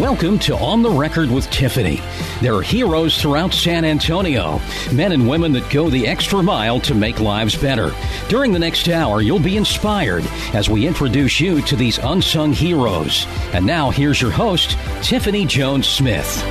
Welcome 0.00 0.38
to 0.40 0.54
On 0.58 0.82
the 0.82 0.90
Record 0.90 1.30
with 1.30 1.48
Tiffany. 1.48 2.02
There 2.42 2.54
are 2.54 2.60
heroes 2.60 3.18
throughout 3.18 3.54
San 3.54 3.82
Antonio, 3.82 4.60
men 4.92 5.12
and 5.12 5.26
women 5.26 5.52
that 5.52 5.70
go 5.70 5.88
the 5.88 6.06
extra 6.06 6.42
mile 6.42 6.78
to 6.80 6.94
make 6.94 7.18
lives 7.18 7.56
better. 7.56 7.94
During 8.28 8.52
the 8.52 8.58
next 8.58 8.90
hour, 8.90 9.22
you'll 9.22 9.38
be 9.38 9.56
inspired 9.56 10.26
as 10.52 10.68
we 10.68 10.86
introduce 10.86 11.40
you 11.40 11.62
to 11.62 11.76
these 11.76 11.96
unsung 11.96 12.52
heroes. 12.52 13.24
And 13.54 13.64
now, 13.64 13.88
here's 13.88 14.20
your 14.20 14.32
host, 14.32 14.76
Tiffany 15.00 15.46
Jones 15.46 15.88
Smith. 15.88 16.42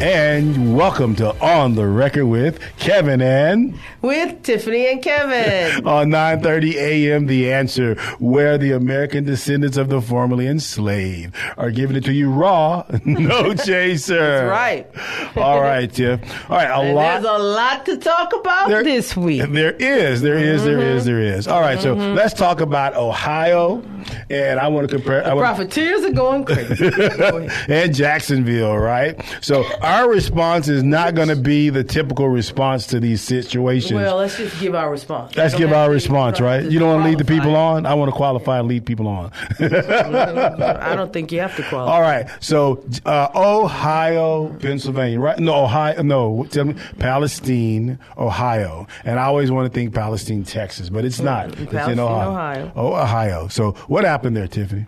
And 0.00 0.76
welcome 0.76 1.16
to 1.16 1.34
On 1.44 1.74
the 1.74 1.84
Record 1.84 2.26
with 2.26 2.60
Kevin 2.78 3.20
and 3.20 3.76
with 4.00 4.44
Tiffany 4.44 4.86
and 4.86 5.02
Kevin 5.02 5.84
on 5.88 6.08
9:30 6.10 6.74
a.m. 6.74 7.26
The 7.26 7.52
Answer, 7.52 7.96
where 8.20 8.56
the 8.58 8.70
American 8.70 9.24
descendants 9.24 9.76
of 9.76 9.88
the 9.88 10.00
formerly 10.00 10.46
enslaved 10.46 11.34
are 11.56 11.72
giving 11.72 11.96
it 11.96 12.04
to 12.04 12.12
you 12.12 12.30
raw, 12.30 12.84
no 13.04 13.54
chaser. 13.54 14.46
That's 14.46 14.48
right. 14.48 15.36
All 15.36 15.60
right, 15.60 15.92
Tiff. 15.92 16.20
All 16.48 16.56
right, 16.58 16.70
a 16.70 16.74
and 16.78 16.94
lot. 16.94 17.22
There's 17.22 17.34
a 17.34 17.42
lot 17.42 17.86
to 17.86 17.96
talk 17.96 18.32
about 18.34 18.68
there, 18.68 18.84
this 18.84 19.16
week. 19.16 19.42
There 19.50 19.72
is, 19.72 20.20
there 20.22 20.38
is, 20.38 20.62
there 20.62 20.78
is, 20.80 21.06
there 21.06 21.20
is. 21.20 21.48
All 21.48 21.60
right, 21.60 21.76
Mm-hmm. 21.78 22.00
so 22.00 22.12
let's 22.12 22.34
talk 22.34 22.60
about 22.60 22.94
Ohio, 22.94 23.82
and 24.30 24.60
I 24.60 24.68
want 24.68 24.88
to 24.88 24.94
compare. 24.96 25.22
The 25.22 25.30
I 25.30 25.34
wanna, 25.34 25.46
profiteers 25.48 26.04
are 26.04 26.12
going 26.12 26.44
crazy. 26.44 26.88
and 27.68 27.92
Jacksonville, 27.92 28.76
right? 28.78 29.20
So 29.40 29.64
our 29.88 30.08
response 30.08 30.68
is 30.68 30.82
not 30.82 31.14
going 31.14 31.28
to 31.28 31.36
be 31.36 31.70
the 31.70 31.82
typical 31.84 32.28
response 32.28 32.86
to 32.88 33.00
these 33.00 33.22
situations. 33.22 33.92
well, 33.92 34.16
let's 34.16 34.36
just 34.36 34.60
give 34.60 34.74
our 34.74 34.90
response. 34.90 35.34
Let's 35.36 35.54
give 35.54 35.72
our 35.72 35.90
response, 35.90 36.40
right? 36.40 36.64
You 36.64 36.78
don't 36.78 36.88
want 36.88 37.04
to 37.04 37.08
lead 37.08 37.18
the 37.18 37.24
people 37.24 37.56
on. 37.56 37.86
I 37.86 37.94
want 37.94 38.10
to 38.10 38.16
qualify 38.16 38.58
and 38.58 38.68
lead 38.68 38.84
people 38.84 39.08
on. 39.08 39.32
I 39.60 40.94
don't 40.94 41.12
think 41.12 41.32
you 41.32 41.40
have 41.40 41.56
to 41.56 41.62
qualify. 41.62 41.92
All 41.92 42.02
right. 42.02 42.28
So 42.40 42.84
uh, 43.04 43.28
Ohio, 43.34 44.48
Pennsylvania, 44.60 45.20
right? 45.20 45.38
No, 45.38 45.64
Ohio. 45.64 46.02
No, 46.02 46.46
tell 46.50 46.64
me 46.66 46.74
Palestine, 46.98 47.98
Ohio. 48.16 48.86
And 49.04 49.18
I 49.18 49.24
always 49.24 49.50
want 49.50 49.72
to 49.72 49.74
think 49.74 49.94
Palestine, 49.94 50.44
Texas, 50.44 50.90
but 50.90 51.04
it's 51.04 51.20
not. 51.20 51.48
it's 51.48 51.60
in 51.60 51.66
Palestine, 51.68 51.98
Ohio. 51.98 52.30
Ohio. 52.30 52.72
Oh, 52.76 52.94
Ohio. 52.94 53.48
So 53.48 53.72
what 53.88 54.04
happened 54.04 54.36
there, 54.36 54.48
Tiffany? 54.48 54.86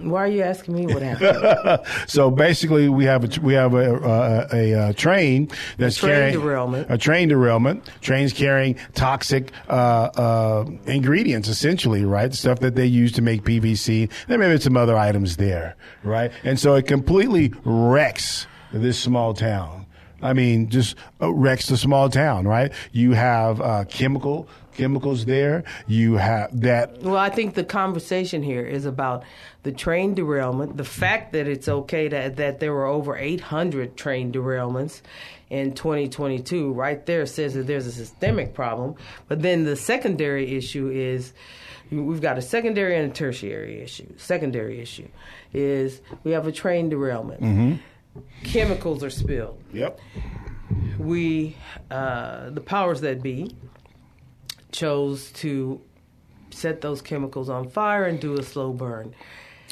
Why 0.00 0.24
are 0.24 0.28
you 0.28 0.42
asking 0.42 0.74
me 0.74 0.86
what 0.86 1.02
happened? 1.02 1.80
So 2.08 2.30
basically, 2.30 2.88
we 2.88 3.04
have 3.04 3.24
a 3.24 3.40
we 3.40 3.54
have 3.54 3.74
a 3.74 3.96
a, 3.96 4.48
a, 4.52 4.88
a 4.90 4.92
train 4.94 5.50
that's 5.76 5.96
train 5.96 6.12
carrying 6.12 6.40
derailment. 6.40 6.86
A 6.90 6.98
train 6.98 7.28
derailment. 7.28 7.90
Trains 8.00 8.32
carrying 8.32 8.76
toxic 8.94 9.52
uh, 9.68 9.72
uh, 9.72 10.64
ingredients, 10.86 11.48
essentially, 11.48 12.04
right? 12.04 12.32
Stuff 12.34 12.60
that 12.60 12.74
they 12.74 12.86
use 12.86 13.12
to 13.12 13.22
make 13.22 13.42
PVC. 13.42 14.10
There 14.26 14.38
may 14.38 14.52
be 14.52 14.60
some 14.60 14.76
other 14.76 14.96
items 14.96 15.36
there, 15.36 15.76
right? 16.02 16.30
And 16.44 16.58
so 16.58 16.74
it 16.74 16.86
completely 16.86 17.52
wrecks 17.64 18.46
this 18.72 18.98
small 18.98 19.34
town. 19.34 19.86
I 20.20 20.32
mean, 20.32 20.68
just 20.68 20.96
uh, 21.20 21.32
wrecks 21.32 21.66
the 21.66 21.76
small 21.76 22.08
town, 22.08 22.46
right? 22.46 22.72
You 22.92 23.12
have 23.12 23.60
uh, 23.60 23.84
chemical 23.84 24.48
chemicals 24.78 25.24
there. 25.26 25.64
You 25.86 26.14
have 26.14 26.60
that 26.60 27.02
well, 27.02 27.16
I 27.16 27.28
think 27.30 27.54
the 27.54 27.64
conversation 27.64 28.42
here 28.42 28.64
is 28.64 28.84
about 28.86 29.24
the 29.68 29.74
train 29.74 30.14
derailment, 30.14 30.78
the 30.78 30.82
fact 30.84 31.34
that 31.34 31.46
it's 31.46 31.68
okay 31.68 32.08
that 32.08 32.36
that 32.36 32.58
there 32.58 32.72
were 32.72 32.86
over 32.86 33.18
800 33.18 33.98
train 33.98 34.32
derailments 34.32 35.02
in 35.50 35.74
2022. 35.74 36.72
Right 36.72 37.04
there 37.04 37.26
says 37.26 37.52
that 37.52 37.66
there's 37.66 37.86
a 37.86 37.92
systemic 37.92 38.54
problem. 38.54 38.94
But 39.28 39.42
then 39.42 39.64
the 39.64 39.76
secondary 39.76 40.56
issue 40.56 40.88
is 40.88 41.34
we've 41.90 42.22
got 42.22 42.38
a 42.38 42.42
secondary 42.42 42.96
and 42.96 43.12
a 43.12 43.14
tertiary 43.14 43.82
issue. 43.82 44.10
Secondary 44.16 44.80
issue 44.80 45.08
is 45.52 46.00
we 46.24 46.32
have 46.32 46.46
a 46.46 46.52
train 46.52 46.88
derailment. 46.88 47.42
Chemicals 48.44 49.04
are 49.04 49.10
spilled. 49.10 49.62
Yep. 49.74 50.00
we 50.98 51.58
uh, 51.90 52.48
the 52.48 52.62
powers 52.62 53.02
that 53.02 53.20
be 53.20 53.54
chose 54.72 55.30
to 55.32 55.82
set 56.48 56.80
those 56.80 57.02
chemicals 57.02 57.50
on 57.50 57.68
fire 57.68 58.06
and 58.06 58.18
do 58.18 58.38
a 58.38 58.42
slow 58.42 58.72
burn. 58.72 59.14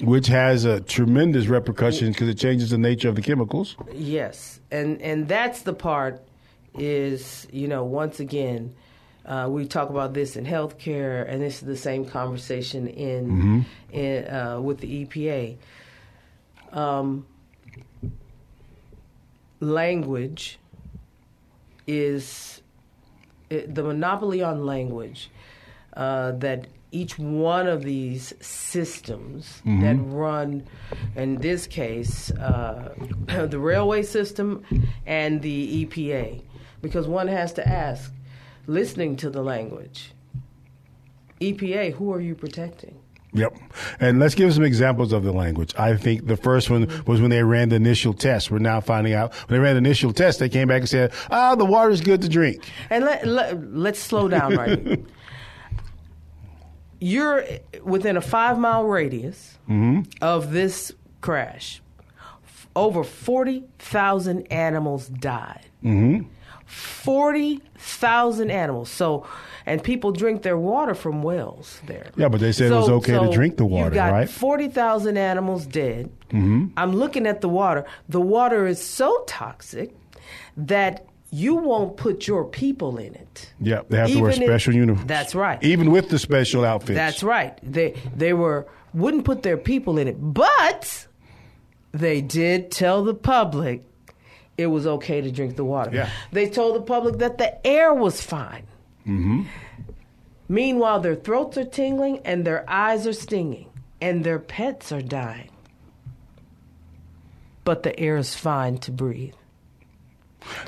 Which 0.02 0.26
has 0.26 0.64
a 0.64 0.80
tremendous 0.80 1.46
repercussions 1.46 2.14
because 2.14 2.28
it 2.28 2.38
changes 2.38 2.70
the 2.70 2.78
nature 2.78 3.08
of 3.08 3.14
the 3.14 3.22
chemicals. 3.22 3.76
Yes, 3.92 4.60
and 4.70 5.00
and 5.00 5.28
that's 5.28 5.62
the 5.62 5.72
part 5.72 6.22
is 6.74 7.46
you 7.52 7.68
know 7.68 7.84
once 7.84 8.20
again. 8.20 8.74
Uh, 9.24 9.48
we 9.50 9.66
talk 9.66 9.90
about 9.90 10.14
this 10.14 10.36
in 10.36 10.46
healthcare, 10.46 11.28
and 11.28 11.42
this 11.42 11.54
is 11.54 11.66
the 11.66 11.76
same 11.76 12.04
conversation 12.04 12.86
in, 12.86 13.66
in 13.90 14.24
uh, 14.28 14.60
with 14.60 14.78
the 14.78 15.04
EPA. 15.04 15.56
Um, 16.72 17.26
language 19.58 20.60
is 21.88 22.62
it, 23.50 23.74
the 23.74 23.82
monopoly 23.82 24.42
on 24.42 24.64
language 24.64 25.30
uh, 25.94 26.32
that 26.32 26.66
each 26.96 27.18
one 27.18 27.66
of 27.66 27.82
these 27.82 28.32
systems 28.40 29.60
that 29.64 29.96
run, 30.00 30.66
in 31.14 31.36
this 31.36 31.66
case, 31.66 32.30
uh, 32.32 32.94
the 33.48 33.58
railway 33.58 34.02
system 34.02 34.64
and 35.04 35.42
the 35.42 35.84
EPA, 35.84 36.42
because 36.80 37.06
one 37.06 37.28
has 37.28 37.52
to 37.52 37.68
ask, 37.68 38.12
listening 38.66 39.16
to 39.16 39.28
the 39.28 39.42
language, 39.42 40.12
EPA, 41.40 41.92
who 41.92 42.12
are 42.12 42.20
you 42.20 42.34
protecting? 42.34 42.98
Yep. 43.34 43.58
And 44.00 44.18
let's 44.18 44.34
give 44.34 44.54
some 44.54 44.64
examples 44.64 45.12
of 45.12 45.22
the 45.22 45.32
language. 45.32 45.74
I 45.76 45.96
think 45.96 46.26
the 46.26 46.38
first 46.38 46.70
one 46.70 46.88
was 47.06 47.20
when 47.20 47.28
they 47.28 47.42
ran 47.42 47.68
the 47.68 47.76
initial 47.76 48.14
test. 48.14 48.50
We're 48.50 48.58
now 48.58 48.80
finding 48.80 49.12
out 49.12 49.34
when 49.34 49.58
they 49.58 49.62
ran 49.62 49.74
the 49.74 49.78
initial 49.78 50.14
test, 50.14 50.38
they 50.38 50.48
came 50.48 50.68
back 50.68 50.80
and 50.80 50.88
said, 50.88 51.12
ah, 51.30 51.54
the 51.54 51.66
water's 51.66 52.00
good 52.00 52.22
to 52.22 52.28
drink. 52.28 52.64
And 52.88 53.04
let, 53.04 53.26
let, 53.26 53.74
let's 53.74 53.98
slow 53.98 54.28
down 54.28 54.56
right. 54.56 55.04
You're 56.98 57.44
within 57.82 58.16
a 58.16 58.20
five 58.20 58.58
mile 58.58 58.84
radius 58.84 59.58
mm-hmm. 59.68 60.02
of 60.22 60.52
this 60.52 60.92
crash. 61.20 61.82
F- 62.44 62.68
Over 62.74 63.04
40,000 63.04 64.50
animals 64.52 65.08
died. 65.08 65.66
Mm-hmm. 65.84 66.28
40,000 66.66 68.50
animals. 68.50 68.90
So, 68.90 69.26
and 69.66 69.82
people 69.82 70.12
drink 70.12 70.42
their 70.42 70.58
water 70.58 70.94
from 70.94 71.22
wells 71.22 71.80
there. 71.86 72.10
Yeah, 72.16 72.28
but 72.28 72.40
they 72.40 72.52
said 72.52 72.72
it 72.72 72.74
was 72.74 72.88
okay 72.88 73.18
to 73.18 73.30
drink 73.32 73.56
the 73.56 73.64
water, 73.64 73.86
you've 73.86 73.94
got 73.94 74.12
right? 74.12 74.28
40,000 74.28 75.16
animals 75.16 75.66
dead. 75.66 76.10
Mm-hmm. 76.30 76.66
I'm 76.76 76.92
looking 76.92 77.26
at 77.26 77.40
the 77.40 77.48
water. 77.48 77.84
The 78.08 78.20
water 78.20 78.66
is 78.66 78.82
so 78.82 79.22
toxic 79.26 79.94
that 80.56 81.06
you 81.36 81.56
won't 81.56 81.98
put 81.98 82.26
your 82.26 82.44
people 82.44 82.96
in 82.96 83.14
it. 83.14 83.52
Yeah, 83.60 83.82
they 83.90 83.98
have 83.98 84.08
to 84.08 84.20
wear 84.20 84.30
Even 84.30 84.46
special 84.48 84.74
uniforms. 84.74 85.06
That's 85.06 85.34
right. 85.34 85.62
Even 85.62 85.90
with 85.90 86.08
the 86.08 86.18
special 86.18 86.64
outfits. 86.64 86.96
That's 86.96 87.22
right. 87.22 87.58
They 87.62 87.94
they 88.14 88.32
were 88.32 88.66
wouldn't 88.94 89.26
put 89.26 89.42
their 89.42 89.58
people 89.58 89.98
in 89.98 90.08
it, 90.08 90.16
but 90.18 91.06
they 91.92 92.22
did 92.22 92.70
tell 92.70 93.04
the 93.04 93.14
public 93.14 93.82
it 94.56 94.68
was 94.68 94.86
okay 94.86 95.20
to 95.20 95.30
drink 95.30 95.56
the 95.56 95.64
water. 95.64 95.90
Yeah. 95.92 96.10
They 96.32 96.48
told 96.48 96.76
the 96.76 96.80
public 96.80 97.18
that 97.18 97.36
the 97.36 97.66
air 97.66 97.92
was 97.92 98.22
fine. 98.22 98.66
Mm-hmm. 99.06 99.42
Meanwhile, 100.48 101.00
their 101.00 101.16
throats 101.16 101.58
are 101.58 101.64
tingling 101.64 102.20
and 102.24 102.46
their 102.46 102.64
eyes 102.68 103.06
are 103.06 103.12
stinging, 103.12 103.68
and 104.00 104.24
their 104.24 104.38
pets 104.38 104.90
are 104.90 105.02
dying. 105.02 105.50
But 107.64 107.82
the 107.82 107.98
air 108.00 108.16
is 108.16 108.34
fine 108.34 108.78
to 108.78 108.90
breathe. 108.92 109.34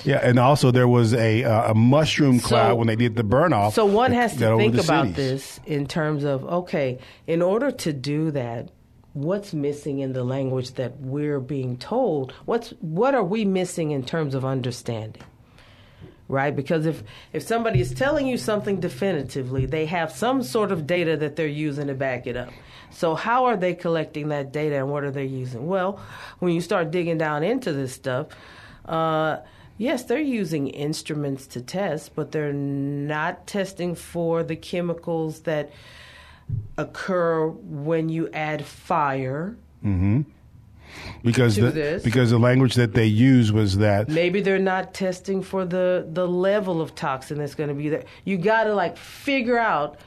Yeah, 0.04 0.20
and 0.22 0.38
also 0.38 0.70
there 0.70 0.88
was 0.88 1.14
a 1.14 1.44
uh, 1.44 1.72
a 1.72 1.74
mushroom 1.74 2.38
So- 2.40 2.48
cloud 2.48 2.78
when 2.78 2.86
they 2.86 2.96
did 2.96 3.16
the 3.16 3.24
burn 3.24 3.52
off. 3.52 3.74
So 3.74 3.86
one 3.86 4.12
has 4.12 4.36
to 4.36 4.56
think 4.56 4.76
about 4.76 5.08
cities. 5.08 5.16
this 5.16 5.60
in 5.66 5.86
terms 5.86 6.24
of 6.24 6.44
okay, 6.44 6.98
in 7.26 7.42
order 7.42 7.70
to 7.70 7.92
do 7.92 8.30
that, 8.32 8.70
what's 9.12 9.52
missing 9.52 9.98
in 10.00 10.12
the 10.12 10.24
language 10.24 10.74
that 10.74 10.98
we're 11.00 11.40
being 11.40 11.76
told? 11.76 12.32
What's 12.44 12.70
what 12.80 13.14
are 13.14 13.24
we 13.24 13.44
missing 13.44 13.90
in 13.90 14.04
terms 14.04 14.34
of 14.34 14.44
understanding? 14.44 15.22
right? 16.28 16.54
Because 16.54 16.84
if, 16.86 17.02
if 17.32 17.42
somebody 17.42 17.80
is 17.80 17.92
telling 17.94 18.26
you 18.26 18.36
something 18.36 18.80
definitively, 18.80 19.64
they 19.64 19.86
have 19.86 20.12
some 20.12 20.42
sort 20.42 20.70
of 20.70 20.86
data 20.86 21.16
that 21.16 21.36
they're 21.36 21.46
using 21.46 21.86
to 21.86 21.94
back 21.94 22.26
it 22.26 22.36
up. 22.36 22.50
So, 22.90 23.14
how 23.14 23.46
are 23.46 23.56
they 23.56 23.74
collecting 23.74 24.28
that 24.28 24.52
data 24.52 24.76
and 24.76 24.90
what 24.90 25.04
are 25.04 25.10
they 25.10 25.24
using? 25.24 25.66
Well, 25.66 26.00
when 26.38 26.52
you 26.52 26.60
start 26.60 26.90
digging 26.90 27.18
down 27.18 27.42
into 27.42 27.72
this 27.72 27.92
stuff, 27.94 28.26
uh, 28.84 29.38
yes, 29.78 30.04
they're 30.04 30.18
using 30.18 30.68
instruments 30.68 31.46
to 31.46 31.62
test, 31.62 32.14
but 32.14 32.32
they're 32.32 32.52
not 32.52 33.46
testing 33.46 33.94
for 33.94 34.42
the 34.42 34.56
chemicals 34.56 35.40
that 35.42 35.70
occur 36.76 37.46
when 37.48 38.08
you 38.08 38.28
add 38.32 38.64
fire. 38.66 39.56
Mm-hmm. 39.84 40.22
because 41.22 41.54
the, 41.54 41.70
this. 41.70 42.02
because 42.02 42.30
the 42.30 42.38
language 42.38 42.74
that 42.74 42.94
they 42.94 43.04
use 43.04 43.52
was 43.52 43.78
that 43.78 44.08
Maybe 44.08 44.40
they're 44.40 44.58
not 44.58 44.92
testing 44.92 45.42
for 45.42 45.64
the 45.64 46.06
the 46.10 46.26
level 46.26 46.80
of 46.80 46.94
toxin 46.94 47.38
that's 47.38 47.54
going 47.54 47.68
to 47.68 47.74
be 47.74 47.88
there. 47.88 48.04
You 48.24 48.38
got 48.38 48.64
to 48.64 48.74
like 48.74 48.96
figure 48.96 49.58
out 49.58 50.00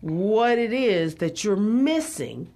what 0.00 0.58
it 0.58 0.72
is 0.72 1.16
that 1.16 1.44
you're 1.44 1.56
missing 1.56 2.52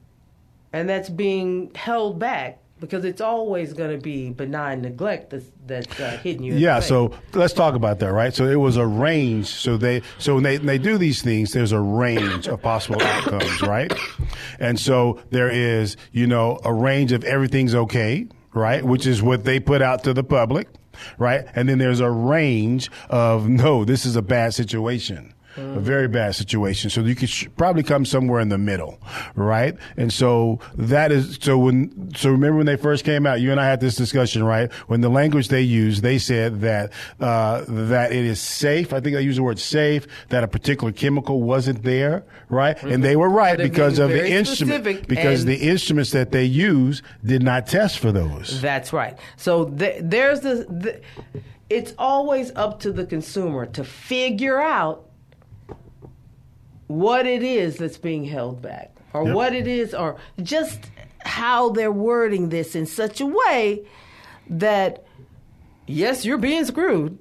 and 0.72 0.88
that's 0.88 1.08
being 1.08 1.70
held 1.74 2.18
back 2.18 2.58
because 2.80 3.04
it's 3.04 3.20
always 3.20 3.72
going 3.72 3.90
to 3.90 4.02
be 4.02 4.30
benign 4.30 4.80
neglect 4.80 5.30
that's 5.30 5.46
that's 5.66 6.00
uh, 6.00 6.18
hitting 6.22 6.42
you. 6.42 6.54
Yeah, 6.54 6.80
so 6.80 7.12
let's 7.34 7.52
talk 7.52 7.74
about 7.74 7.98
that, 8.00 8.12
right? 8.12 8.34
So 8.34 8.46
it 8.46 8.56
was 8.56 8.76
a 8.76 8.86
range. 8.86 9.46
So 9.46 9.76
they, 9.76 10.02
so 10.18 10.34
when 10.34 10.42
they, 10.42 10.58
when 10.58 10.66
they 10.66 10.78
do 10.78 10.98
these 10.98 11.22
things, 11.22 11.52
there's 11.52 11.72
a 11.72 11.80
range 11.80 12.48
of 12.48 12.60
possible 12.60 13.00
outcomes, 13.00 13.62
right? 13.62 13.92
And 14.58 14.78
so 14.80 15.20
there 15.30 15.50
is, 15.50 15.96
you 16.12 16.26
know, 16.26 16.58
a 16.64 16.72
range 16.72 17.12
of 17.12 17.22
everything's 17.24 17.74
okay, 17.74 18.26
right? 18.52 18.84
Which 18.84 19.06
is 19.06 19.22
what 19.22 19.44
they 19.44 19.60
put 19.60 19.82
out 19.82 20.02
to 20.04 20.12
the 20.12 20.24
public, 20.24 20.68
right? 21.18 21.46
And 21.54 21.68
then 21.68 21.78
there's 21.78 22.00
a 22.00 22.10
range 22.10 22.90
of 23.08 23.48
no, 23.48 23.84
this 23.84 24.04
is 24.04 24.16
a 24.16 24.22
bad 24.22 24.54
situation. 24.54 25.34
A 25.56 25.80
very 25.80 26.08
bad 26.08 26.34
situation. 26.34 26.90
So 26.90 27.00
you 27.02 27.14
could 27.14 27.28
sh- 27.28 27.46
probably 27.56 27.82
come 27.82 28.04
somewhere 28.04 28.40
in 28.40 28.48
the 28.48 28.58
middle, 28.58 29.00
right? 29.34 29.76
And 29.96 30.12
so 30.12 30.60
that 30.76 31.10
is 31.12 31.38
so 31.40 31.58
when 31.58 32.14
so 32.14 32.30
remember 32.30 32.58
when 32.58 32.66
they 32.66 32.76
first 32.76 33.04
came 33.04 33.26
out, 33.26 33.40
you 33.40 33.50
and 33.50 33.60
I 33.60 33.66
had 33.66 33.80
this 33.80 33.96
discussion, 33.96 34.44
right? 34.44 34.72
When 34.86 35.00
the 35.00 35.08
language 35.08 35.48
they 35.48 35.62
used, 35.62 36.02
they 36.02 36.18
said 36.18 36.60
that 36.60 36.92
uh, 37.20 37.64
that 37.68 38.12
it 38.12 38.24
is 38.24 38.40
safe. 38.40 38.92
I 38.92 39.00
think 39.00 39.16
they 39.16 39.22
used 39.22 39.38
the 39.38 39.42
word 39.42 39.58
safe. 39.58 40.06
That 40.28 40.44
a 40.44 40.48
particular 40.48 40.92
chemical 40.92 41.42
wasn't 41.42 41.82
there, 41.82 42.24
right? 42.48 42.80
And 42.82 43.02
they 43.02 43.16
were 43.16 43.28
right 43.28 43.58
because 43.58 43.98
of 43.98 44.10
the 44.10 44.30
instrument 44.30 45.08
because 45.08 45.44
the 45.44 45.56
instruments 45.56 46.10
that 46.12 46.30
they 46.32 46.44
use 46.44 47.02
did 47.24 47.42
not 47.42 47.66
test 47.66 47.98
for 47.98 48.12
those. 48.12 48.60
That's 48.60 48.92
right. 48.92 49.18
So 49.36 49.66
th- 49.66 49.98
there's 50.02 50.40
the, 50.40 50.66
the. 50.68 51.00
It's 51.68 51.94
always 51.98 52.50
up 52.56 52.80
to 52.80 52.92
the 52.92 53.06
consumer 53.06 53.64
to 53.66 53.84
figure 53.84 54.60
out 54.60 55.09
what 56.90 57.24
it 57.24 57.44
is 57.44 57.76
that's 57.76 57.98
being 57.98 58.24
held 58.24 58.60
back, 58.60 58.90
or 59.12 59.24
Yep. 59.24 59.34
what 59.34 59.54
it 59.54 59.68
is, 59.68 59.94
or 59.94 60.16
just 60.42 60.80
how 61.20 61.68
they're 61.70 61.92
wording 61.92 62.48
this 62.48 62.74
in 62.74 62.84
such 62.84 63.20
a 63.20 63.26
way 63.26 63.86
that 64.48 65.04
yes, 65.86 66.24
you're 66.24 66.36
being 66.38 66.64
screwed, 66.64 67.16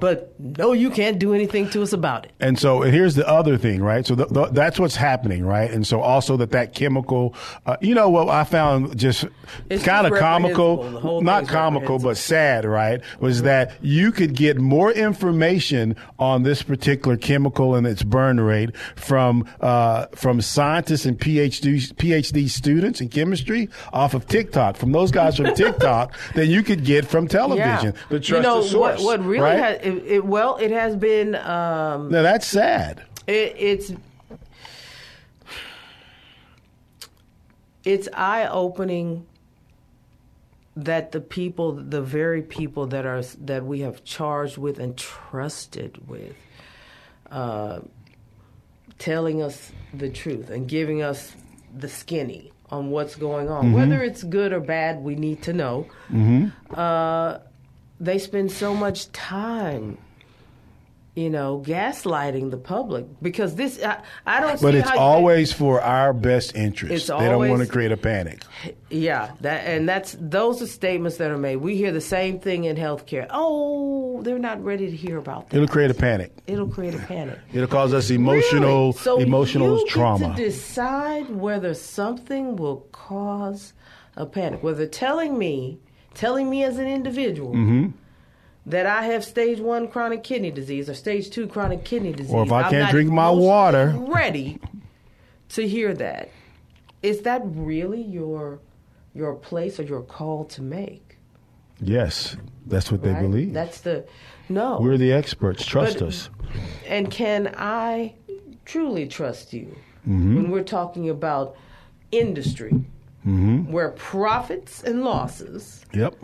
but 0.00 0.34
no, 0.38 0.72
you 0.72 0.90
can't 0.90 1.18
do 1.18 1.34
anything 1.34 1.68
to 1.70 1.82
us 1.82 1.92
about 1.92 2.26
it. 2.26 2.32
And 2.40 2.58
so 2.58 2.82
and 2.82 2.92
here's 2.92 3.14
the 3.14 3.28
other 3.28 3.58
thing, 3.58 3.82
right? 3.82 4.06
So 4.06 4.16
th- 4.16 4.28
th- 4.28 4.48
that's 4.52 4.78
what's 4.78 4.96
happening, 4.96 5.44
right? 5.44 5.70
And 5.70 5.86
so 5.86 6.00
also 6.00 6.36
that 6.38 6.50
that 6.50 6.74
chemical, 6.74 7.34
uh, 7.66 7.76
you 7.80 7.94
know, 7.94 8.08
what 8.08 8.28
I 8.28 8.44
found 8.44 8.98
just 8.98 9.26
kind 9.82 10.06
of 10.06 10.18
comical, 10.18 10.76
reprehensible. 10.76 10.90
The 10.92 11.00
whole 11.00 11.20
not 11.22 11.48
comical, 11.48 11.98
but 11.98 12.16
sad, 12.16 12.64
right? 12.64 13.00
Was 13.20 13.42
that 13.42 13.72
you 13.82 14.12
could 14.12 14.34
get 14.34 14.58
more 14.58 14.92
information 14.92 15.96
on 16.18 16.42
this 16.42 16.62
particular 16.62 17.16
chemical 17.16 17.74
and 17.74 17.86
its 17.86 18.02
burn 18.02 18.40
rate 18.40 18.76
from 18.96 19.46
uh, 19.60 20.06
from 20.14 20.40
scientists 20.40 21.04
and 21.04 21.18
PhD 21.18 21.92
PhD 21.94 22.48
students 22.48 23.00
in 23.00 23.08
chemistry 23.08 23.68
off 23.92 24.14
of 24.14 24.26
TikTok, 24.26 24.76
from 24.76 24.92
those 24.92 25.10
guys 25.10 25.36
from 25.36 25.54
TikTok, 25.54 26.14
than 26.34 26.50
you 26.50 26.62
could 26.62 26.84
get 26.84 27.06
from 27.06 27.28
television. 27.28 27.94
The 28.08 28.20
trusted 28.20 28.36
you 28.36 28.42
know 28.42 28.62
source, 28.62 29.00
what? 29.02 29.20
What 29.20 29.26
really 29.26 29.42
right? 29.42 29.58
has 29.58 29.80
it, 29.98 30.06
it, 30.06 30.24
well, 30.24 30.56
it 30.56 30.70
has 30.70 30.96
been. 30.96 31.34
Um, 31.34 32.10
now 32.10 32.22
that's 32.22 32.46
sad. 32.46 33.02
It, 33.26 33.54
it's 33.56 33.92
it's 37.84 38.08
eye 38.14 38.46
opening 38.46 39.26
that 40.76 41.12
the 41.12 41.20
people, 41.20 41.72
the 41.72 42.00
very 42.02 42.42
people 42.42 42.86
that 42.88 43.04
are 43.06 43.22
that 43.22 43.64
we 43.64 43.80
have 43.80 44.04
charged 44.04 44.56
with 44.58 44.78
and 44.78 44.96
trusted 44.96 45.98
with, 46.08 46.34
uh, 47.30 47.80
telling 48.98 49.42
us 49.42 49.72
the 49.92 50.08
truth 50.08 50.50
and 50.50 50.68
giving 50.68 51.02
us 51.02 51.34
the 51.76 51.88
skinny 51.88 52.52
on 52.70 52.90
what's 52.90 53.16
going 53.16 53.48
on, 53.48 53.72
whether 53.72 54.00
it's 54.02 54.22
good 54.22 54.52
or 54.52 54.60
bad, 54.60 55.02
we 55.02 55.16
need 55.16 55.42
to 55.42 55.52
know. 55.52 55.86
Uh, 56.72 57.38
they 58.00 58.18
spend 58.18 58.50
so 58.50 58.74
much 58.74 59.12
time 59.12 59.98
you 61.16 61.28
know, 61.28 61.62
gaslighting 61.66 62.50
the 62.50 62.56
public 62.56 63.04
because 63.20 63.56
this 63.56 63.82
I, 63.82 64.00
I 64.24 64.40
don't. 64.40 64.60
But 64.62 64.74
it's 64.76 64.90
always 64.90 65.52
for 65.52 65.80
our 65.80 66.12
best 66.12 66.54
interest. 66.54 66.94
It's 66.94 67.06
they 67.06 67.28
don't 67.28 67.48
want 67.48 67.62
to 67.62 67.68
create 67.68 67.90
a 67.90 67.96
panic. 67.96 68.42
yeah, 68.90 69.32
that 69.40 69.66
and 69.66 69.88
that's 69.88 70.16
those 70.20 70.62
are 70.62 70.66
statements 70.66 71.16
that 71.16 71.30
are 71.30 71.36
made. 71.36 71.56
We 71.56 71.76
hear 71.76 71.90
the 71.90 72.00
same 72.00 72.38
thing 72.38 72.64
in 72.64 72.76
healthcare. 72.76 73.26
Oh, 73.28 74.22
they're 74.22 74.38
not 74.38 74.62
ready 74.62 74.88
to 74.88 74.96
hear 74.96 75.18
about 75.18 75.50
that. 75.50 75.56
It'll 75.56 75.68
create 75.68 75.90
a 75.90 75.94
panic. 75.94 76.32
It'll 76.46 76.68
create 76.68 76.94
a 76.94 76.98
panic. 76.98 77.38
It'll 77.52 77.66
cause 77.66 77.92
us 77.92 78.10
emotional, 78.10 78.86
Really? 78.86 78.98
so 78.98 79.18
emotional 79.18 79.84
trauma. 79.86 80.36
To 80.36 80.42
decide 80.42 81.28
whether 81.30 81.74
something 81.74 82.54
will 82.54 82.86
cause 82.92 83.72
a 84.16 84.26
panic. 84.26 84.62
Whether 84.62 84.86
telling 84.86 85.36
me, 85.36 85.80
telling 86.20 86.50
me 86.50 86.62
as 86.64 86.76
an 86.78 86.86
individual. 86.86 87.52
Mm-hmm. 87.54 87.86
That 88.66 88.84
I 88.84 89.04
have 89.06 89.24
stage 89.24 89.58
one 89.58 89.88
chronic 89.88 90.22
kidney 90.22 90.50
disease 90.50 90.90
or 90.90 90.94
stage 90.94 91.30
two 91.30 91.46
chronic 91.46 91.82
kidney 91.82 92.12
disease. 92.12 92.32
Or 92.32 92.44
if 92.44 92.52
I 92.52 92.62
I'm 92.62 92.70
can't 92.70 92.90
drink 92.90 93.10
my 93.10 93.30
water. 93.30 93.94
ready 93.96 94.60
to 95.50 95.66
hear 95.66 95.94
that. 95.94 96.28
Is 97.02 97.22
that 97.22 97.40
really 97.44 98.02
your 98.02 98.60
your 99.14 99.34
place 99.34 99.80
or 99.80 99.84
your 99.84 100.02
call 100.02 100.44
to 100.44 100.62
make? 100.62 101.16
yes, 101.82 102.36
that's 102.66 102.92
what 102.92 103.02
they 103.02 103.12
right? 103.12 103.22
believe. 103.22 103.54
That's 103.54 103.80
the 103.80 104.04
no. 104.50 104.78
We're 104.78 104.98
the 104.98 105.12
experts. 105.12 105.64
Trust 105.64 106.00
But- 106.00 106.08
us. 106.08 106.28
And 106.86 107.10
can 107.10 107.54
I 107.56 108.14
truly 108.66 109.06
trust 109.08 109.52
you 109.54 109.74
Mm-hmm. 110.06 110.36
when 110.36 110.50
we're 110.50 110.64
talking 110.64 111.08
about 111.10 111.56
industry 112.12 112.72
Mm-hmm. 113.26 113.70
where 113.70 113.90
profits 113.90 114.82
and 114.82 115.04
losses 115.04 115.84
Yep. 115.92 116.14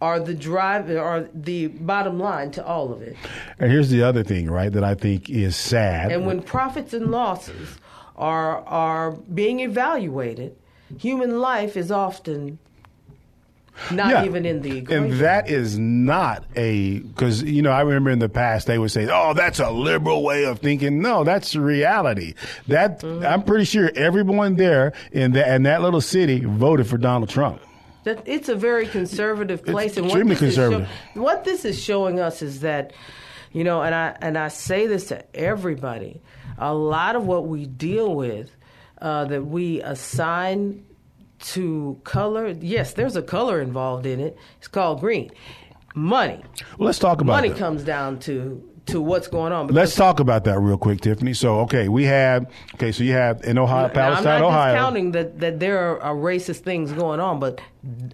are 0.00 0.18
the 0.18 0.34
drive 0.34 0.90
are 0.90 1.28
the 1.34 1.66
bottom 1.66 2.18
line 2.18 2.50
to 2.52 2.64
all 2.64 2.90
of 2.92 3.02
it. 3.02 3.16
And 3.58 3.70
here's 3.70 3.90
the 3.90 4.02
other 4.02 4.22
thing, 4.24 4.50
right, 4.50 4.72
that 4.72 4.82
I 4.84 4.94
think 4.94 5.28
is 5.28 5.56
sad. 5.56 6.10
And 6.12 6.24
when 6.26 6.40
profits 6.42 6.94
and 6.94 7.10
losses 7.10 7.76
are 8.16 8.60
are 8.66 9.10
being 9.12 9.60
evaluated, 9.60 10.56
human 10.98 11.38
life 11.38 11.76
is 11.76 11.90
often 11.90 12.58
not 13.90 14.10
Yeah. 14.10 14.24
even 14.24 14.46
in 14.46 14.62
the 14.62 14.86
and 14.94 15.12
that 15.20 15.48
is 15.50 15.78
not 15.78 16.44
a 16.56 17.00
because 17.00 17.42
you 17.42 17.62
know 17.62 17.70
I 17.70 17.80
remember 17.82 18.10
in 18.10 18.18
the 18.18 18.28
past 18.28 18.66
they 18.66 18.78
would 18.78 18.90
say, 18.90 19.06
"Oh, 19.10 19.34
that's 19.34 19.58
a 19.60 19.70
liberal 19.70 20.22
way 20.24 20.44
of 20.44 20.58
thinking." 20.60 21.02
No, 21.02 21.24
that's 21.24 21.54
reality. 21.54 22.34
That 22.68 23.00
Mm-hmm. 23.00 23.24
I'm 23.26 23.42
pretty 23.42 23.64
sure 23.64 23.90
everyone 23.94 24.56
there 24.56 24.92
in 25.12 25.32
that 25.32 25.54
in 25.54 25.62
that 25.64 25.82
little 25.82 26.00
city 26.00 26.40
voted 26.44 26.86
for 26.86 26.98
Donald 26.98 27.28
Trump. 27.28 27.60
That 28.04 28.22
it's 28.24 28.48
a 28.48 28.54
very 28.54 28.86
conservative 28.86 29.64
place, 29.64 29.96
and 29.96 30.06
extremely 30.06 30.34
what 30.36 30.42
is 30.42 30.54
show- 30.54 30.70
conservative. 30.70 30.88
what 31.14 31.44
this 31.44 31.64
is 31.64 31.82
showing 31.82 32.20
us 32.20 32.40
is 32.40 32.60
that, 32.60 32.92
you 33.52 33.64
know, 33.64 33.82
and 33.82 33.94
I 33.94 34.16
and 34.22 34.38
I 34.38 34.48
say 34.48 34.86
this 34.86 35.08
to 35.08 35.24
everybody, 35.36 36.20
a 36.56 36.72
lot 36.72 37.16
of 37.16 37.26
what 37.26 37.46
we 37.48 37.66
deal 37.66 38.14
with, 38.14 38.50
uh, 39.02 39.24
that 39.26 39.44
we 39.46 39.82
assign 39.82 40.84
to 41.40 42.00
color. 42.04 42.48
Yes, 42.48 42.92
there's 42.92 43.16
a 43.16 43.22
color 43.22 43.60
involved 43.60 44.06
in 44.06 44.20
it. 44.20 44.36
It's 44.58 44.68
called 44.68 45.00
green. 45.00 45.30
Money. 45.94 46.42
Well, 46.78 46.86
let's 46.86 46.98
talk 46.98 47.20
about 47.20 47.32
Money 47.32 47.48
that. 47.48 47.58
comes 47.58 47.82
down 47.82 48.18
to 48.20 48.62
to 48.86 49.00
what's 49.00 49.26
going 49.26 49.52
on. 49.52 49.66
Let's 49.68 49.94
talk 49.94 50.20
about 50.20 50.44
that 50.44 50.58
real 50.60 50.78
quick, 50.78 51.00
Tiffany. 51.00 51.34
So, 51.34 51.60
okay, 51.60 51.88
we 51.88 52.04
have 52.04 52.50
okay, 52.74 52.92
so 52.92 53.02
you 53.02 53.12
have 53.12 53.42
in 53.44 53.58
Ohio, 53.58 53.88
Palestine, 53.88 54.26
I'm 54.36 54.40
not 54.42 54.48
Ohio. 54.48 54.72
discounting 54.74 55.12
that, 55.12 55.40
that 55.40 55.60
there 55.60 55.78
are, 55.78 56.00
are 56.00 56.14
racist 56.14 56.60
things 56.60 56.92
going 56.92 57.18
on, 57.18 57.40
but 57.40 57.60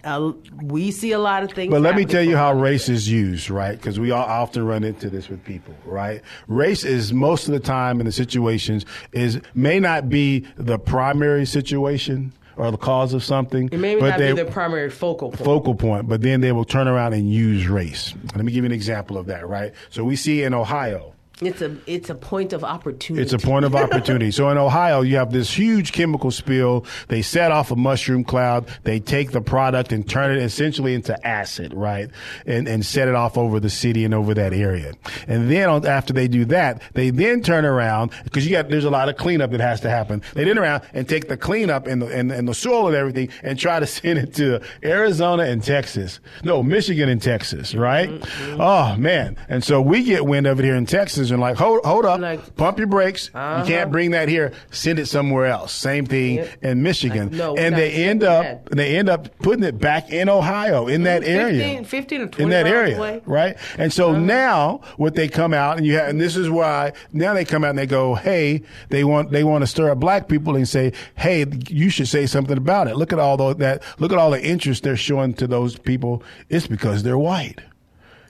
uh, 0.03 0.31
we 0.61 0.91
see 0.91 1.11
a 1.11 1.19
lot 1.19 1.43
of 1.43 1.51
things. 1.51 1.71
But 1.71 1.81
let 1.81 1.95
me 1.95 2.05
tell 2.05 2.23
you 2.23 2.35
how 2.35 2.53
race 2.53 2.89
is 2.89 3.09
used, 3.09 3.49
right? 3.49 3.77
Because 3.77 3.99
we 3.99 4.11
all 4.11 4.25
often 4.25 4.65
run 4.65 4.83
into 4.83 5.09
this 5.09 5.29
with 5.29 5.43
people, 5.43 5.75
right? 5.85 6.21
Race 6.47 6.83
is 6.83 7.13
most 7.13 7.47
of 7.47 7.53
the 7.53 7.59
time 7.59 7.99
in 7.99 8.05
the 8.05 8.11
situations 8.11 8.85
is 9.11 9.39
may 9.53 9.79
not 9.79 10.09
be 10.09 10.45
the 10.57 10.79
primary 10.79 11.45
situation, 11.45 12.33
or 12.57 12.71
the 12.71 12.77
cause 12.77 13.13
of 13.13 13.23
something. 13.23 13.69
It 13.71 13.79
may 13.79 13.95
but 13.95 14.09
not 14.09 14.19
they, 14.19 14.33
be 14.33 14.43
the 14.43 14.51
primary 14.51 14.89
focal 14.89 15.29
point. 15.29 15.43
focal 15.43 15.75
point, 15.75 16.07
but 16.07 16.21
then 16.21 16.41
they 16.41 16.51
will 16.51 16.65
turn 16.65 16.87
around 16.87 17.13
and 17.13 17.31
use 17.31 17.67
race. 17.67 18.13
Let 18.35 18.45
me 18.45 18.51
give 18.51 18.63
you 18.63 18.65
an 18.65 18.71
example 18.71 19.17
of 19.17 19.27
that, 19.27 19.47
right? 19.47 19.73
So 19.89 20.03
we 20.03 20.15
see 20.15 20.43
in 20.43 20.53
Ohio, 20.53 21.12
It's 21.45 21.61
a 21.61 21.77
it's 21.85 22.09
a 22.09 22.15
point 22.15 22.53
of 22.53 22.63
opportunity. 22.63 23.23
it's 23.23 23.33
a 23.33 23.37
point 23.37 23.65
of 23.65 23.75
opportunity. 23.75 24.31
so 24.31 24.49
in 24.49 24.57
Ohio, 24.57 25.01
you 25.01 25.17
have 25.17 25.31
this 25.31 25.53
huge 25.53 25.91
chemical 25.91 26.31
spill. 26.31 26.85
They 27.07 27.21
set 27.21 27.51
off 27.51 27.71
a 27.71 27.75
mushroom 27.75 28.23
cloud. 28.23 28.67
They 28.83 28.99
take 28.99 29.31
the 29.31 29.41
product 29.41 29.91
and 29.91 30.07
turn 30.07 30.31
it 30.31 30.41
essentially 30.41 30.93
into 30.93 31.27
acid, 31.27 31.73
right? 31.73 32.09
And 32.45 32.67
and 32.67 32.85
set 32.85 33.07
it 33.07 33.15
off 33.15 33.37
over 33.37 33.59
the 33.59 33.69
city 33.69 34.05
and 34.05 34.13
over 34.13 34.33
that 34.33 34.53
area. 34.53 34.93
And 35.27 35.49
then 35.49 35.69
on, 35.69 35.85
after 35.85 36.13
they 36.13 36.27
do 36.27 36.45
that, 36.45 36.81
they 36.93 37.09
then 37.09 37.41
turn 37.41 37.65
around 37.65 38.11
because 38.23 38.45
you 38.45 38.51
got 38.51 38.69
there's 38.69 38.85
a 38.85 38.89
lot 38.89 39.09
of 39.09 39.17
cleanup 39.17 39.51
that 39.51 39.59
has 39.59 39.81
to 39.81 39.89
happen. 39.89 40.21
They 40.33 40.45
turn 40.45 40.57
around 40.57 40.83
and 40.93 41.07
take 41.07 41.27
the 41.27 41.37
cleanup 41.37 41.87
and 41.87 42.01
the 42.01 42.07
and, 42.07 42.31
and 42.31 42.47
the 42.47 42.53
soil 42.53 42.87
and 42.87 42.95
everything 42.95 43.29
and 43.41 43.59
try 43.59 43.79
to 43.79 43.87
send 43.93 44.19
it 44.19 44.33
to 44.35 44.61
Arizona 44.83 45.43
and 45.43 45.63
Texas. 45.63 46.19
No, 46.43 46.63
Michigan 46.63 47.09
and 47.09 47.21
Texas, 47.21 47.75
right? 47.75 48.09
Mm-hmm. 48.09 48.61
Oh 48.61 48.95
man. 48.97 49.37
And 49.49 49.63
so 49.63 49.81
we 49.81 50.03
get 50.03 50.25
wind 50.25 50.47
of 50.47 50.59
it 50.59 50.63
here 50.63 50.75
in 50.75 50.85
Texas 50.85 51.31
and 51.33 51.41
like 51.41 51.57
hold 51.57 51.83
hold 51.85 52.05
up, 52.05 52.21
Like- 52.21 52.55
pump 52.55 52.77
your 52.77 52.87
brakes. 52.87 53.29
Uh-huh. 53.33 53.63
You 53.63 53.67
can't 53.73 53.91
bring 53.91 54.11
that 54.11 54.29
here. 54.29 54.51
Send 54.71 54.99
it 54.99 55.07
somewhere 55.07 55.47
else. 55.47 55.73
Same 55.73 56.05
thing 56.05 56.35
Yep. 56.35 56.49
in 56.63 56.83
Michigan. 56.83 57.29
Like, 57.29 57.37
no, 57.37 57.55
and 57.55 57.75
they 57.75 57.91
end 58.05 58.21
that. 58.21 58.45
up 58.45 58.69
they 58.69 58.95
end 58.97 59.09
up 59.09 59.27
putting 59.39 59.63
it 59.63 59.77
back 59.79 60.11
in 60.11 60.29
Ohio 60.29 60.87
in 60.87 61.03
that 61.03 61.23
15 61.23 61.37
area. 61.39 61.83
15 61.83 62.21
or 62.21 62.27
20 62.27 62.43
in 62.43 62.49
that 62.51 62.67
area, 62.67 62.97
away. 62.97 63.21
right? 63.25 63.57
And 63.77 63.91
so 63.91 64.11
Uh-huh. 64.11 64.19
now 64.19 64.81
what 64.97 65.15
they 65.15 65.27
come 65.27 65.53
out 65.53 65.77
and 65.77 65.85
you 65.85 65.95
have, 65.95 66.09
and 66.09 66.21
this 66.21 66.35
is 66.37 66.49
why 66.49 66.93
now 67.11 67.33
they 67.33 67.45
come 67.45 67.63
out 67.63 67.71
and 67.71 67.79
they 67.79 67.87
go, 67.87 68.15
"Hey, 68.15 68.61
they 68.89 69.03
want 69.03 69.31
they 69.31 69.43
want 69.43 69.63
to 69.63 69.67
stir 69.67 69.89
up 69.89 69.99
black 69.99 70.27
people 70.27 70.55
and 70.55 70.67
say, 70.67 70.93
"Hey, 71.15 71.45
you 71.69 71.89
should 71.89 72.07
say 72.07 72.25
something 72.25 72.57
about 72.57 72.87
it. 72.87 72.95
Look 72.95 73.11
at 73.11 73.19
all 73.19 73.37
the, 73.37 73.55
that 73.55 73.83
look 73.99 74.11
at 74.11 74.17
all 74.17 74.31
the 74.31 74.41
interest 74.43 74.83
they're 74.83 74.95
showing 74.95 75.33
to 75.35 75.47
those 75.47 75.77
people. 75.77 76.21
It's 76.49 76.67
because 76.67 77.03
they're 77.03 77.17
white." 77.17 77.59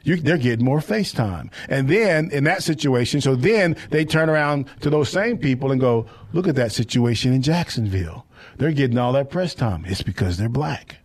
You, 0.03 0.17
they're 0.17 0.37
getting 0.37 0.65
more 0.65 0.79
FaceTime. 0.79 1.51
And 1.69 1.87
then 1.87 2.29
in 2.31 2.43
that 2.43 2.61
situation, 2.61 3.21
so 3.21 3.35
then 3.35 3.75
they 3.89 4.03
turn 4.03 4.29
around 4.29 4.65
to 4.81 4.89
those 4.89 5.09
same 5.09 5.37
people 5.37 5.71
and 5.71 5.79
go, 5.79 6.05
look 6.33 6.47
at 6.47 6.55
that 6.55 6.71
situation 6.73 7.33
in 7.33 7.41
Jacksonville. 7.41 8.25
They're 8.57 8.73
getting 8.73 8.97
all 8.97 9.13
that 9.13 9.29
press 9.29 9.55
time. 9.55 9.85
It's 9.87 10.01
because 10.03 10.37
they're 10.37 10.49
black, 10.49 10.97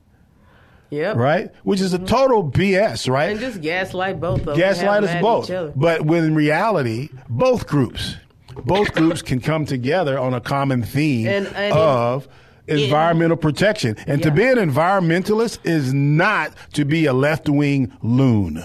Yep. 0.90 1.16
right? 1.16 1.50
Which 1.62 1.80
is 1.80 1.94
a 1.94 1.98
mm-hmm. 1.98 2.06
total 2.06 2.50
BS, 2.50 3.08
right? 3.08 3.30
And 3.30 3.40
just 3.40 3.60
gaslight 3.60 4.20
both 4.20 4.40
of 4.40 4.46
them. 4.46 4.56
Gaslight 4.56 5.04
us 5.04 5.22
both. 5.22 5.72
But 5.76 6.02
when 6.02 6.24
in 6.24 6.34
reality, 6.34 7.08
both 7.28 7.68
groups, 7.68 8.16
both 8.64 8.92
groups 8.94 9.22
can 9.22 9.40
come 9.40 9.64
together 9.64 10.18
on 10.18 10.34
a 10.34 10.40
common 10.40 10.82
theme 10.82 11.28
And- 11.28 11.46
and 11.54 11.72
of 11.72 12.26
environmental 12.66 13.36
protection. 13.36 13.96
And 14.06 14.22
to 14.24 14.30
be 14.30 14.44
an 14.44 14.58
environmentalist 14.58 15.60
is 15.64 15.94
not 15.94 16.52
to 16.74 16.84
be 16.84 17.06
a 17.06 17.12
left 17.12 17.48
wing 17.48 17.92
loon. 18.02 18.62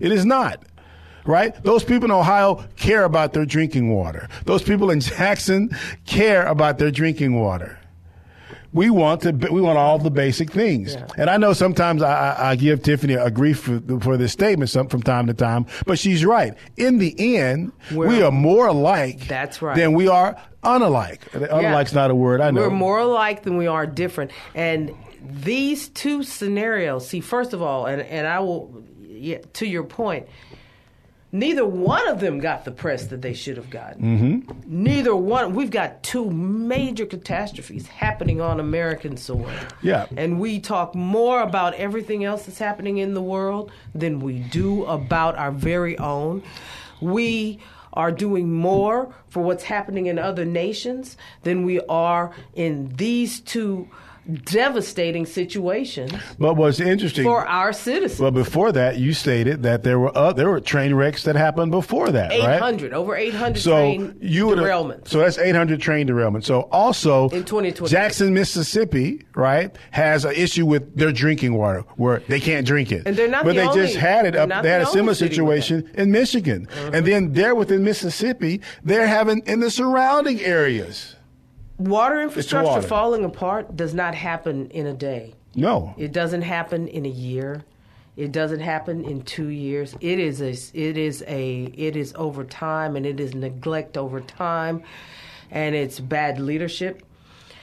It 0.00 0.12
is 0.12 0.24
not. 0.24 0.62
Right? 1.26 1.54
Those 1.64 1.84
people 1.84 2.04
in 2.04 2.10
Ohio 2.10 2.62
care 2.76 3.04
about 3.04 3.32
their 3.32 3.46
drinking 3.46 3.90
water. 3.90 4.28
Those 4.44 4.62
people 4.62 4.90
in 4.90 5.00
Jackson 5.00 5.70
care 6.04 6.44
about 6.44 6.78
their 6.78 6.90
drinking 6.90 7.40
water. 7.40 7.78
We 8.74 8.90
want 8.90 9.22
to. 9.22 9.30
We 9.30 9.60
want 9.60 9.78
all 9.78 9.98
the 10.00 10.10
basic 10.10 10.50
things. 10.50 10.96
And 11.16 11.30
I 11.30 11.36
know 11.36 11.52
sometimes 11.52 12.02
I, 12.02 12.32
I, 12.32 12.50
I 12.50 12.56
give 12.56 12.82
Tiffany 12.82 13.14
a 13.14 13.30
grief 13.30 13.60
for, 13.60 13.80
for 14.00 14.16
this 14.16 14.32
statement 14.32 14.68
some, 14.68 14.88
from 14.88 15.00
time 15.00 15.28
to 15.28 15.34
time, 15.34 15.66
but 15.86 15.96
she's 15.98 16.24
right. 16.24 16.54
In 16.76 16.98
the 16.98 17.36
end, 17.36 17.72
we 17.92 17.98
We're- 17.98 18.30
more 18.32 18.66
alike. 18.66 19.28
That's 19.28 19.62
right. 19.62 19.76
Than 19.76 19.92
we 19.94 20.08
are 20.08 20.36
unalike. 20.64 21.20
Unalike's 21.30 21.92
not 21.94 22.10
a 22.10 22.14
word. 22.16 22.40
I 22.40 22.50
know. 22.50 22.62
We're 22.62 22.70
more 22.70 22.98
alike 22.98 23.44
than 23.44 23.56
we 23.56 23.68
are 23.68 23.86
different. 23.86 24.32
And 24.56 24.92
these 25.22 25.88
two 25.88 26.24
scenarios, 26.24 27.06
see, 27.08 27.20
first 27.20 27.52
of 27.52 27.62
all, 27.62 27.86
and, 27.86 28.02
and 28.02 28.26
I 28.26 28.40
will, 28.40 28.84
yeah, 29.24 29.38
to 29.54 29.66
your 29.66 29.84
point, 29.84 30.28
neither 31.32 31.66
one 31.66 32.06
of 32.06 32.20
them 32.20 32.38
got 32.38 32.64
the 32.64 32.70
press 32.70 33.06
that 33.06 33.22
they 33.22 33.32
should 33.34 33.56
have 33.56 33.70
gotten. 33.70 34.02
Mm-hmm. 34.02 34.82
Neither 34.84 35.16
one. 35.16 35.54
We've 35.54 35.70
got 35.70 36.02
two 36.02 36.30
major 36.30 37.06
catastrophes 37.06 37.86
happening 37.86 38.40
on 38.40 38.60
American 38.60 39.16
soil. 39.16 39.50
Yeah. 39.82 40.06
And 40.16 40.38
we 40.38 40.60
talk 40.60 40.94
more 40.94 41.40
about 41.40 41.74
everything 41.74 42.24
else 42.24 42.44
that's 42.44 42.58
happening 42.58 42.98
in 42.98 43.14
the 43.14 43.22
world 43.22 43.72
than 43.94 44.20
we 44.20 44.38
do 44.38 44.84
about 44.84 45.36
our 45.36 45.50
very 45.50 45.98
own. 45.98 46.42
We 47.00 47.60
are 47.94 48.12
doing 48.12 48.52
more 48.52 49.14
for 49.28 49.42
what's 49.42 49.64
happening 49.64 50.06
in 50.06 50.18
other 50.18 50.44
nations 50.44 51.16
than 51.42 51.64
we 51.64 51.80
are 51.82 52.32
in 52.54 52.94
these 52.96 53.40
two 53.40 53.88
devastating 54.44 55.26
situations 55.26 56.12
But 56.38 56.54
what's 56.54 56.80
interesting 56.80 57.24
for 57.24 57.46
our 57.46 57.72
citizens. 57.72 58.20
Well, 58.20 58.30
before 58.30 58.72
that, 58.72 58.96
you 58.98 59.12
stated 59.12 59.62
that 59.64 59.82
there 59.82 59.98
were 59.98 60.16
uh, 60.16 60.32
there 60.32 60.48
were 60.50 60.60
train 60.60 60.94
wrecks 60.94 61.24
that 61.24 61.36
happened 61.36 61.70
before 61.70 62.10
that, 62.10 62.30
right? 62.30 62.56
800, 62.56 62.92
over 62.94 63.14
800 63.16 63.60
So 63.60 63.70
train 63.72 64.16
you 64.20 64.46
would 64.48 64.58
derailments. 64.58 65.08
So 65.08 65.18
that's 65.18 65.38
800 65.38 65.80
train 65.80 66.08
derailments. 66.08 66.44
So 66.44 66.62
also 66.72 67.24
In 67.30 67.44
2020. 67.44 67.90
Jackson, 67.90 68.32
Mississippi, 68.34 69.24
right, 69.34 69.74
has 69.90 70.24
an 70.24 70.32
issue 70.32 70.66
with 70.66 70.96
their 70.96 71.12
drinking 71.12 71.54
water 71.54 71.84
where 71.96 72.20
they 72.28 72.40
can't 72.40 72.66
drink 72.66 72.92
it. 72.92 73.02
And 73.06 73.16
they're 73.16 73.28
not 73.28 73.44
But 73.44 73.54
the 73.54 73.60
they 73.62 73.66
only- 73.68 73.82
just 73.86 73.96
had 73.96 74.26
it 74.26 74.36
up. 74.36 74.48
They 74.48 74.70
had 74.70 74.80
the 74.80 74.84
a 74.84 74.86
similar 74.86 75.00
only 75.10 75.14
city 75.14 75.40
with 75.40 75.62
situation 75.64 75.90
in 75.94 76.10
Michigan, 76.10 76.68
and 76.92 77.06
then 77.06 77.32
there 77.32 77.54
within 77.54 77.84
Mississippi, 77.84 78.60
they're 78.82 79.06
having 79.06 79.42
in 79.46 79.60
the 79.60 79.70
surrounding 79.70 80.40
areas. 80.40 81.16
Water 81.78 82.20
infrastructure 82.20 82.68
water. 82.70 82.86
falling 82.86 83.24
apart 83.24 83.76
does 83.76 83.94
not 83.94 84.14
happen 84.14 84.70
in 84.70 84.86
a 84.86 84.94
day. 84.94 85.34
No, 85.56 85.94
It 85.96 86.12
doesn't 86.12 86.42
happen 86.42 86.88
in 86.88 87.06
a 87.06 87.08
year. 87.10 87.64
It 88.16 88.30
doesn't 88.32 88.60
happen 88.60 89.04
in 89.04 89.22
two 89.22 89.48
years. 89.48 89.94
It 90.00 90.18
is 90.20 90.40
a, 90.40 90.50
it 90.78 90.96
is 90.96 91.24
a, 91.26 91.64
it 91.76 91.96
is 91.96 92.12
over 92.16 92.44
time, 92.44 92.94
and 92.96 93.04
it 93.04 93.18
is 93.18 93.34
neglect 93.34 93.96
over 93.96 94.20
time, 94.20 94.82
and 95.50 95.74
it's 95.74 95.98
bad 96.00 96.38
leadership. 96.40 97.02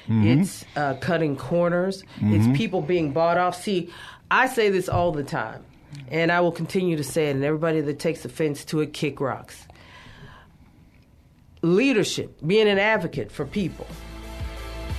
It's 0.10 0.66
uh, 0.76 0.96
cutting 0.96 1.38
corners. 1.38 2.04
It's 2.22 2.58
people 2.58 2.82
being 2.82 3.14
bought 3.14 3.38
off. 3.38 3.62
See, 3.62 3.90
I 4.30 4.48
say 4.48 4.70
this 4.70 4.90
all 4.90 5.14
the 5.14 5.24
time, 5.24 5.64
and 6.10 6.34
I 6.34 6.42
will 6.42 6.52
continue 6.52 6.98
to 6.98 7.04
say 7.04 7.28
it. 7.30 7.36
And 7.36 7.46
everybody 7.46 7.80
that 7.80 8.00
takes 8.00 8.26
offense 8.26 8.66
to 8.66 8.82
it, 8.82 8.92
kick 8.92 9.22
rocks. 9.22 9.66
Leadership, 11.64 12.36
being 12.48 12.68
an 12.68 12.80
advocate 12.80 13.32
for 13.32 13.46
people, 13.46 13.86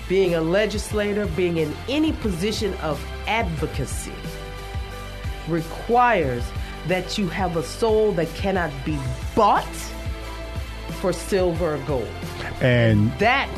being 0.08 0.36
a 0.36 0.40
legislator, 0.40 1.26
being 1.26 1.56
in 1.56 1.74
any 1.88 2.12
position 2.12 2.72
of 2.74 3.04
advocacy 3.26 4.12
requires 5.48 6.44
that 6.86 7.18
you 7.18 7.28
have 7.28 7.56
a 7.56 7.64
soul 7.64 8.12
that 8.12 8.28
cannot 8.34 8.70
be 8.84 8.96
bought 9.34 9.64
for 11.00 11.12
silver 11.12 11.74
or 11.74 11.78
gold. 11.78 12.08
and 12.60 13.12
That 13.18 13.48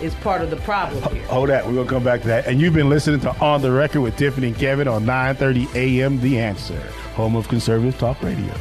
is 0.00 0.14
part 0.16 0.40
of 0.40 0.48
the 0.48 0.56
problem 0.56 1.02
here. 1.14 1.22
Hold 1.26 1.50
that. 1.50 1.66
We're 1.66 1.74
gonna 1.74 1.88
come 1.88 2.04
back 2.04 2.22
to 2.22 2.28
that. 2.28 2.46
And 2.46 2.62
you've 2.62 2.72
been 2.72 2.88
listening 2.88 3.20
to 3.20 3.38
On 3.40 3.60
the 3.60 3.70
Record 3.72 4.00
with 4.00 4.16
Tiffany 4.16 4.48
and 4.48 4.56
Kevin 4.56 4.88
on 4.88 5.04
9:30 5.04 5.68
a.m. 5.74 6.18
The 6.22 6.38
Answer, 6.38 6.80
home 7.14 7.36
of 7.36 7.46
conservative 7.48 7.98
talk 7.98 8.22
radio. 8.22 8.54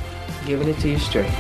Giving 0.46 0.68
it 0.68 0.78
to 0.80 0.90
you 0.90 1.00
straight. 1.00 1.32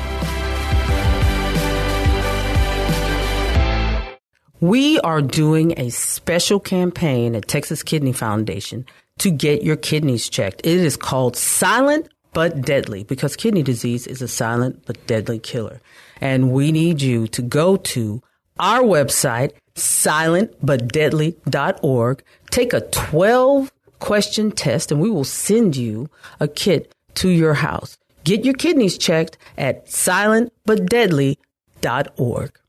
We 4.64 5.00
are 5.02 5.22
doing 5.22 5.78
a 5.78 5.90
special 5.90 6.58
campaign 6.58 7.36
at 7.36 7.50
Texas 7.50 7.84
Kidney 7.84 8.14
Foundation 8.14 8.86
to 9.18 9.30
get 9.30 9.62
your 9.62 9.76
kidneys 9.76 10.30
checked. 10.30 10.62
It 10.64 10.78
is 10.78 10.96
called 10.96 11.36
Silent 11.36 12.08
but 12.32 12.62
Deadly 12.62 13.04
because 13.04 13.36
kidney 13.36 13.62
disease 13.62 14.08
is 14.08 14.22
a 14.22 14.28
silent 14.30 14.86
but 14.86 15.06
deadly 15.06 15.38
killer. 15.38 15.82
And 16.22 16.54
we 16.54 16.72
need 16.72 17.02
you 17.02 17.28
to 17.28 17.42
go 17.42 17.76
to 17.76 18.24
our 18.58 18.80
website, 18.80 19.52
silentbutdeadly.org, 19.76 22.24
take 22.50 22.72
a 22.72 22.80
12 22.80 23.70
question 24.00 24.50
test, 24.50 24.94
and 24.94 25.02
we 25.02 25.10
will 25.10 25.26
send 25.26 25.76
you 25.76 26.10
a 26.40 26.48
kit 26.48 26.96
to 27.16 27.28
your 27.28 27.56
house. 27.56 27.98
Get 28.24 28.46
your 28.46 28.54
kidneys 28.54 28.98
checked 28.98 29.38
at 29.58 29.88
silentbutdeadly.org. 29.88 32.60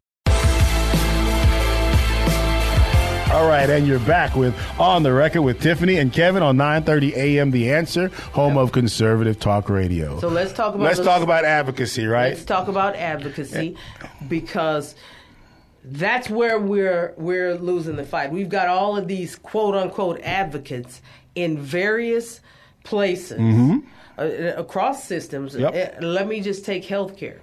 All 3.34 3.48
right, 3.48 3.68
and 3.68 3.84
you're 3.84 3.98
back 3.98 4.36
with 4.36 4.54
On 4.78 5.02
the 5.02 5.12
Record 5.12 5.42
with 5.42 5.60
Tiffany 5.60 5.96
and 5.96 6.12
Kevin 6.12 6.40
on 6.40 6.56
9:30 6.56 7.16
a.m. 7.16 7.50
The 7.50 7.72
Answer, 7.72 8.06
home 8.30 8.56
of 8.56 8.70
conservative 8.70 9.40
talk 9.40 9.68
radio. 9.68 10.20
So 10.20 10.28
let's 10.28 10.52
talk 10.52 10.76
about 10.76 10.84
Let's 10.84 11.00
talk 11.00 11.20
about 11.20 11.44
advocacy, 11.44 12.06
right? 12.06 12.34
Let's 12.34 12.44
talk 12.44 12.68
about 12.68 12.94
advocacy 12.94 13.76
because 14.28 14.94
that's 15.82 16.30
where 16.30 16.60
we're 16.60 17.12
we're 17.16 17.56
losing 17.56 17.96
the 17.96 18.04
fight. 18.04 18.30
We've 18.30 18.48
got 18.48 18.68
all 18.68 18.96
of 18.96 19.08
these 19.08 19.34
quote 19.34 19.74
unquote 19.74 20.20
advocates 20.20 21.02
in 21.34 21.58
various 21.58 22.40
places 22.84 23.40
uh, 24.16 24.22
across 24.56 25.02
systems. 25.02 25.56
Yep. 25.56 25.74
Uh, 25.74 26.06
let 26.06 26.28
me 26.28 26.40
just 26.40 26.64
take 26.64 26.84
healthcare. 26.84 27.40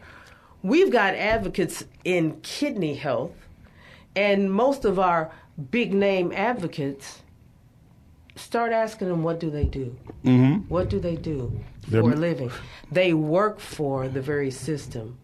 We've 0.63 0.89
got 0.89 1.15
advocates 1.15 1.83
in 2.05 2.39
kidney 2.43 2.95
health, 2.95 3.33
and 4.15 4.53
most 4.53 4.85
of 4.85 4.97
our 4.97 5.31
big 5.69 5.93
name 5.93 6.31
advocates, 6.35 7.21
start 8.35 8.71
asking 8.71 9.09
them 9.09 9.23
what 9.23 9.39
do 9.39 9.49
they 9.49 9.65
do? 9.65 9.97
Mm-hmm. 10.23 10.67
What 10.67 10.89
do 10.89 10.99
they 10.99 11.15
do 11.15 11.59
They're- 11.87 12.01
for 12.01 12.11
a 12.11 12.15
living? 12.15 12.51
They 12.91 13.13
work 13.13 13.59
for 13.59 14.07
the 14.07 14.21
very 14.21 14.51
system 14.51 15.17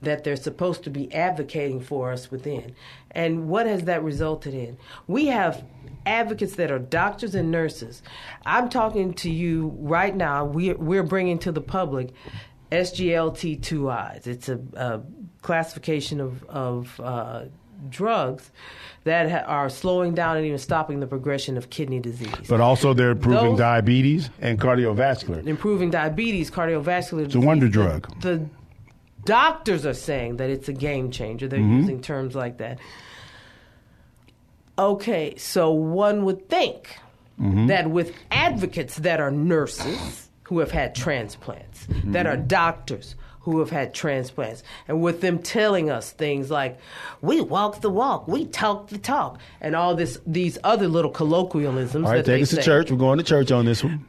that 0.00 0.24
they're 0.24 0.34
supposed 0.34 0.82
to 0.82 0.90
be 0.90 1.12
advocating 1.14 1.80
for 1.80 2.10
us 2.10 2.28
within. 2.28 2.74
And 3.12 3.48
what 3.48 3.66
has 3.66 3.84
that 3.84 4.02
resulted 4.02 4.52
in? 4.52 4.76
We 5.06 5.26
have 5.26 5.64
advocates 6.04 6.56
that 6.56 6.72
are 6.72 6.80
doctors 6.80 7.36
and 7.36 7.52
nurses. 7.52 8.02
I'm 8.44 8.68
talking 8.68 9.14
to 9.14 9.30
you 9.30 9.76
right 9.78 10.14
now. 10.14 10.44
We, 10.44 10.72
we're 10.72 11.04
bringing 11.04 11.38
to 11.40 11.52
the 11.52 11.60
public 11.60 12.10
SGLT2Is. 12.72 14.26
It's 14.26 14.48
a, 14.48 14.60
a 14.74 15.02
classification 15.40 16.20
of, 16.20 16.42
of 16.44 17.00
uh, 17.00 17.44
drugs 17.88 18.50
that 19.04 19.30
ha- 19.30 19.44
are 19.46 19.68
slowing 19.68 20.14
down 20.14 20.36
and 20.36 20.46
even 20.46 20.58
stopping 20.58 21.00
the 21.00 21.06
progression 21.06 21.56
of 21.56 21.70
kidney 21.70 22.00
disease. 22.00 22.48
But 22.48 22.60
also, 22.60 22.94
they're 22.94 23.10
improving 23.10 23.50
Those- 23.50 23.58
diabetes 23.58 24.30
and 24.40 24.60
cardiovascular. 24.60 25.46
improving 25.46 25.90
diabetes, 25.90 26.50
cardiovascular 26.50 27.24
It's 27.24 27.34
a 27.34 27.40
wonder 27.40 27.68
drug. 27.68 28.20
The 28.20 28.46
doctors 29.24 29.86
are 29.86 29.94
saying 29.94 30.36
that 30.36 30.50
it's 30.50 30.68
a 30.68 30.72
game 30.72 31.10
changer. 31.10 31.48
They're 31.48 31.60
mm-hmm. 31.60 31.80
using 31.80 32.00
terms 32.00 32.34
like 32.34 32.58
that. 32.58 32.78
Okay, 34.78 35.36
so 35.36 35.70
one 35.72 36.24
would 36.24 36.48
think 36.48 36.96
mm-hmm. 37.40 37.66
that 37.66 37.90
with 37.90 38.14
advocates 38.30 38.96
that 38.96 39.20
are 39.20 39.30
nurses 39.30 40.28
who 40.44 40.60
have 40.60 40.70
had 40.70 40.94
transplants, 40.94 41.86
that 42.04 42.26
are 42.26 42.36
mm-hmm. 42.36 42.46
doctors 42.46 43.14
who 43.42 43.58
have 43.58 43.70
had 43.70 43.92
transplants, 43.92 44.62
and 44.88 45.02
with 45.02 45.20
them 45.20 45.38
telling 45.38 45.90
us 45.90 46.10
things 46.10 46.50
like, 46.50 46.78
"We 47.20 47.40
walk 47.40 47.80
the 47.80 47.90
walk, 47.90 48.28
we 48.28 48.46
talk 48.46 48.88
the 48.88 48.98
talk," 48.98 49.38
and 49.60 49.76
all 49.76 49.94
this, 49.94 50.18
these 50.26 50.58
other 50.64 50.88
little 50.88 51.10
colloquialisms. 51.10 52.06
All 52.06 52.12
right, 52.12 52.18
that 52.18 52.26
they 52.26 52.36
take 52.36 52.42
us 52.44 52.50
to 52.50 52.62
church. 52.62 52.90
We're 52.90 52.96
going 52.96 53.18
to 53.18 53.24
church 53.24 53.50
on 53.50 53.64
this 53.64 53.82
one. 53.84 54.06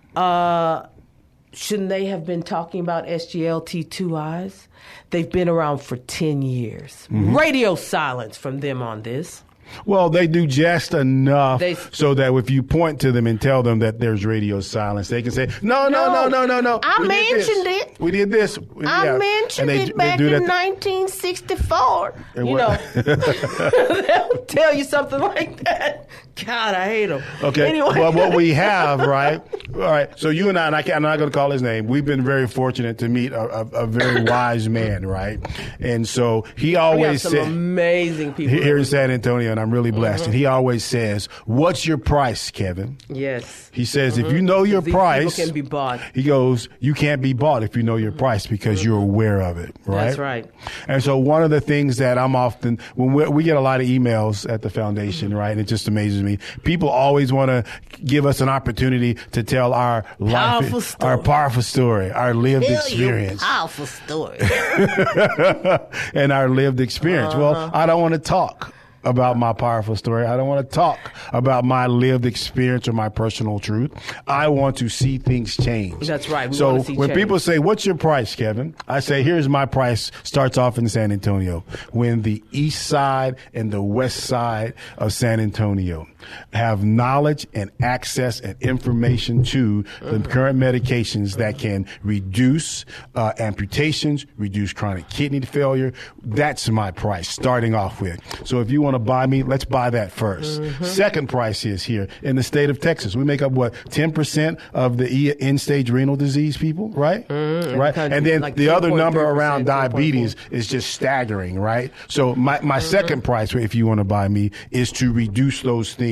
shouldn't 1.53 1.89
they 1.89 2.05
have 2.05 2.25
been 2.25 2.43
talking 2.43 2.79
about 2.79 3.05
SGLT2Is? 3.05 4.67
They've 5.11 5.29
been 5.29 5.47
around 5.47 5.79
for 5.79 5.97
10 5.97 6.41
years. 6.41 7.07
Mm-hmm. 7.11 7.37
Radio 7.37 7.75
silence 7.75 8.37
from 8.37 8.59
them 8.59 8.81
on 8.81 9.03
this. 9.03 9.43
Well, 9.85 10.09
they 10.09 10.27
do 10.27 10.45
just 10.47 10.93
enough 10.93 11.59
They- 11.59 11.75
so 11.91 12.13
that 12.13 12.33
if 12.33 12.49
you 12.49 12.63
point 12.63 12.99
to 13.01 13.11
them 13.11 13.27
and 13.27 13.39
tell 13.41 13.63
them 13.63 13.79
that 13.79 13.99
there's 13.99 14.25
radio 14.25 14.59
silence, 14.59 15.07
they 15.07 15.21
can 15.21 15.31
say, 15.31 15.47
"No, 15.61 15.87
no, 15.89 16.11
no, 16.13 16.27
no, 16.27 16.45
no, 16.45 16.59
no. 16.61 16.79
I 16.83 16.99
mentioned 17.05 17.67
it. 17.67 17.95
We 17.99 18.11
did 18.11 18.31
this. 18.31 18.57
I 18.85 19.05
Yeah." 19.05 19.17
mentioned 19.17 19.69
they- 19.69 19.81
it 19.83 19.97
back 19.97 20.19
in 20.19 20.45
1964. 20.45 22.13
You 22.35 22.43
know, 22.55 22.77
they'll 22.95 24.45
tell 24.47 24.73
you 24.73 24.83
something 24.83 25.19
like 25.19 25.63
that. 25.63 26.07
God, 26.35 26.73
I 26.73 26.85
hate 26.85 27.05
them. 27.07 27.21
Okay. 27.43 27.69
Anyway. 27.69 27.99
Well, 27.99 28.11
what 28.11 28.35
we 28.35 28.49
have, 28.53 29.01
right? 29.01 29.41
All 29.75 29.81
right. 29.81 30.09
So 30.17 30.29
you 30.29 30.49
and 30.49 30.57
I, 30.57 30.67
and 30.67 30.75
I 30.75 30.81
can't, 30.81 30.95
I'm 30.95 31.03
not 31.03 31.19
going 31.19 31.29
to 31.29 31.37
call 31.37 31.51
his 31.51 31.61
name. 31.61 31.87
We've 31.87 32.05
been 32.05 32.23
very 32.23 32.47
fortunate 32.47 32.97
to 32.99 33.09
meet 33.09 33.31
a, 33.31 33.41
a, 33.41 33.65
a 33.83 33.87
very 33.87 34.23
wise 34.29 34.67
man, 34.67 35.05
right? 35.05 35.39
And 35.79 36.07
so 36.07 36.45
he 36.55 36.75
always 36.75 37.21
some 37.21 37.33
said 37.33 37.47
amazing 37.47 38.33
people. 38.33 38.55
here 38.55 38.77
in 38.77 38.85
San 38.85 39.11
Antonio, 39.11 39.51
and 39.51 39.59
I'm 39.59 39.71
really 39.71 39.91
mm-hmm. 39.91 39.99
blessed. 39.99 40.25
And 40.25 40.33
he 40.33 40.45
always 40.45 40.83
says, 40.83 41.27
"What's 41.45 41.85
your 41.85 41.97
price, 41.97 42.49
Kevin?" 42.51 42.97
Yes. 43.09 43.69
He 43.73 43.85
says, 43.85 44.19
if 44.19 44.27
you 44.27 44.33
mm-hmm. 44.33 44.45
know 44.45 44.63
your 44.63 44.83
price, 44.83 45.35
can 45.35 45.51
be 45.51 45.61
bought. 45.61 45.99
He 46.13 46.21
goes, 46.21 46.69
you 46.79 46.93
can't 46.93 47.23
be 47.23 47.33
bought 47.33 47.63
if 47.63 47.75
you 47.75 47.81
know 47.81 47.95
your 47.95 48.11
price 48.11 48.45
because 48.45 48.79
mm-hmm. 48.79 48.89
you're 48.89 49.01
aware 49.01 49.41
of 49.41 49.57
it, 49.57 49.75
right? 49.85 50.05
That's 50.05 50.17
right. 50.19 50.51
And 50.87 51.03
so 51.03 51.17
one 51.17 51.43
of 51.43 51.49
the 51.49 51.59
things 51.59 51.97
that 51.97 52.19
I'm 52.19 52.35
often 52.35 52.77
when 52.95 53.13
we, 53.13 53.27
we 53.27 53.43
get 53.43 53.57
a 53.57 53.61
lot 53.61 53.81
of 53.81 53.87
emails 53.87 54.47
at 54.49 54.61
the 54.61 54.69
foundation, 54.69 55.23
Mm-hmm. 55.33 55.37
right? 55.37 55.51
And 55.51 55.59
it 55.59 55.65
just 55.65 55.87
amazes 55.87 56.22
me. 56.23 56.39
People 56.63 56.89
always 56.89 57.31
want 57.31 57.49
to 57.49 57.63
give 58.03 58.25
us 58.25 58.41
an 58.41 58.49
opportunity 58.49 59.15
to 59.31 59.43
tell 59.43 59.73
our 59.73 60.03
Powerful 60.19 60.79
life, 60.79 60.87
story. 60.87 61.11
our 61.11 61.17
powerful 61.17 61.61
story, 61.61 62.11
our 62.11 62.33
lived 62.33 62.65
experience, 62.65 63.43
powerful 63.43 63.85
story. 63.85 64.37
and 66.13 66.31
our 66.31 66.49
lived 66.49 66.79
experience. 66.79 67.33
Uh-huh. 67.33 67.41
Well, 67.41 67.71
I 67.73 67.85
don't 67.85 68.01
want 68.01 68.13
to 68.13 68.19
talk 68.19 68.73
about 69.05 69.37
my 69.37 69.51
powerful 69.51 69.97
story. 69.97 70.25
I 70.25 70.37
don't 70.37 70.47
want 70.47 70.65
to 70.69 70.73
talk 70.73 70.97
about 71.33 71.65
my 71.65 71.87
lived 71.87 72.25
experience 72.25 72.87
or 72.87 72.93
my 72.93 73.09
personal 73.09 73.59
truth. 73.59 73.91
I 74.27 74.47
want 74.47 74.77
to 74.77 74.87
see 74.87 75.17
things 75.17 75.57
change. 75.57 76.07
That's 76.07 76.29
right. 76.29 76.49
We 76.49 76.55
so 76.55 76.75
when 76.83 77.09
change. 77.09 77.13
people 77.13 77.37
say, 77.39 77.59
"What's 77.59 77.85
your 77.85 77.95
price, 77.95 78.33
Kevin?" 78.33 78.73
I 78.87 79.01
say, 79.01 79.21
"Here's 79.21 79.49
my 79.49 79.65
price." 79.65 80.09
Starts 80.23 80.57
off 80.57 80.77
in 80.77 80.87
San 80.87 81.11
Antonio. 81.11 81.65
When 81.91 82.21
the 82.21 82.41
east 82.53 82.87
side 82.87 83.35
and 83.53 83.71
the 83.73 83.81
west 83.81 84.21
side 84.21 84.73
of 84.97 85.11
San 85.11 85.41
Antonio 85.41 86.07
have 86.53 86.83
knowledge 86.83 87.45
and 87.53 87.71
access 87.81 88.39
and 88.39 88.55
information 88.61 89.43
to 89.43 89.83
the 90.01 90.19
current 90.29 90.59
medications 90.59 91.37
that 91.37 91.57
can 91.57 91.85
reduce 92.03 92.85
uh, 93.15 93.33
amputations, 93.39 94.25
reduce 94.37 94.73
chronic 94.73 95.09
kidney 95.09 95.41
failure, 95.41 95.93
that's 96.23 96.69
my 96.69 96.91
price 96.91 97.27
starting 97.27 97.73
off 97.75 97.99
with. 98.01 98.19
So 98.47 98.59
if 98.61 98.69
you 98.71 98.81
want 98.81 98.95
to 98.95 98.99
buy 98.99 99.25
me, 99.25 99.43
let's 99.43 99.65
buy 99.65 99.89
that 99.89 100.11
1st 100.15 100.85
Second 100.85 101.27
price 101.29 101.65
is 101.65 101.83
here 101.83 102.07
in 102.21 102.35
the 102.35 102.43
state 102.43 102.69
of 102.69 102.79
Texas. 102.79 103.15
We 103.15 103.23
make 103.23 103.41
up 103.41 103.51
what 103.51 103.73
ten 103.89 104.11
percent 104.11 104.59
of 104.73 104.97
the 104.97 105.11
E- 105.11 105.33
end-stage 105.39 105.89
renal 105.89 106.15
disease 106.15 106.55
people, 106.57 106.89
right? 106.89 107.25
right, 107.29 107.93
country, 107.95 108.17
and 108.17 108.25
then 108.25 108.41
like 108.41 108.55
the 108.55 108.69
other 108.69 108.89
number 108.91 109.21
around 109.21 109.63
10.4. 109.63 109.65
diabetes 109.65 110.35
is 110.51 110.67
just 110.67 110.91
staggering, 110.93 111.59
right? 111.59 111.91
So 112.07 112.35
my, 112.35 112.59
my 112.61 112.79
second 112.79 113.23
price, 113.23 113.53
if 113.55 113.73
you 113.75 113.85
want 113.87 113.99
to 113.99 114.03
buy 114.03 114.27
me, 114.27 114.51
is 114.71 114.91
to 114.93 115.11
reduce 115.11 115.61
those 115.61 115.93
things 115.93 116.03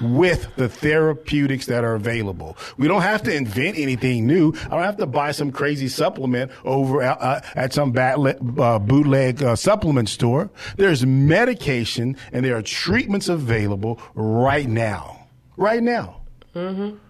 with 0.00 0.48
the 0.56 0.68
therapeutics 0.68 1.66
that 1.66 1.84
are 1.84 1.94
available. 1.94 2.56
We 2.78 2.88
don't 2.88 3.02
have 3.02 3.22
to 3.24 3.34
invent 3.34 3.78
anything 3.78 4.26
new. 4.26 4.54
I 4.66 4.68
don't 4.70 4.82
have 4.82 4.96
to 4.98 5.06
buy 5.06 5.32
some 5.32 5.52
crazy 5.52 5.88
supplement 5.88 6.50
over 6.64 7.02
at, 7.02 7.20
uh, 7.20 7.40
at 7.54 7.72
some 7.72 7.92
bat, 7.92 8.18
uh, 8.18 8.78
bootleg 8.78 9.42
uh, 9.42 9.56
supplement 9.56 10.08
store. 10.08 10.50
There's 10.76 11.04
medication 11.04 12.16
and 12.32 12.44
there 12.44 12.56
are 12.56 12.62
treatments 12.62 13.28
available 13.28 14.00
right 14.14 14.68
now. 14.68 15.26
Right 15.56 15.82
now. 15.82 16.16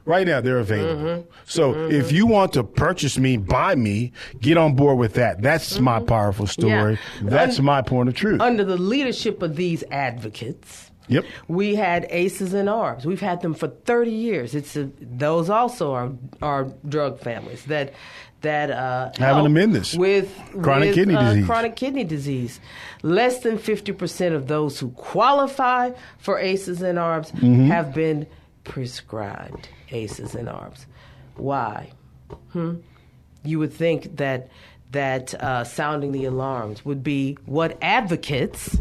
Right 0.04 0.26
now, 0.26 0.40
they're 0.42 0.58
available. 0.58 1.26
So 1.46 1.88
if 1.88 2.12
you 2.12 2.26
want 2.26 2.52
to 2.54 2.64
purchase 2.64 3.16
me, 3.16 3.38
buy 3.38 3.74
me, 3.74 4.12
get 4.38 4.58
on 4.58 4.74
board 4.74 4.98
with 4.98 5.14
that. 5.14 5.40
That's 5.40 5.80
my 5.80 6.00
powerful 6.00 6.46
story. 6.46 6.98
Yeah. 7.22 7.30
That's 7.30 7.58
Un- 7.58 7.64
my 7.64 7.80
point 7.80 8.10
of 8.10 8.14
truth. 8.14 8.40
Under 8.40 8.64
the 8.64 8.76
leadership 8.76 9.42
of 9.42 9.56
these 9.56 9.82
advocates, 9.90 10.89
Yep. 11.10 11.24
we 11.48 11.74
had 11.74 12.06
aces 12.10 12.54
and 12.54 12.68
arbs. 12.68 13.04
We've 13.04 13.20
had 13.20 13.40
them 13.42 13.54
for 13.54 13.68
30 13.68 14.10
years. 14.10 14.54
It's 14.54 14.76
a, 14.76 14.90
those 15.00 15.50
also 15.50 15.92
are 15.92 16.12
are 16.40 16.64
drug 16.88 17.20
families 17.20 17.64
that 17.66 17.92
that 18.42 18.70
uh, 18.70 19.10
Having 19.18 19.44
them 19.44 19.56
in 19.58 19.72
this. 19.72 19.94
with 19.94 20.34
Chronic 20.62 20.88
with, 20.88 20.94
kidney 20.94 21.14
uh, 21.14 21.28
disease. 21.30 21.46
Chronic 21.46 21.76
kidney 21.76 22.04
disease. 22.04 22.58
Less 23.02 23.40
than 23.40 23.58
50 23.58 23.92
percent 23.92 24.34
of 24.34 24.46
those 24.46 24.78
who 24.80 24.90
qualify 24.90 25.90
for 26.18 26.38
aces 26.38 26.80
and 26.82 26.98
arbs 26.98 27.32
Mm-hmm. 27.32 27.66
have 27.66 27.92
been 27.94 28.26
prescribed 28.64 29.68
aces 29.90 30.34
and 30.34 30.48
arbs. 30.48 30.86
Why? 31.36 31.90
Hmm? 32.52 32.76
You 33.44 33.58
would 33.58 33.72
think 33.72 34.16
that 34.18 34.48
that 34.92 35.34
uh, 35.34 35.64
sounding 35.64 36.12
the 36.12 36.24
alarms 36.24 36.84
would 36.84 37.02
be 37.02 37.36
what 37.46 37.76
advocates 37.82 38.74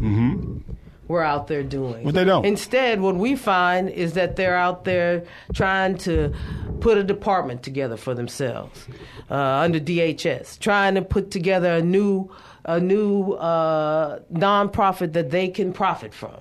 were 1.09 1.23
out 1.23 1.47
there 1.47 1.63
doing. 1.63 2.05
But 2.05 2.13
they 2.13 2.23
don't. 2.23 2.45
Instead, 2.45 3.01
what 3.01 3.15
we 3.15 3.35
find 3.35 3.89
is 3.89 4.13
that 4.13 4.37
they're 4.37 4.55
out 4.55 4.85
there 4.85 5.23
trying 5.53 5.97
to 5.99 6.33
put 6.79 6.97
a 6.97 7.03
department 7.03 7.63
together 7.63 7.97
for 7.97 8.13
themselves 8.13 8.87
uh, 9.29 9.33
under 9.33 9.79
DHS, 9.79 10.59
trying 10.59 10.95
to 10.95 11.01
put 11.01 11.31
together 11.31 11.73
a 11.73 11.81
new 11.81 12.31
a 12.63 12.79
new 12.79 13.33
uh, 13.33 14.19
nonprofit 14.31 15.13
that 15.13 15.31
they 15.31 15.47
can 15.47 15.73
profit 15.73 16.13
from, 16.13 16.39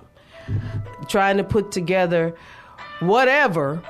trying 1.07 1.37
to 1.37 1.43
put 1.43 1.71
together 1.71 2.35
whatever 2.99 3.81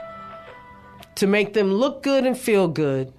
to 1.16 1.28
make 1.28 1.54
them 1.54 1.74
look 1.74 2.02
good 2.02 2.26
and 2.26 2.38
feel 2.38 2.70
good. 2.70 3.12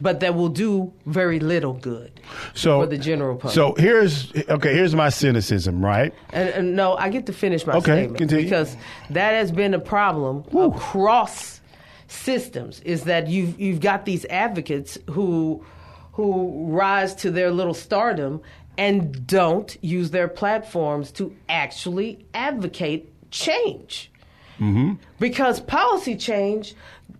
But 0.00 0.20
that 0.20 0.34
will 0.34 0.48
do 0.48 0.92
very 1.06 1.40
little 1.40 1.72
good 1.74 2.20
So 2.54 2.80
for 2.82 2.86
the 2.86 2.98
general 2.98 3.36
public. 3.36 3.54
So 3.54 3.74
here's 3.78 4.32
okay. 4.48 4.74
Here's 4.74 4.94
my 4.94 5.08
cynicism, 5.08 5.84
right? 5.84 6.12
And, 6.32 6.48
and 6.50 6.76
no, 6.76 6.96
I 6.96 7.08
get 7.08 7.26
to 7.26 7.32
finish 7.32 7.66
my 7.66 7.74
Okay, 7.74 8.02
statement 8.02 8.18
continue. 8.18 8.44
because 8.44 8.76
that 9.10 9.32
has 9.32 9.52
been 9.52 9.74
a 9.74 9.78
problem 9.78 10.44
across 10.56 11.60
systems. 12.08 12.80
Is 12.80 13.04
that 13.04 13.28
you've 13.28 13.58
you've 13.58 13.80
got 13.80 14.04
these 14.04 14.24
advocates 14.26 14.98
who 15.10 15.64
who 16.12 16.66
rise 16.68 17.14
to 17.16 17.30
their 17.30 17.50
little 17.50 17.74
stardom 17.74 18.40
and 18.76 19.26
don't 19.26 19.76
use 19.82 20.10
their 20.10 20.28
platforms 20.28 21.10
to 21.12 21.34
actually 21.48 22.24
advocate 22.34 23.12
change. 23.30 24.10
Mm-hmm. 24.58 24.94
Because 25.18 25.60
policy 25.60 26.16
change, 26.16 26.74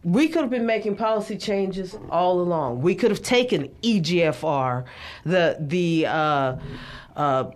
we 0.04 0.28
could 0.28 0.42
have 0.42 0.50
been 0.50 0.66
making 0.66 0.96
policy 0.96 1.36
changes 1.36 1.96
all 2.10 2.40
along. 2.40 2.82
We 2.82 2.94
could 2.94 3.10
have 3.10 3.22
taken 3.22 3.68
EGFR, 3.82 4.84
the 5.24 5.56
the 5.60 6.06
uh, 6.06 6.56
uh, 7.16 7.50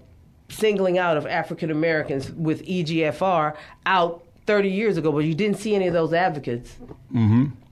singling 0.49 0.99
out 0.99 1.17
of 1.17 1.27
African 1.27 1.71
Americans 1.71 2.31
with 2.33 2.65
EGFR 2.65 3.55
out 3.87 4.25
30 4.47 4.71
years 4.71 4.97
ago, 4.97 5.13
but 5.13 5.19
you 5.21 5.35
didn't 5.35 5.59
see 5.59 5.75
any 5.75 5.87
of 5.89 5.93
those 5.93 6.15
advocates 6.15 6.75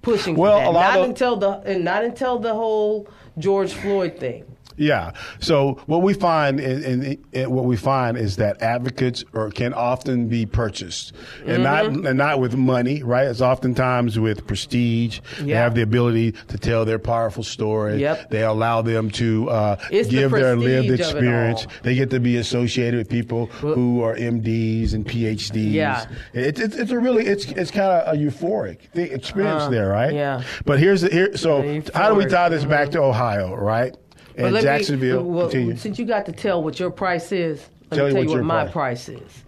pushing 0.02 0.34
for 0.34 0.40
Well, 0.42 0.58
that. 0.58 0.66
a 0.68 0.70
lot 0.70 0.94
not 0.94 0.98
of- 1.00 1.08
until 1.08 1.36
the 1.36 1.50
and 1.64 1.84
not 1.84 2.04
until 2.04 2.38
the 2.38 2.52
whole 2.52 3.08
George 3.38 3.72
Floyd 3.72 4.18
thing. 4.18 4.44
Yeah. 4.76 5.12
So 5.40 5.80
what 5.86 6.02
we 6.02 6.14
find, 6.14 6.60
in, 6.60 6.82
in, 6.84 7.24
in- 7.32 7.50
what 7.50 7.64
we 7.64 7.76
find 7.76 8.16
is 8.18 8.36
that 8.36 8.60
advocates 8.62 9.24
or 9.32 9.50
can 9.50 9.72
often 9.74 10.28
be 10.28 10.46
purchased, 10.46 11.12
and 11.46 11.62
not 11.62 11.86
and 11.86 12.18
not 12.18 12.40
with 12.40 12.54
money, 12.56 13.02
right? 13.02 13.26
It's 13.26 13.40
oftentimes 13.40 14.18
with 14.18 14.46
prestige. 14.46 15.20
They 15.40 15.52
have 15.52 15.74
the 15.74 15.82
ability 15.82 16.32
to 16.32 16.58
tell 16.58 16.84
their 16.84 16.98
powerful 16.98 17.42
story. 17.42 18.00
Yep. 18.00 18.30
They 18.30 18.42
allow 18.42 18.82
them 18.82 19.10
to 19.12 19.48
uh, 19.50 19.76
It's 19.90 20.08
the 20.08 20.16
give 20.16 20.30
their 20.32 20.56
lived 20.56 20.88
prestige 20.88 20.88
of 20.88 20.94
it 20.94 21.00
experience. 21.18 21.66
They 21.82 21.94
get 21.94 22.10
to 22.10 22.20
be 22.20 22.36
associated 22.36 22.98
with 22.98 23.08
people 23.08 23.46
who 23.46 24.02
are 24.02 24.14
MDs 24.16 24.92
and 24.94 25.06
PhDs. 25.06 25.72
Yeah. 25.72 26.06
It, 26.32 26.58
it, 26.58 26.74
it's 26.74 26.90
a 26.90 26.98
really 26.98 27.26
it's 27.26 27.46
it's 27.46 27.70
kind 27.70 27.90
of 27.90 28.14
a 28.14 28.18
euphoric 28.18 28.78
experience 28.94 29.62
Uh, 29.64 29.70
there, 29.70 29.88
right? 29.88 30.12
yeah. 30.12 30.42
But 30.64 30.78
here's 30.80 31.00
the 31.02 31.08
here. 31.08 31.36
So 31.36 31.62
Yeah, 31.62 31.80
how 31.94 32.08
do 32.10 32.14
we 32.16 32.26
tie 32.26 32.48
this 32.48 32.64
back 32.64 32.90
to 32.90 33.00
Ohio, 33.02 33.54
right? 33.54 33.94
And 34.36 34.52
let 34.52 34.54
me- 34.54 34.62
Jacksonville. 34.62 35.22
well, 35.24 35.48
continue. 35.48 35.76
since 35.76 35.98
you 35.98 36.04
got 36.04 36.26
to 36.26 36.32
tell 36.32 36.62
what 36.62 36.78
your 36.78 36.90
price 36.90 37.32
is, 37.32 37.64
let 37.90 37.96
Tell 37.98 38.06
me 38.06 38.12
me 38.12 38.14
tell 38.14 38.22
you 38.24 38.28
what 38.30 38.34
your 38.36 38.44
my 38.44 38.62
price- 38.64 39.04
price 39.06 39.08
is, 39.08 39.44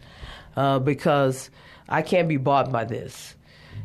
uh, 0.56 0.78
because 0.78 1.50
I 1.88 2.02
can't 2.02 2.28
be 2.28 2.36
bought 2.36 2.70
by 2.72 2.84
this. 2.84 3.34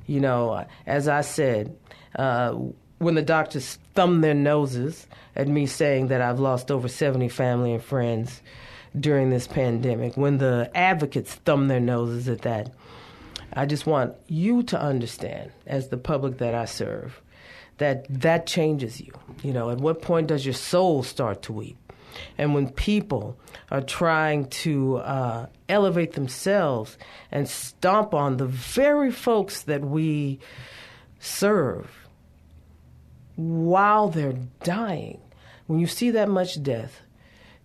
You 0.07 0.19
know, 0.19 0.65
as 0.85 1.07
I 1.07 1.21
said, 1.21 1.75
uh, 2.15 2.53
when 2.99 3.15
the 3.15 3.21
doctors 3.21 3.79
thumb 3.95 4.21
their 4.21 4.33
noses 4.33 5.07
at 5.35 5.47
me 5.47 5.65
saying 5.65 6.07
that 6.07 6.21
I've 6.21 6.39
lost 6.39 6.71
over 6.71 6.87
seventy 6.87 7.29
family 7.29 7.73
and 7.73 7.83
friends 7.83 8.41
during 8.99 9.29
this 9.29 9.47
pandemic, 9.47 10.15
when 10.15 10.37
the 10.37 10.69
advocates 10.75 11.33
thumb 11.33 11.67
their 11.67 11.79
noses 11.79 12.29
at 12.29 12.41
that, 12.41 12.69
I 13.53 13.65
just 13.65 13.85
want 13.87 14.13
you 14.27 14.61
to 14.63 14.79
understand, 14.79 15.51
as 15.65 15.87
the 15.89 15.97
public 15.97 16.37
that 16.37 16.53
I 16.53 16.65
serve, 16.65 17.19
that 17.83 18.05
that 18.21 18.47
changes 18.47 19.01
you. 19.01 19.11
You 19.43 19.51
know, 19.51 19.69
at 19.69 19.79
what 19.79 20.01
point 20.01 20.27
does 20.27 20.45
your 20.45 20.53
soul 20.53 21.03
start 21.03 21.41
to 21.43 21.53
weep? 21.53 21.77
And 22.37 22.53
when 22.53 22.69
people 22.69 23.37
are 23.71 23.81
trying 23.81 24.45
to 24.63 24.97
uh, 24.97 25.47
elevate 25.67 26.13
themselves 26.13 26.97
and 27.29 27.49
stomp 27.49 28.13
on 28.13 28.37
the 28.37 28.45
very 28.45 29.11
folks 29.11 29.63
that 29.63 29.81
we 29.81 30.39
serve 31.19 32.07
while 33.35 34.07
they're 34.07 34.39
dying, 34.63 35.19
when 35.67 35.79
you 35.79 35.87
see 35.87 36.11
that 36.11 36.29
much 36.29 36.63
death, 36.63 37.01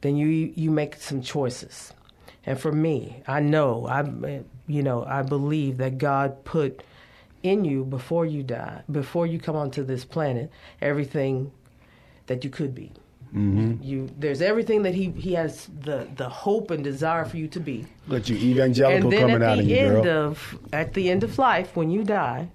then 0.00 0.16
you 0.16 0.26
you 0.28 0.70
make 0.72 0.96
some 0.96 1.22
choices. 1.22 1.92
And 2.44 2.58
for 2.58 2.72
me, 2.72 3.22
I 3.28 3.38
know 3.38 3.86
I 3.86 4.42
you 4.66 4.82
know 4.82 5.04
I 5.04 5.22
believe 5.22 5.76
that 5.76 5.98
God 5.98 6.44
put 6.44 6.82
in 7.48 7.64
you 7.64 7.84
before 7.84 8.26
you 8.26 8.42
die, 8.42 8.82
before 8.90 9.26
you 9.26 9.38
come 9.38 9.56
onto 9.56 9.82
this 9.84 10.04
planet, 10.04 10.50
everything 10.80 11.50
that 12.26 12.44
you 12.44 12.50
could 12.50 12.74
be. 12.74 12.92
Mm-hmm. 13.34 13.82
You 13.82 14.08
there's 14.18 14.40
everything 14.40 14.82
that 14.84 14.94
he 14.94 15.10
he 15.10 15.34
has 15.34 15.68
the 15.80 16.08
the 16.16 16.28
hope 16.28 16.70
and 16.70 16.82
desire 16.82 17.24
for 17.26 17.36
you 17.36 17.48
to 17.48 17.60
be. 17.60 17.84
Let 18.06 18.28
you 18.28 18.36
evangelical 18.36 19.02
and 19.02 19.12
then 19.12 19.20
coming 19.20 19.42
at 19.42 19.42
out 19.42 19.56
the 19.56 19.62
of 19.62 19.68
you, 19.68 19.76
end 19.76 20.04
girl. 20.04 20.28
of 20.28 20.58
at 20.72 20.94
the 20.94 21.10
end 21.10 21.22
of 21.24 21.36
life, 21.36 21.76
when 21.76 21.90
you 21.90 22.04
die, 22.04 22.48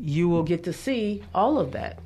you 0.00 0.28
will 0.28 0.44
get 0.44 0.62
to 0.64 0.72
see 0.72 1.22
all 1.34 1.58
of 1.58 1.72
that, 1.72 1.98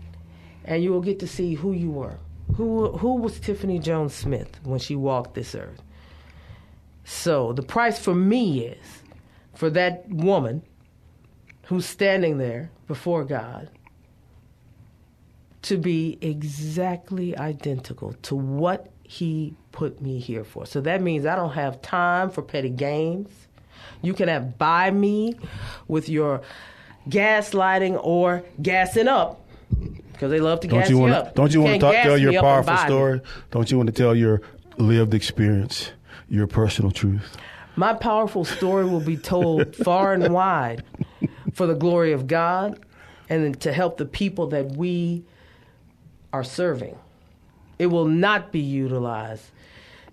and 0.64 0.82
you 0.82 0.90
will 0.90 1.02
get 1.02 1.18
to 1.18 1.26
see 1.26 1.54
who 1.54 1.72
you 1.72 1.90
were. 1.90 2.16
Who 2.56 2.92
who 2.92 3.16
was 3.16 3.38
Tiffany 3.38 3.78
Jones 3.78 4.14
Smith 4.14 4.58
when 4.62 4.78
she 4.78 4.96
walked 4.96 5.34
this 5.34 5.54
earth? 5.54 5.82
So 7.04 7.52
the 7.52 7.62
price 7.62 7.98
for 7.98 8.14
me 8.14 8.60
is 8.60 9.02
for 9.54 9.68
that 9.70 10.08
woman 10.08 10.62
who's 11.68 11.84
standing 11.84 12.38
there 12.38 12.70
before 12.86 13.24
God 13.24 13.68
to 15.60 15.76
be 15.76 16.16
exactly 16.22 17.36
identical 17.36 18.14
to 18.22 18.34
what 18.34 18.88
he 19.02 19.54
put 19.70 20.00
me 20.00 20.18
here 20.18 20.44
for. 20.44 20.64
So 20.64 20.80
that 20.80 21.02
means 21.02 21.26
I 21.26 21.36
don't 21.36 21.52
have 21.52 21.82
time 21.82 22.30
for 22.30 22.40
petty 22.40 22.70
games. 22.70 23.28
You 24.00 24.14
can 24.14 24.28
have 24.28 24.56
buy 24.56 24.90
me 24.90 25.36
with 25.88 26.08
your 26.08 26.40
gaslighting 27.10 28.00
or 28.02 28.44
gassing 28.62 29.08
up 29.08 29.46
because 30.12 30.30
they 30.30 30.40
love 30.40 30.60
to 30.60 30.68
Don't 30.68 30.78
gas 30.80 30.88
you 30.88 30.96
you 30.96 31.02
want 31.02 31.12
up. 31.12 31.34
Don't 31.34 31.52
you 31.52 31.60
want 31.60 31.74
to 31.74 31.80
can't 31.80 31.82
talk, 31.82 31.92
gas 31.92 32.04
tell 32.06 32.18
your 32.18 32.30
me 32.30 32.36
up 32.38 32.44
and 32.44 32.50
powerful 32.50 32.74
buy 32.74 32.82
me. 32.82 32.88
story? 32.88 33.20
Don't 33.50 33.70
you 33.70 33.76
want 33.76 33.88
to 33.88 33.92
tell 33.92 34.14
your 34.14 34.40
lived 34.78 35.12
experience, 35.12 35.90
your 36.30 36.46
personal 36.46 36.90
truth? 36.90 37.36
My 37.76 37.92
powerful 37.92 38.44
story 38.44 38.86
will 38.86 39.00
be 39.00 39.18
told 39.18 39.76
far 39.76 40.14
and 40.14 40.32
wide 40.32 40.82
for 41.52 41.66
the 41.66 41.74
glory 41.74 42.12
of 42.12 42.26
God 42.26 42.80
and 43.28 43.60
to 43.60 43.72
help 43.72 43.96
the 43.96 44.06
people 44.06 44.46
that 44.48 44.72
we 44.76 45.24
are 46.32 46.44
serving. 46.44 46.96
It 47.78 47.86
will 47.86 48.06
not 48.06 48.52
be 48.52 48.60
utilized 48.60 49.44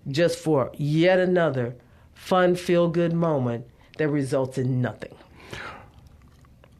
just 0.08 0.38
for 0.38 0.71
yet 0.76 1.19
another 1.19 1.76
fun, 2.13 2.56
feel 2.56 2.89
good 2.89 3.13
moment 3.13 3.65
that 3.98 4.10
results 4.10 4.58
in 4.58 4.82
nothing. 4.82 5.15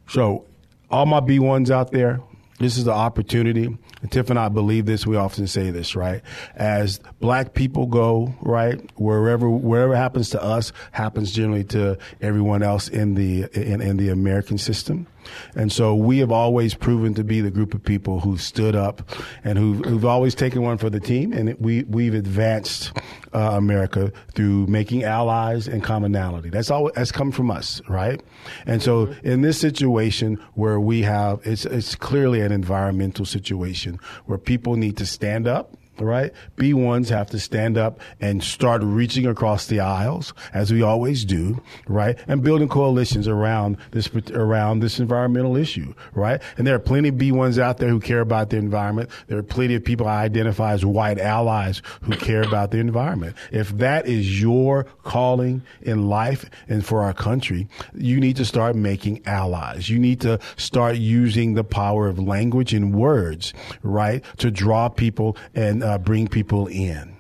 So, 0.08 0.46
all 0.92 1.06
my 1.06 1.20
B1s 1.20 1.72
out 1.72 1.92
there, 1.92 2.22
this 2.60 2.78
is 2.78 2.86
the 2.86 2.94
opportunity. 2.94 3.78
Tiff 4.10 4.30
and 4.30 4.40
I 4.40 4.50
believe 4.50 4.86
this. 4.86 5.06
We 5.06 5.18
often 5.18 5.48
say 5.48 5.72
this, 5.72 5.96
right? 5.96 6.22
As 6.56 7.00
black 7.20 7.54
people 7.54 7.86
go, 7.86 8.34
right, 8.42 8.80
wherever 8.96 9.50
wherever 9.50 9.96
happens 9.96 10.30
to 10.32 10.42
us 10.42 10.72
happens 10.92 11.32
generally 11.34 11.66
to 11.66 11.98
everyone 12.22 12.64
else 12.64 12.88
in 12.88 13.16
the 13.16 13.48
in, 13.54 13.82
in 13.82 13.98
the 13.98 14.10
American 14.10 14.58
system. 14.58 15.08
And 15.56 15.72
so 15.72 15.96
we 15.96 16.20
have 16.20 16.32
always 16.32 16.74
proven 16.74 17.14
to 17.16 17.24
be 17.24 17.42
the 17.42 17.52
group 17.52 17.74
of 17.74 17.84
people 17.84 18.20
who 18.20 18.38
stood 18.38 18.76
up 18.76 19.10
and 19.44 19.58
who've, 19.58 19.84
who've 19.84 20.06
always 20.06 20.36
taken 20.36 20.62
one 20.62 20.78
for 20.78 20.90
the 20.90 21.00
team. 21.00 21.34
And 21.34 21.56
we, 21.60 21.84
we've 21.84 22.14
advanced 22.14 22.92
uh, 23.36 23.58
America 23.58 24.12
through 24.34 24.66
making 24.68 25.04
allies 25.04 25.68
and 25.68 25.84
commonality. 25.84 26.50
That's 26.50 26.72
all, 26.72 26.90
that's 26.96 27.12
come 27.12 27.32
from 27.32 27.52
us, 27.52 27.82
right? 27.90 28.22
And 28.66 28.82
so 28.82 29.14
in 29.24 29.42
this 29.42 29.60
situation 29.60 30.36
where 30.54 30.80
we 30.80 31.02
have, 31.02 31.42
it's, 31.44 31.66
it's 31.66 31.96
clearly 31.96 32.40
an 32.40 32.54
environmental 32.54 33.26
situation 33.26 34.00
where 34.26 34.38
people 34.38 34.78
need 34.78 34.96
to 34.98 35.06
stand 35.06 35.48
up 35.48 35.76
right? 36.00 36.32
B1s 36.58 37.10
have 37.10 37.30
to 37.32 37.40
stand 37.40 37.78
up 37.78 38.00
and 38.20 38.44
start 38.44 38.82
reaching 38.84 39.26
across 39.26 39.68
the 39.68 39.80
aisles, 39.80 40.34
as 40.54 40.72
we 40.72 40.82
always 40.82 41.26
do, 41.26 41.62
right? 41.88 42.18
And 42.28 42.44
building 42.44 42.68
coalitions 42.68 43.28
around 43.28 43.78
this, 43.92 44.10
around 44.32 44.80
this 44.80 45.00
environmental 45.00 45.56
issue, 45.56 45.94
right? 46.14 46.42
And 46.58 46.66
there 46.66 46.76
are 46.76 46.80
plenty 46.80 47.10
of 47.10 47.16
B1s 47.16 47.60
out 47.60 47.78
there 47.78 47.90
who 47.90 48.00
care 48.00 48.22
about 48.22 48.50
the 48.50 48.58
environment. 48.58 49.10
There 49.28 49.38
are 49.38 49.44
plenty 49.44 49.76
of 49.76 49.84
people 49.84 50.08
I 50.08 50.24
identify 50.24 50.74
as 50.74 50.86
white 50.86 51.20
allies 51.20 51.82
who 52.02 52.16
care 52.16 52.42
about 52.42 52.72
the 52.72 52.78
environment. 52.78 53.36
If 53.52 53.70
that 53.78 54.08
is 54.08 54.42
your 54.42 54.86
calling 55.04 55.62
in 55.82 56.10
life 56.10 56.46
and 56.68 56.86
for 56.86 57.02
our 57.02 57.14
country, 57.14 57.68
you 57.94 58.20
need 58.20 58.36
to 58.38 58.46
start 58.46 58.76
making 58.76 59.22
allies. 59.26 59.90
You 59.90 60.00
need 60.00 60.22
to 60.22 60.40
start 60.58 60.98
using 60.98 61.54
the 61.54 61.64
power 61.64 62.08
of 62.08 62.20
language 62.20 62.74
and 62.74 62.94
words, 62.94 63.54
right? 63.84 64.24
To 64.38 64.52
draw 64.52 64.90
people 64.90 65.38
and 65.54 65.85
uh, 65.86 65.98
bring 66.00 66.28
people 66.28 66.68
in, 66.68 67.16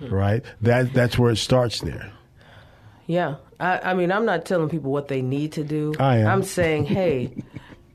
right? 0.00 0.44
That 0.62 0.92
that's 0.92 1.18
where 1.18 1.30
it 1.30 1.36
starts 1.36 1.80
there. 1.80 2.12
Yeah. 3.06 3.36
I, 3.60 3.90
I 3.90 3.94
mean, 3.94 4.12
I'm 4.12 4.24
not 4.24 4.44
telling 4.44 4.68
people 4.68 4.90
what 4.90 5.08
they 5.08 5.22
need 5.22 5.52
to 5.52 5.64
do. 5.64 5.94
I 5.98 6.18
am. 6.18 6.26
I'm 6.28 6.42
saying, 6.42 6.84
hey, 6.86 7.42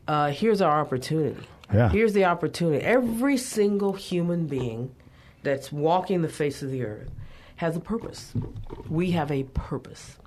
uh, 0.07 0.31
here's 0.31 0.61
our 0.61 0.79
opportunity. 0.79 1.45
Yeah. 1.73 1.89
Here's 1.89 2.13
the 2.13 2.25
opportunity. 2.25 2.83
Every 2.83 3.37
single 3.37 3.93
human 3.93 4.47
being 4.47 4.93
that's 5.43 5.71
walking 5.71 6.21
the 6.21 6.29
face 6.29 6.61
of 6.61 6.71
the 6.71 6.83
earth 6.83 7.09
has 7.55 7.75
a 7.75 7.79
purpose. 7.79 8.33
We 8.89 9.11
have 9.11 9.31
a 9.31 9.43
purpose. 9.43 10.17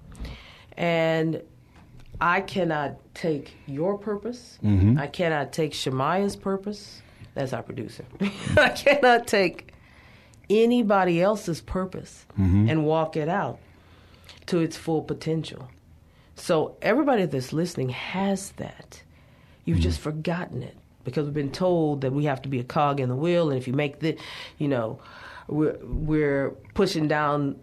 And 0.77 1.43
I 2.21 2.41
cannot 2.41 2.99
take 3.15 3.55
your 3.67 3.99
purpose. 3.99 4.59
I 4.99 5.07
cannot 5.07 5.53
take 5.53 5.73
Shemaya's 5.73 6.37
purpose. 6.37 7.03
That's 7.35 7.53
our 7.53 7.63
producer. 7.63 8.05
I 8.57 8.71
cannot 8.71 9.27
take 9.27 9.74
anybody 10.51 11.21
else's 11.23 11.61
purpose 11.61 12.27
mm-hmm. 12.39 12.69
and 12.69 12.85
walk 12.85 13.17
it 13.17 13.29
out 13.29 13.59
to 14.47 14.61
its 14.61 14.77
full 14.77 15.03
potential. 15.03 15.69
So 16.37 16.77
everybody 16.83 17.27
that's 17.27 17.53
listening 17.53 17.91
has 17.91 18.51
that. 18.53 19.03
You've 19.65 19.79
mm-hmm. 19.79 19.83
just 19.83 20.01
forgotten 20.01 20.63
it 20.63 20.77
because 21.05 21.27
we've 21.27 21.35
been 21.35 21.53
told 21.53 22.01
that 22.03 22.13
we 22.13 22.25
have 22.25 22.43
to 22.43 22.49
be 22.49 22.61
a 22.61 22.65
cog 22.65 23.01
in 23.01 23.09
the 23.09 23.17
wheel, 23.17 23.51
and 23.51 23.59
if 23.59 23.67
you 23.67 23.75
make 23.75 24.01
the, 24.01 24.17
you 24.59 24.69
know, 24.69 25.01
we're 25.47 25.79
we're 25.83 26.51
pushing 26.75 27.09
down 27.09 27.61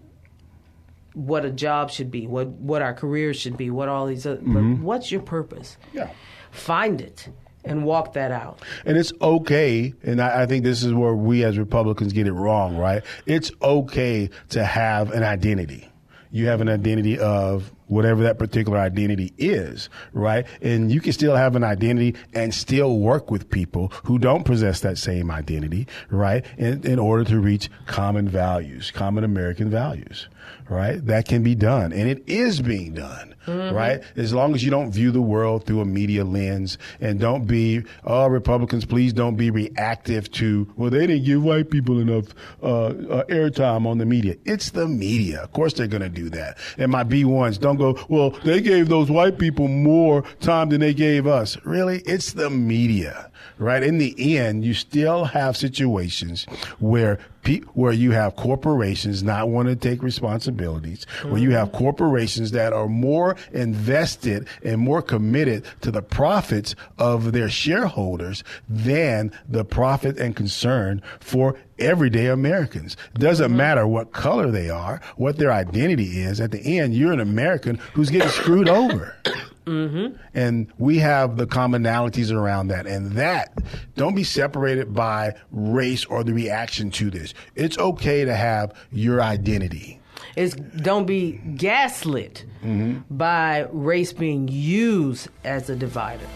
what 1.14 1.44
a 1.44 1.52
job 1.52 1.92
should 1.92 2.12
be, 2.12 2.28
what 2.28 2.48
what 2.48 2.82
our 2.82 2.94
careers 2.94 3.38
should 3.38 3.58
be, 3.58 3.70
what 3.70 3.90
all 3.90 4.06
these. 4.06 4.26
Other, 4.26 4.38
But 4.38 4.46
mm-hmm. 4.46 4.84
what's 4.84 5.12
your 5.12 5.22
purpose? 5.22 5.78
Yeah. 5.94 6.12
Find 6.52 7.02
it 7.02 7.30
and 7.64 7.86
walk 7.86 8.14
that 8.14 8.32
out. 8.32 8.62
And 8.86 8.98
it's 8.98 9.14
okay, 9.22 9.94
and 10.04 10.22
I, 10.22 10.44
I, 10.44 10.46
think 10.46 10.64
this 10.64 10.84
is 10.84 10.94
where 10.94 11.16
we 11.16 11.44
as 11.44 11.58
Republicans 11.58 12.14
get 12.14 12.28
it 12.28 12.34
wrong, 12.34 12.78
right? 12.78 13.04
It's 13.26 13.52
okay 13.62 14.30
to 14.50 14.64
have 14.64 15.12
an 15.12 15.24
identity. 15.24 15.88
You 16.32 16.48
have 16.48 16.62
an 16.62 16.70
identity 16.70 17.20
of 17.20 17.72
whatever 17.88 18.24
that 18.24 18.40
particular 18.40 18.78
identity 18.78 19.34
is, 19.38 19.90
right? 20.14 20.46
And 20.62 20.90
you 20.90 21.02
can 21.02 21.12
still 21.12 21.36
have 21.36 21.58
an 21.58 21.64
identity 21.66 22.16
and 22.34 22.54
still 22.54 23.00
work 23.00 23.30
with 23.30 23.50
people 23.50 23.92
who 24.06 24.18
don't 24.18 24.46
possess 24.46 24.80
that 24.80 24.98
same 24.98 25.30
identity, 25.30 25.88
right? 26.10 26.46
In, 26.58 26.88
in 26.88 27.00
order 27.00 27.26
to 27.26 27.40
reach 27.42 27.70
common 27.88 28.30
values, 28.30 28.92
common 28.92 29.26
American 29.26 29.70
values, 29.70 30.30
right? 30.70 31.06
That 31.06 31.28
can 31.28 31.44
be 31.44 31.54
done. 31.54 31.92
And 31.92 32.10
it 32.10 32.24
is 32.28 32.62
being 32.62 32.94
done, 32.94 33.31
mm-hmm. 33.46 33.76
right? 33.76 34.02
As 34.16 34.34
long 34.34 34.54
as 34.56 34.64
you 34.64 34.72
don't 34.72 34.92
view 34.92 35.12
the 35.12 35.22
world 35.22 35.66
through 35.66 35.82
a 35.82 35.86
media 35.86 36.24
lens 36.24 36.78
and 37.00 37.20
don't 37.20 37.46
be, 37.46 37.84
oh, 38.04 38.28
Republicans, 38.28 38.86
please 38.86 39.14
don't 39.14 39.36
be 39.36 39.50
reactive 39.50 40.32
to, 40.34 40.72
well, 40.76 40.90
they 40.90 41.08
didn't 41.08 41.26
give 41.26 41.44
white 41.44 41.70
people 41.70 42.00
enough 42.00 42.26
uh, 42.62 42.86
uh, 42.86 43.24
airtime 43.26 43.86
on 43.86 43.98
the 43.98 44.06
media. 44.06 44.36
It's 44.46 44.72
the 44.72 44.88
media. 44.88 45.42
Of 45.42 45.52
course 45.54 45.74
they're 45.74 45.88
going 45.88 46.04
to 46.04 46.10
do 46.10 46.30
that. 46.30 46.58
And 46.78 46.92
my 46.92 47.04
B1s, 47.04 47.60
don't 47.60 47.78
go, 47.78 47.98
well, 48.10 48.32
they 48.44 48.62
gave 48.62 48.90
those 48.90 49.10
white 49.10 49.38
people 49.38 49.68
more 49.68 50.24
time 50.40 50.70
than 50.70 50.82
they 50.82 50.94
gave 50.94 51.28
us. 51.28 51.58
Really? 51.66 52.00
It's 52.02 52.34
the 52.34 52.50
media 52.50 53.31
right? 53.58 53.84
In 53.84 53.98
the 53.98 54.38
end, 54.38 54.66
you 54.66 54.74
still 54.74 55.26
have 55.26 55.56
situations 55.58 56.46
where 56.80 57.20
pe- 57.44 57.62
where 57.74 57.94
you 57.94 58.12
have 58.12 58.36
corporations 58.36 59.24
not 59.24 59.50
want 59.50 59.68
to 59.68 59.76
take 59.76 60.04
responsibilities, 60.04 61.06
mm-hmm. 61.06 61.32
where 61.32 61.42
you 61.42 61.52
have 61.52 61.72
corporations 61.72 62.52
that 62.52 62.74
are 62.74 62.88
more 62.88 63.36
invested 63.54 64.48
and 64.64 64.80
more 64.80 65.02
committed 65.02 65.66
to 65.82 65.92
the 65.92 66.02
profits 66.02 66.76
of 66.98 67.32
their 67.32 67.50
shareholders 67.50 68.44
than 68.70 69.32
the 69.48 69.66
profit 69.66 70.18
and 70.18 70.36
concern 70.36 71.02
for 71.20 71.58
everyday 71.80 72.28
Americans. 72.28 72.96
Doesn't 73.16 73.48
mm-hmm. 73.48 73.58
matter 73.58 73.88
what 73.88 74.12
color 74.12 74.52
they 74.52 74.70
are, 74.70 75.02
what 75.18 75.38
their 75.38 75.52
identity 75.52 76.22
is. 76.22 76.40
At 76.40 76.52
the 76.52 76.80
end, 76.80 76.94
you're 76.94 77.14
an 77.14 77.20
American 77.20 77.78
who's 77.94 78.10
getting 78.10 78.30
screwed 78.30 78.70
over. 78.70 79.16
Mm-hmm. 79.72 80.18
And 80.34 80.72
we 80.78 80.98
have 80.98 81.38
the 81.38 81.48
commonalities 81.48 82.32
around 82.32 82.68
that. 82.68 82.86
And 82.86 83.14
that, 83.14 83.58
don't 83.96 84.16
be 84.16 84.26
separated 84.26 84.94
by 84.94 85.34
race 85.52 86.04
or 86.06 86.26
the 86.26 86.34
reaction 86.34 86.92
to 86.92 87.10
this. 87.10 87.34
It's 87.56 87.78
okay 87.78 88.26
to 88.26 88.36
have 88.36 88.74
your 88.92 89.22
identity. 89.22 90.00
It's, 90.36 90.56
don't 90.56 91.06
be 91.06 91.42
gaslit 91.56 92.46
mm-hmm. 92.64 93.16
by 93.16 93.68
race 93.72 94.12
being 94.12 94.50
used 94.50 95.30
as 95.46 95.70
a 95.70 95.76
divider. 95.76 96.28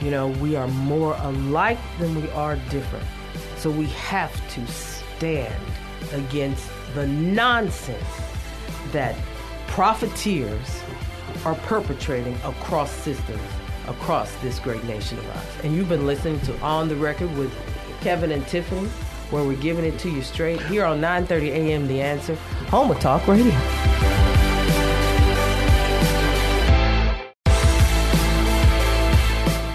You 0.00 0.10
know, 0.10 0.28
we 0.28 0.56
are 0.56 0.68
more 0.68 1.16
alike 1.20 1.78
than 2.00 2.20
we 2.20 2.28
are 2.30 2.56
different. 2.68 3.06
So 3.56 3.70
we 3.70 3.86
have 3.86 4.32
to 4.54 4.66
stand 4.66 5.54
against 6.12 6.68
the 6.94 7.06
nonsense 7.06 8.04
that 8.92 9.16
profiteers 9.68 10.82
are 11.44 11.54
perpetrating 11.56 12.34
across 12.44 12.90
systems 12.90 13.42
across 13.88 14.34
this 14.36 14.58
great 14.58 14.82
nation 14.84 15.18
of 15.18 15.28
ours. 15.30 15.46
And 15.64 15.74
you've 15.74 15.88
been 15.88 16.06
listening 16.06 16.40
to 16.40 16.60
On 16.60 16.88
the 16.88 16.96
Record 16.96 17.36
with 17.36 17.52
Kevin 18.00 18.32
and 18.32 18.46
Tiffany, 18.46 18.88
where 19.30 19.44
we're 19.44 19.56
giving 19.56 19.84
it 19.84 19.98
to 20.00 20.10
you 20.10 20.22
straight 20.22 20.60
here 20.62 20.84
on 20.84 21.00
9:30 21.00 21.48
a.m. 21.48 21.86
The 21.88 22.00
Answer, 22.00 22.34
home 22.68 22.90
of 22.90 23.00
Talk 23.00 23.26
Radio. 23.26 23.52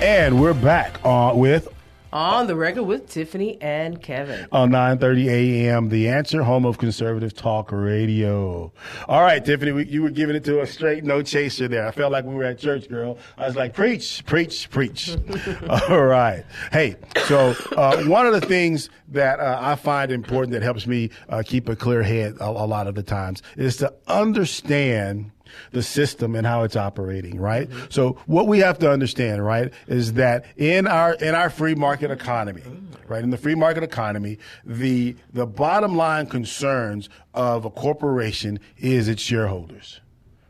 And 0.02 0.42
we're 0.42 0.56
back 0.56 1.00
uh, 1.04 1.32
with 1.36 1.68
on 2.14 2.48
the 2.48 2.56
record 2.56 2.84
with 2.84 3.10
Tiffany 3.10 3.58
and 3.62 4.02
Kevin. 4.02 4.48
On 4.52 4.70
9:30 4.70 5.28
a.m. 5.28 5.90
The 5.90 6.10
Answer, 6.10 6.44
home 6.44 6.66
of 6.66 6.78
conservative 6.78 7.34
talk 7.34 7.72
radio. 7.72 8.72
All 9.08 9.22
right, 9.22 9.44
Tiffany, 9.44 9.72
we, 9.72 9.86
you 9.86 10.02
were 10.02 10.10
giving 10.10 10.36
it 10.36 10.44
to 10.46 10.62
a 10.62 10.68
straight 10.68 11.04
no 11.04 11.22
chaser 11.22 11.68
there. 11.68 11.88
I 11.88 11.92
felt 11.92 12.12
like 12.12 12.26
we 12.26 12.34
were 12.34 12.44
at 12.44 12.60
church, 12.60 12.90
girl. 12.90 13.18
I 13.38 13.48
was 13.48 13.56
like, 13.56 13.74
preach, 13.74 14.26
preach, 14.26 14.70
preach. 14.70 15.16
All 15.70 16.04
right. 16.04 16.44
Hey, 16.72 16.96
so 17.26 17.56
uh, 17.76 18.04
one 18.04 18.26
of 18.26 18.34
the 18.34 18.42
things 18.42 18.90
that 19.10 19.40
uh, 19.40 19.58
I 19.62 19.76
find 19.76 20.12
important 20.12 20.54
that 20.54 20.62
helps 20.62 20.88
me 20.88 21.10
uh, 21.30 21.44
keep 21.46 21.70
a 21.70 21.76
clear 21.76 22.04
head 22.04 22.36
a, 22.40 22.50
a 22.50 22.68
lot 22.68 22.88
of 22.88 22.96
the 22.96 23.04
times 23.04 23.42
is 23.56 23.78
to 23.78 23.94
understand 24.08 25.32
the 25.72 25.84
system 25.84 26.36
and 26.36 26.46
how 26.46 26.64
it's 26.64 26.76
operating, 26.76 27.40
right? 27.40 27.70
Mm-hmm. 27.70 27.86
So 27.90 28.18
what 28.26 28.48
we 28.48 28.60
have 28.60 28.80
to 28.80 28.92
understand, 28.92 29.44
right, 29.46 29.72
is 29.88 30.14
that 30.14 30.46
in 30.58 30.88
our 30.88 31.14
in 31.16 31.36
our 31.36 31.50
free 31.50 31.76
market 31.76 32.12
economy, 32.12 32.64
right, 33.08 33.24
in 33.24 33.30
the 33.30 33.38
free 33.38 33.56
market 33.56 33.84
economy, 33.84 34.38
the 34.66 35.16
the 35.34 35.46
bottom 35.46 35.96
line 35.96 36.28
concerns 36.28 37.10
of 37.34 37.66
a 37.66 37.70
corporation 37.70 38.60
is 38.78 39.08
its 39.08 39.22
shareholders 39.22 40.02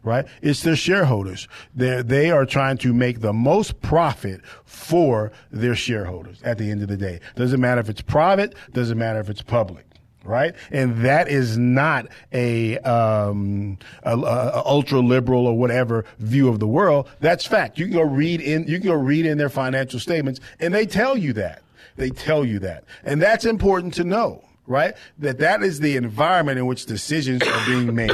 right? 0.04 0.26
It's 0.42 0.64
their 0.64 0.76
shareholders. 0.76 1.48
They 1.76 2.02
they 2.02 2.32
are 2.32 2.44
trying 2.44 2.78
to 2.80 2.92
make 2.92 3.22
the 3.22 3.34
most 3.34 3.82
profit 3.82 4.42
for 4.66 5.32
their 5.52 5.76
shareholders 5.76 6.42
at 6.44 6.58
the 6.58 6.72
end 6.72 6.82
of 6.82 6.88
the 6.88 6.98
day. 6.98 7.20
Doesn't 7.36 7.62
matter 7.62 7.82
if 7.82 7.88
it's 7.88 8.02
private, 8.02 8.56
doesn't 8.74 8.98
matter 8.98 9.20
if 9.20 9.30
it's 9.30 9.44
public 9.44 9.86
right? 10.24 10.56
And 10.72 10.98
that 11.04 11.28
is 11.28 11.58
not 11.58 12.08
a, 12.32 12.78
um, 12.80 13.78
a, 14.04 14.18
a, 14.18 14.64
ultra 14.66 15.00
liberal 15.00 15.48
or 15.48 15.58
whatever 15.58 16.06
view 16.20 16.50
of 16.50 16.60
the 16.60 16.68
world. 16.68 17.10
That's 17.20 17.46
fact. 17.46 17.78
You 17.78 17.86
can 17.86 17.94
go 17.94 18.04
read 18.04 18.42
in, 18.42 18.68
you 18.68 18.80
can 18.80 18.88
go 18.88 18.96
read 18.96 19.26
in 19.26 19.38
their 19.38 19.50
financial 19.50 20.00
statements 20.00 20.40
and 20.60 20.74
they 20.74 20.86
tell 20.86 21.18
you 21.18 21.34
that. 21.34 21.64
They 21.96 22.10
tell 22.10 22.46
you 22.46 22.60
that. 22.60 22.84
And 23.04 23.22
that's 23.22 23.46
important 23.46 23.94
to 23.96 24.04
know, 24.04 24.44
right? 24.66 24.96
That 25.20 25.40
that 25.40 25.64
is 25.64 25.80
the 25.80 25.98
environment 25.98 26.58
in 26.58 26.66
which 26.66 26.86
decisions 26.86 27.42
are 27.46 27.66
being 27.66 27.94
made. 27.94 28.12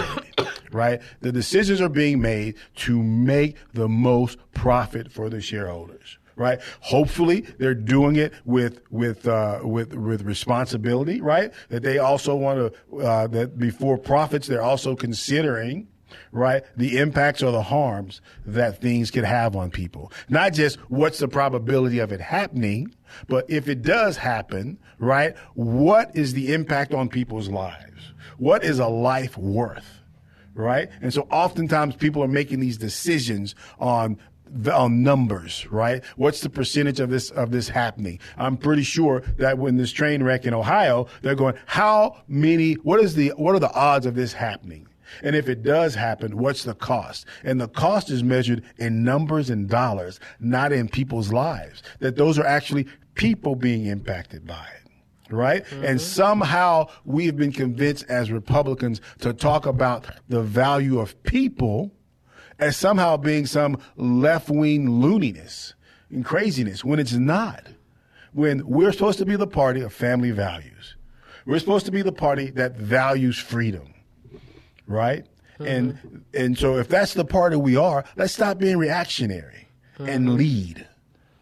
right? 0.71 1.01
The 1.21 1.31
decisions 1.31 1.79
are 1.81 1.89
being 1.89 2.21
made 2.21 2.55
to 2.75 3.01
make 3.01 3.55
the 3.73 3.87
most 3.87 4.37
profit 4.53 5.11
for 5.11 5.29
the 5.29 5.41
shareholders 5.41 6.17
right? 6.37 6.59
Hopefully, 6.79 7.41
they're 7.57 7.75
doing 7.75 8.15
it 8.15 8.33
with 8.45 8.81
with 8.89 9.27
uh, 9.27 9.59
with 9.63 9.93
with 9.93 10.21
responsibility, 10.21 11.19
right? 11.19 11.51
That 11.69 11.83
they 11.83 11.97
also 11.97 12.35
want 12.35 12.73
to 12.73 12.97
uh, 12.99 13.27
that 13.27 13.57
before 13.57 13.97
profits, 13.97 14.47
they're 14.47 14.61
also 14.61 14.95
considering 14.95 15.87
right? 16.31 16.63
The 16.75 16.97
impacts 16.97 17.43
or 17.43 17.51
the 17.51 17.61
harms 17.61 18.21
that 18.45 18.81
things 18.81 19.11
could 19.11 19.23
have 19.23 19.55
on 19.55 19.71
people. 19.71 20.11
Not 20.29 20.53
just 20.53 20.77
what's 20.89 21.19
the 21.19 21.27
probability 21.27 21.99
of 21.99 22.11
it 22.11 22.21
happening, 22.21 22.93
but 23.27 23.49
if 23.49 23.67
it 23.67 23.81
does 23.81 24.17
happen, 24.17 24.77
right? 24.99 25.35
What 25.55 26.15
is 26.15 26.33
the 26.33 26.53
impact 26.53 26.93
on 26.93 27.09
people's 27.09 27.49
lives? 27.49 28.13
What 28.37 28.63
is 28.63 28.79
a 28.79 28.87
life 28.87 29.37
worth? 29.37 30.01
Right? 30.53 30.89
And 31.01 31.13
so 31.13 31.27
oftentimes 31.29 31.95
people 31.95 32.23
are 32.23 32.27
making 32.27 32.61
these 32.61 32.77
decisions 32.77 33.53
on 33.79 34.17
on 34.71 35.03
numbers, 35.03 35.67
right? 35.71 36.03
What's 36.15 36.41
the 36.41 36.49
percentage 36.49 36.99
of 36.99 37.09
this 37.09 37.31
of 37.31 37.51
this 37.51 37.69
happening? 37.69 38.19
I'm 38.37 38.57
pretty 38.57 38.83
sure 38.83 39.21
that 39.37 39.57
when 39.57 39.77
this 39.77 39.91
train 39.91 40.23
wreck 40.23 40.45
in 40.45 40.53
Ohio, 40.53 41.07
they're 41.21 41.35
going, 41.35 41.55
how 41.65 42.17
many? 42.27 42.73
What 42.73 42.99
is 42.99 43.15
the 43.15 43.29
what 43.37 43.55
are 43.55 43.59
the 43.59 43.73
odds 43.73 44.05
of 44.05 44.15
this 44.15 44.33
happening? 44.33 44.87
And 45.23 45.35
if 45.35 45.47
it 45.47 45.63
does 45.63 45.95
happen, 45.95 46.37
what's 46.37 46.63
the 46.63 46.75
cost? 46.75 47.25
And 47.43 47.61
the 47.61 47.69
cost 47.69 48.09
is 48.09 48.23
measured 48.23 48.63
in 48.77 49.03
numbers 49.03 49.49
and 49.49 49.69
dollars, 49.69 50.19
not 50.39 50.71
in 50.71 50.89
people's 50.89 51.31
lives. 51.31 51.81
That 51.99 52.17
those 52.17 52.37
are 52.37 52.45
actually 52.45 52.87
people 53.15 53.55
being 53.55 53.85
impacted 53.85 54.45
by 54.45 54.67
it 54.75 54.87
right? 55.29 55.65
Mm-hmm. 55.65 55.83
And 55.83 56.01
somehow 56.01 56.87
we've 57.05 57.35
been 57.35 57.51
convinced 57.51 58.05
as 58.09 58.31
Republicans 58.31 59.01
to 59.19 59.33
talk 59.33 59.65
about 59.65 60.05
the 60.29 60.41
value 60.41 60.99
of 60.99 61.21
people 61.23 61.91
as 62.59 62.77
somehow 62.77 63.17
being 63.17 63.45
some 63.45 63.77
left 63.95 64.49
wing 64.49 64.87
looniness 64.87 65.73
and 66.09 66.25
craziness 66.25 66.83
when 66.83 66.99
it's 66.99 67.13
not. 67.13 67.67
When 68.33 68.67
we're 68.67 68.91
supposed 68.91 69.17
to 69.19 69.25
be 69.25 69.35
the 69.35 69.47
party 69.47 69.81
of 69.81 69.93
family 69.93 70.31
values, 70.31 70.95
we're 71.45 71.59
supposed 71.59 71.85
to 71.85 71.91
be 71.91 72.01
the 72.01 72.11
party 72.11 72.51
that 72.51 72.75
values 72.75 73.37
freedom, 73.37 73.93
right? 74.85 75.25
Mm-hmm. 75.59 75.65
And 75.65 76.25
and 76.33 76.57
so 76.57 76.77
if 76.77 76.87
that's 76.87 77.13
the 77.13 77.25
party 77.25 77.55
we 77.55 77.77
are, 77.77 78.03
let's 78.15 78.33
stop 78.33 78.59
being 78.59 78.77
reactionary 78.77 79.67
mm-hmm. 79.97 80.09
and 80.09 80.35
lead 80.35 80.85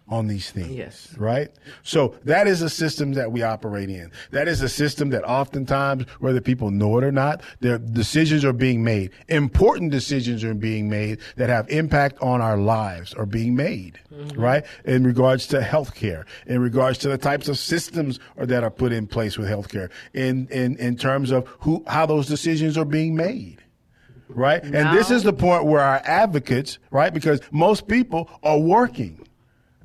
on 0.08 0.28
these 0.28 0.52
things. 0.52 0.72
Yes. 0.72 1.16
Right? 1.18 1.50
So 1.84 2.16
that 2.26 2.48
is 2.48 2.62
a 2.62 2.70
system 2.70 3.14
that 3.14 3.32
we 3.32 3.42
operate 3.42 3.90
in. 3.90 4.12
That 4.32 4.48
is 4.48 4.62
a 4.62 4.70
system 4.70 5.10
that 5.10 5.24
oftentimes, 5.24 6.06
whether 6.20 6.42
people 6.42 6.70
know 6.72 6.98
it 6.98 7.04
or 7.04 7.12
not, 7.12 7.42
their 7.60 7.80
decisions 7.80 8.46
are 8.46 8.54
being 8.54 8.84
made. 8.84 9.12
Important 9.30 9.92
decisions 9.92 10.44
are 10.44 10.54
being 10.54 10.90
made 10.90 11.20
that 11.38 11.50
have 11.50 11.68
impact 11.70 12.20
on 12.22 12.42
our 12.42 12.58
lives 12.58 13.14
are 13.16 13.26
being 13.26 13.56
made. 13.56 14.00
Mm-hmm. 14.14 14.40
Right? 14.40 14.66
In 14.86 15.04
regards 15.04 15.48
to 15.48 15.60
healthcare, 15.60 16.26
in 16.46 16.62
regards 16.62 17.00
to 17.00 17.10
the 17.10 17.18
types 17.18 17.48
of 17.48 17.58
systems 17.58 18.20
that 18.38 18.64
are 18.64 18.72
put 18.72 18.92
in 18.92 19.08
place 19.08 19.38
with 19.38 19.50
healthcare, 19.50 19.90
in, 20.14 20.48
in, 20.50 20.78
in 20.78 20.98
terms 20.98 21.32
of 21.32 21.48
who, 21.60 21.84
how 21.88 22.06
those 22.06 22.28
decisions 22.28 22.78
are 22.78 22.86
being 22.86 23.16
made 23.16 23.62
right? 24.30 24.64
Now, 24.64 24.90
and 24.90 24.98
this 24.98 25.12
is 25.12 25.24
the 25.24 25.34
point 25.34 25.66
where 25.66 25.82
our 25.82 26.02
advocates, 26.04 26.80
right? 26.92 27.14
Because 27.14 27.40
most 27.52 27.88
people 27.88 28.30
are 28.44 28.58
working. 28.58 29.25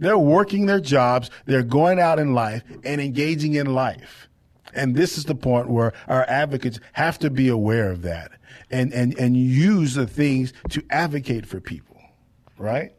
They're 0.01 0.19
working 0.19 0.67
their 0.67 0.81
jobs, 0.81 1.31
they're 1.45 1.63
going 1.63 2.01
out 2.01 2.19
in 2.19 2.35
life 2.35 2.65
and 2.85 3.01
engaging 3.01 3.55
in 3.55 3.73
life. 3.73 4.29
And 4.75 4.95
this 4.95 5.19
is 5.19 5.25
the 5.25 5.35
point 5.35 5.69
where 5.69 5.93
our 6.09 6.25
advocates 6.29 6.81
have 6.95 7.19
to 7.21 7.31
be 7.31 7.49
aware 7.49 7.91
of 7.91 8.03
that 8.03 8.33
and, 8.71 8.93
and, 8.93 9.17
and 9.19 9.37
use 9.37 9.95
the 9.95 10.07
things 10.07 10.53
to 10.71 10.83
advocate 10.91 11.47
for 11.47 11.61
people, 11.61 12.01
right? 12.57 12.93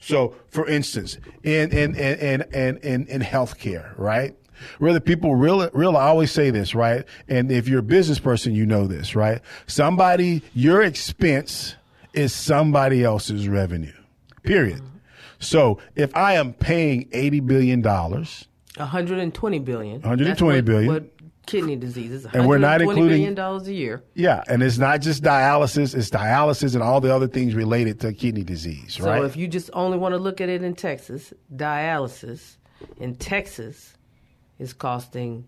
So, 0.00 0.34
for 0.48 0.66
instance, 0.66 1.18
in, 1.42 1.70
in, 1.72 1.94
in, 1.94 2.42
in, 2.52 2.76
in, 2.78 3.06
in 3.06 3.20
healthcare, 3.20 3.96
right? 3.98 4.34
Whether 4.78 5.00
people 5.00 5.34
real, 5.34 5.68
real, 5.70 5.96
I 5.96 6.08
always 6.08 6.32
say 6.32 6.50
this, 6.50 6.74
right? 6.74 7.04
And 7.28 7.50
if 7.50 7.68
you're 7.68 7.80
a 7.80 7.82
business 7.82 8.18
person, 8.18 8.54
you 8.54 8.66
know 8.66 8.86
this, 8.86 9.14
right? 9.14 9.40
Somebody, 9.66 10.42
your 10.54 10.82
expense 10.82 11.76
is 12.12 12.32
somebody 12.32 13.04
else's 13.04 13.48
revenue, 13.48 13.92
period. 14.42 14.82
So 15.40 15.78
if 15.96 16.14
I 16.16 16.34
am 16.34 16.52
paying 16.52 17.08
$80 17.10 17.46
billion, 17.46 17.82
120 17.82 19.58
billion. 19.58 19.94
120 20.00 20.24
That's 20.28 20.40
what, 20.42 20.64
billion. 20.64 20.92
What 20.92 21.04
kidney 21.46 21.74
diseases. 21.76 22.26
And 22.32 22.46
we're 22.46 22.58
not 22.58 22.80
including- 22.80 23.08
billion 23.08 23.34
dollars 23.34 23.66
a 23.66 23.72
year. 23.74 24.04
yeah, 24.14 24.44
and 24.48 24.62
it's 24.62 24.78
not 24.78 25.00
just 25.00 25.22
dialysis, 25.22 25.94
it's 25.96 26.10
dialysis 26.10 26.74
and 26.74 26.82
all 26.82 27.00
the 27.00 27.12
other 27.12 27.26
things 27.26 27.54
related 27.54 27.98
to 28.00 28.12
kidney 28.12 28.44
disease, 28.44 28.94
So 29.00 29.06
right? 29.06 29.24
if 29.24 29.36
you 29.36 29.48
just 29.48 29.70
only 29.72 29.98
want 29.98 30.12
to 30.14 30.18
look 30.18 30.40
at 30.40 30.48
it 30.48 30.62
in 30.62 30.74
Texas, 30.74 31.32
dialysis 31.56 32.56
in 32.98 33.16
Texas 33.16 33.94
is 34.58 34.72
costing 34.72 35.46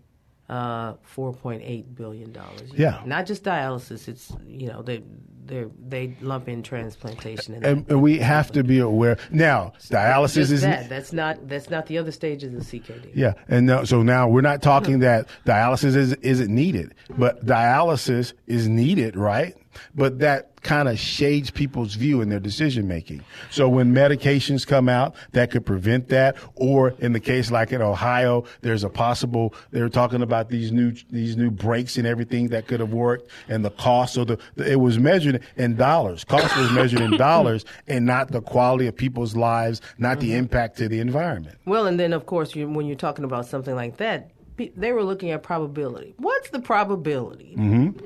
uh, 0.49 0.93
4.8 1.15 1.95
billion 1.95 2.31
dollars. 2.33 2.71
Yeah. 2.75 3.01
not 3.05 3.25
just 3.25 3.43
dialysis. 3.43 4.07
It's 4.09 4.31
you 4.45 4.67
know 4.67 4.81
they 4.81 5.01
they 5.45 5.65
they 5.87 6.17
lump 6.21 6.47
in 6.47 6.63
transplantation 6.63 7.55
and, 7.55 7.65
and, 7.65 7.89
and 7.89 8.01
we 8.01 8.19
have 8.19 8.51
to 8.51 8.63
be 8.63 8.79
aware. 8.79 9.17
Now, 9.31 9.73
dialysis 9.89 10.51
is 10.51 10.61
that. 10.61 10.89
That's 10.89 11.13
not 11.13 11.47
that's 11.47 11.69
not 11.69 11.87
the 11.87 11.97
other 11.97 12.11
stages 12.11 12.53
of 12.53 12.61
CKD. 12.61 13.11
Yeah, 13.13 13.33
and 13.47 13.67
now, 13.67 13.83
so 13.83 14.03
now 14.03 14.27
we're 14.27 14.41
not 14.41 14.61
talking 14.61 14.99
that 14.99 15.27
dialysis 15.45 15.95
is, 15.95 16.13
isn't 16.13 16.53
needed, 16.53 16.93
but 17.17 17.45
dialysis 17.45 18.33
is 18.47 18.67
needed, 18.67 19.15
right? 19.15 19.55
But 19.95 20.19
that 20.19 20.49
kind 20.63 20.87
of 20.87 20.97
shades 20.97 21.51
people's 21.51 21.95
view 21.95 22.21
in 22.21 22.29
their 22.29 22.39
decision 22.39 22.87
making. 22.87 23.23
So 23.51 23.69
when 23.69 23.93
medications 23.93 24.65
come 24.65 24.89
out 24.89 25.15
that 25.33 25.51
could 25.51 25.65
prevent 25.65 26.07
that, 26.09 26.37
or 26.55 26.95
in 26.99 27.13
the 27.13 27.19
case 27.19 27.51
like 27.51 27.71
in 27.71 27.81
Ohio, 27.81 28.45
there's 28.61 28.83
a 28.83 28.89
possible 28.89 29.53
they're 29.71 29.89
talking 29.89 30.21
about 30.21 30.49
these 30.49 30.71
new 30.71 30.93
these 31.09 31.37
new 31.37 31.51
brakes 31.51 31.97
and 31.97 32.07
everything 32.07 32.47
that 32.49 32.67
could 32.67 32.79
have 32.79 32.93
worked, 32.93 33.29
and 33.47 33.63
the 33.63 33.71
cost. 33.71 34.13
So 34.13 34.25
the, 34.25 34.39
it 34.55 34.79
was 34.79 34.97
measured 34.97 35.41
in 35.57 35.75
dollars. 35.75 36.23
Cost 36.23 36.55
was 36.57 36.71
measured 36.71 37.01
in 37.01 37.11
dollars, 37.17 37.65
and 37.87 38.05
not 38.05 38.31
the 38.31 38.41
quality 38.41 38.87
of 38.87 38.95
people's 38.95 39.35
lives, 39.35 39.81
not 39.97 40.19
the 40.19 40.29
mm-hmm. 40.29 40.37
impact 40.37 40.77
to 40.77 40.87
the 40.87 40.99
environment. 40.99 41.57
Well, 41.65 41.87
and 41.87 41.99
then 41.99 42.13
of 42.13 42.25
course, 42.25 42.55
you, 42.55 42.67
when 42.67 42.85
you're 42.85 42.95
talking 42.95 43.25
about 43.25 43.45
something 43.45 43.75
like 43.75 43.97
that, 43.97 44.31
they 44.57 44.91
were 44.91 45.03
looking 45.03 45.31
at 45.31 45.43
probability. 45.43 46.13
What's 46.17 46.49
the 46.51 46.59
probability 46.59 47.55
mm-hmm. 47.57 47.99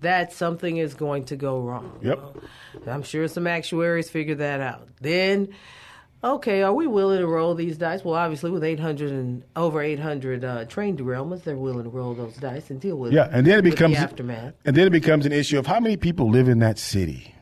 That 0.00 0.32
something 0.32 0.76
is 0.76 0.94
going 0.94 1.24
to 1.26 1.36
go 1.36 1.60
wrong? 1.60 1.98
Yep. 2.02 2.36
I'm 2.86 3.02
sure 3.02 3.26
some 3.28 3.46
actuaries 3.46 4.08
figure 4.10 4.36
that 4.36 4.60
out. 4.60 4.88
Then, 5.00 5.48
okay, 6.22 6.62
are 6.62 6.72
we 6.72 6.86
willing 6.86 7.18
to 7.18 7.26
roll 7.26 7.54
these 7.54 7.76
dice? 7.78 8.04
Well, 8.04 8.14
obviously, 8.14 8.50
with 8.50 8.64
800 8.64 9.10
and 9.10 9.42
over 9.56 9.80
800 9.82 10.44
uh, 10.44 10.64
train 10.66 10.96
derailments, 10.96 11.44
they're 11.44 11.56
willing 11.56 11.84
to 11.84 11.90
roll 11.90 12.14
those 12.14 12.36
dice 12.36 12.70
and 12.70 12.80
deal 12.80 12.96
with 12.96 13.12
Yeah, 13.12 13.28
and 13.30 13.46
then 13.46 13.58
it 13.58 13.62
becomes 13.62 13.96
the 13.96 14.02
aftermath. 14.02 14.54
and 14.64 14.76
then 14.76 14.86
it 14.86 14.90
becomes 14.90 15.26
an 15.26 15.32
issue 15.32 15.58
of 15.58 15.66
how 15.66 15.80
many 15.80 15.96
people 15.96 16.30
live 16.30 16.48
in 16.48 16.58
that 16.60 16.78
city, 16.78 17.34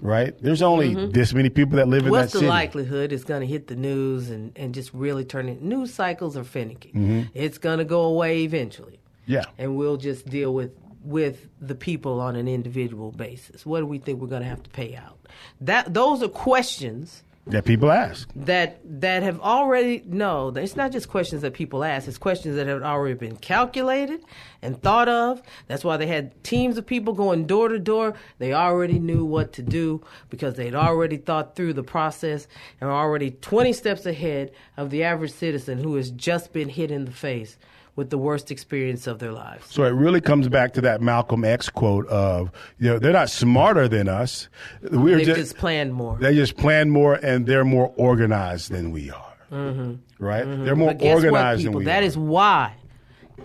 right? 0.00 0.34
There's 0.42 0.62
only 0.62 0.94
this 1.08 1.32
many 1.34 1.48
people 1.50 1.76
that 1.76 1.88
live 1.88 2.00
in 2.00 2.04
Mm-hmm. 2.06 2.12
What's 2.12 2.32
the 2.32 2.42
likelihood 2.42 3.12
it's 3.12 3.24
going 3.24 3.40
to 3.40 3.46
hit 3.46 3.68
the 3.68 3.76
news 3.76 4.30
and, 4.30 4.52
and 4.56 4.74
just 4.74 4.92
really 4.92 5.24
turn 5.24 5.48
it? 5.48 5.62
News 5.62 5.92
cycles 5.94 6.36
are 6.36 6.44
finicky. 6.44 6.90
Mm-hmm. 6.90 7.22
It's 7.34 7.58
going 7.58 7.78
to 7.78 7.84
go 7.84 8.02
away 8.02 8.42
eventually. 8.42 8.98
Yeah, 9.26 9.44
and 9.56 9.76
we'll 9.76 9.96
just 9.96 10.28
deal 10.28 10.52
with 10.52 10.72
with 11.04 11.46
the 11.60 11.74
people 11.74 12.20
on 12.20 12.36
an 12.36 12.48
individual 12.48 13.12
basis. 13.12 13.64
What 13.66 13.80
do 13.80 13.86
we 13.86 13.98
think 13.98 14.20
we're 14.20 14.28
going 14.28 14.42
to 14.42 14.48
have 14.48 14.62
to 14.62 14.70
pay 14.70 14.96
out? 14.96 15.18
That 15.60 15.92
those 15.92 16.22
are 16.22 16.28
questions 16.28 17.22
that 17.46 17.66
people 17.66 17.90
ask. 17.90 18.30
that 18.34 18.80
that 19.00 19.22
have 19.22 19.38
already 19.40 20.02
no. 20.06 20.48
It's 20.48 20.76
not 20.76 20.92
just 20.92 21.10
questions 21.10 21.42
that 21.42 21.52
people 21.52 21.84
ask. 21.84 22.08
It's 22.08 22.16
questions 22.16 22.56
that 22.56 22.66
have 22.66 22.82
already 22.82 23.16
been 23.16 23.36
calculated 23.36 24.24
and 24.62 24.80
thought 24.80 25.10
of. 25.10 25.42
That's 25.66 25.84
why 25.84 25.98
they 25.98 26.06
had 26.06 26.42
teams 26.42 26.78
of 26.78 26.86
people 26.86 27.12
going 27.12 27.46
door 27.46 27.68
to 27.68 27.78
door. 27.78 28.14
They 28.38 28.54
already 28.54 28.98
knew 28.98 29.26
what 29.26 29.52
to 29.54 29.62
do 29.62 30.02
because 30.30 30.54
they'd 30.54 30.74
already 30.74 31.18
thought 31.18 31.54
through 31.54 31.74
the 31.74 31.82
process 31.82 32.48
and 32.80 32.88
were 32.88 32.96
already 32.96 33.32
twenty 33.32 33.74
steps 33.74 34.06
ahead 34.06 34.52
of 34.78 34.88
the 34.88 35.04
average 35.04 35.32
citizen 35.32 35.78
who 35.78 35.96
has 35.96 36.10
just 36.10 36.52
been 36.54 36.70
hit 36.70 36.90
in 36.90 37.04
the 37.04 37.12
face 37.12 37.58
with 37.96 38.10
the 38.10 38.18
worst 38.18 38.50
experience 38.50 39.06
of 39.06 39.18
their 39.18 39.32
lives. 39.32 39.66
So 39.72 39.84
it 39.84 39.90
really 39.90 40.20
comes 40.20 40.48
back 40.48 40.72
to 40.74 40.80
that 40.82 41.00
Malcolm 41.00 41.44
X 41.44 41.68
quote 41.68 42.06
of, 42.08 42.50
you 42.78 42.90
know, 42.90 42.98
they're 42.98 43.12
not 43.12 43.30
smarter 43.30 43.86
than 43.88 44.08
us. 44.08 44.48
We're 44.82 45.20
just, 45.20 45.38
just 45.38 45.56
planned 45.56 45.94
more. 45.94 46.16
they 46.18 46.34
just 46.34 46.56
plan 46.56 46.90
more 46.90 47.14
and 47.14 47.46
they're 47.46 47.64
more 47.64 47.92
organized 47.96 48.70
than 48.70 48.90
we 48.90 49.10
are. 49.10 49.32
Mm-hmm. 49.52 49.94
Right? 50.24 50.44
They're 50.44 50.74
more 50.74 50.94
guess 50.94 51.02
what, 51.02 51.14
organized 51.14 51.60
people? 51.60 51.72
than 51.72 51.78
we 51.80 51.84
That 51.84 52.02
are. 52.02 52.06
is 52.06 52.16
why 52.18 52.74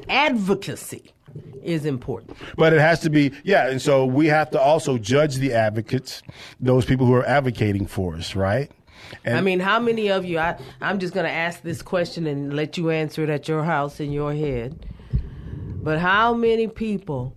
advocacy 0.08 1.12
is 1.64 1.86
important. 1.86 2.36
But 2.58 2.74
it 2.74 2.80
has 2.80 3.00
to 3.02 3.10
be, 3.10 3.32
yeah. 3.44 3.68
And 3.70 3.82
so 3.82 4.06
we 4.06 4.28
have 4.28 4.50
to 4.52 4.60
also 4.60 4.98
judge 4.98 5.36
the 5.36 5.54
advocates, 5.54 6.24
those 6.60 6.86
people 6.86 7.06
who 7.06 7.14
are 7.14 7.26
advocating 7.26 7.86
for 7.86 8.16
us, 8.16 8.36
right? 8.36 8.72
And 9.24 9.38
I 9.38 9.42
mean, 9.42 9.60
how 9.60 9.80
many 9.80 10.10
of 10.10 10.26
you? 10.26 10.40
I, 10.40 10.58
I'm 10.82 11.00
just 11.00 11.14
going 11.14 11.26
to 11.26 11.32
ask 11.32 11.62
this 11.62 11.82
question 11.82 12.28
and 12.28 12.54
let 12.54 12.78
you 12.78 12.90
answer 12.90 13.24
it 13.24 13.30
at 13.30 13.48
your 13.48 13.64
house 13.64 14.00
in 14.00 14.12
your 14.12 14.34
head. 14.34 14.86
But 15.82 16.00
how 16.00 16.34
many 16.34 16.68
people 16.68 17.36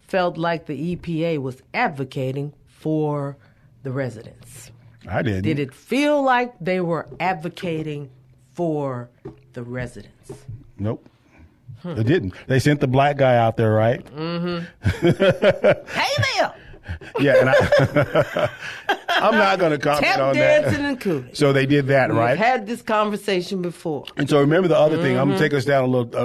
felt 0.00 0.38
like 0.38 0.66
the 0.66 0.96
EPA 0.96 1.38
was 1.38 1.62
advocating 1.74 2.54
for 2.66 3.36
the 3.82 3.92
residents? 3.92 4.70
I 5.08 5.22
didn't. 5.22 5.42
Did 5.42 5.58
it 5.58 5.74
feel 5.74 6.22
like 6.22 6.54
they 6.60 6.80
were 6.80 7.08
advocating 7.20 8.10
for 8.52 9.10
the 9.52 9.62
residents? 9.62 10.32
Nope. 10.78 11.08
Hmm. 11.82 11.94
They 11.94 12.02
didn't. 12.02 12.34
They 12.46 12.58
sent 12.58 12.80
the 12.80 12.88
black 12.88 13.16
guy 13.16 13.36
out 13.36 13.56
there, 13.56 13.72
right? 13.72 14.04
Mm-hmm. 14.04 14.64
Hey 15.98 16.22
there! 16.36 16.54
Yeah, 17.20 17.34
and 17.40 17.50
I, 17.50 18.48
I'm 19.08 19.34
not 19.34 19.58
going 19.58 19.72
to 19.72 19.78
comment 19.78 20.04
Tap 20.04 20.20
on 20.20 20.34
dancing 20.34 20.82
that. 20.82 21.06
and. 21.06 21.36
So 21.36 21.52
they 21.52 21.66
did 21.66 21.86
that, 21.88 22.10
right? 22.10 22.10
We've 22.10 22.18
right? 22.18 22.38
had 22.38 22.66
this 22.66 22.82
conversation 22.82 23.60
before. 23.62 24.04
and 24.16 24.28
so 24.28 24.40
remember 24.40 24.68
the 24.68 24.78
other 24.78 24.96
thing. 25.02 25.16
I'm 25.18 25.28
Mm-hmm. 25.28 25.36
going 25.38 25.38
to 25.38 25.44
take 25.44 25.54
us 25.58 25.64
down 25.64 25.84
a 25.84 25.86
little, 25.86 26.16
uh, 26.16 26.24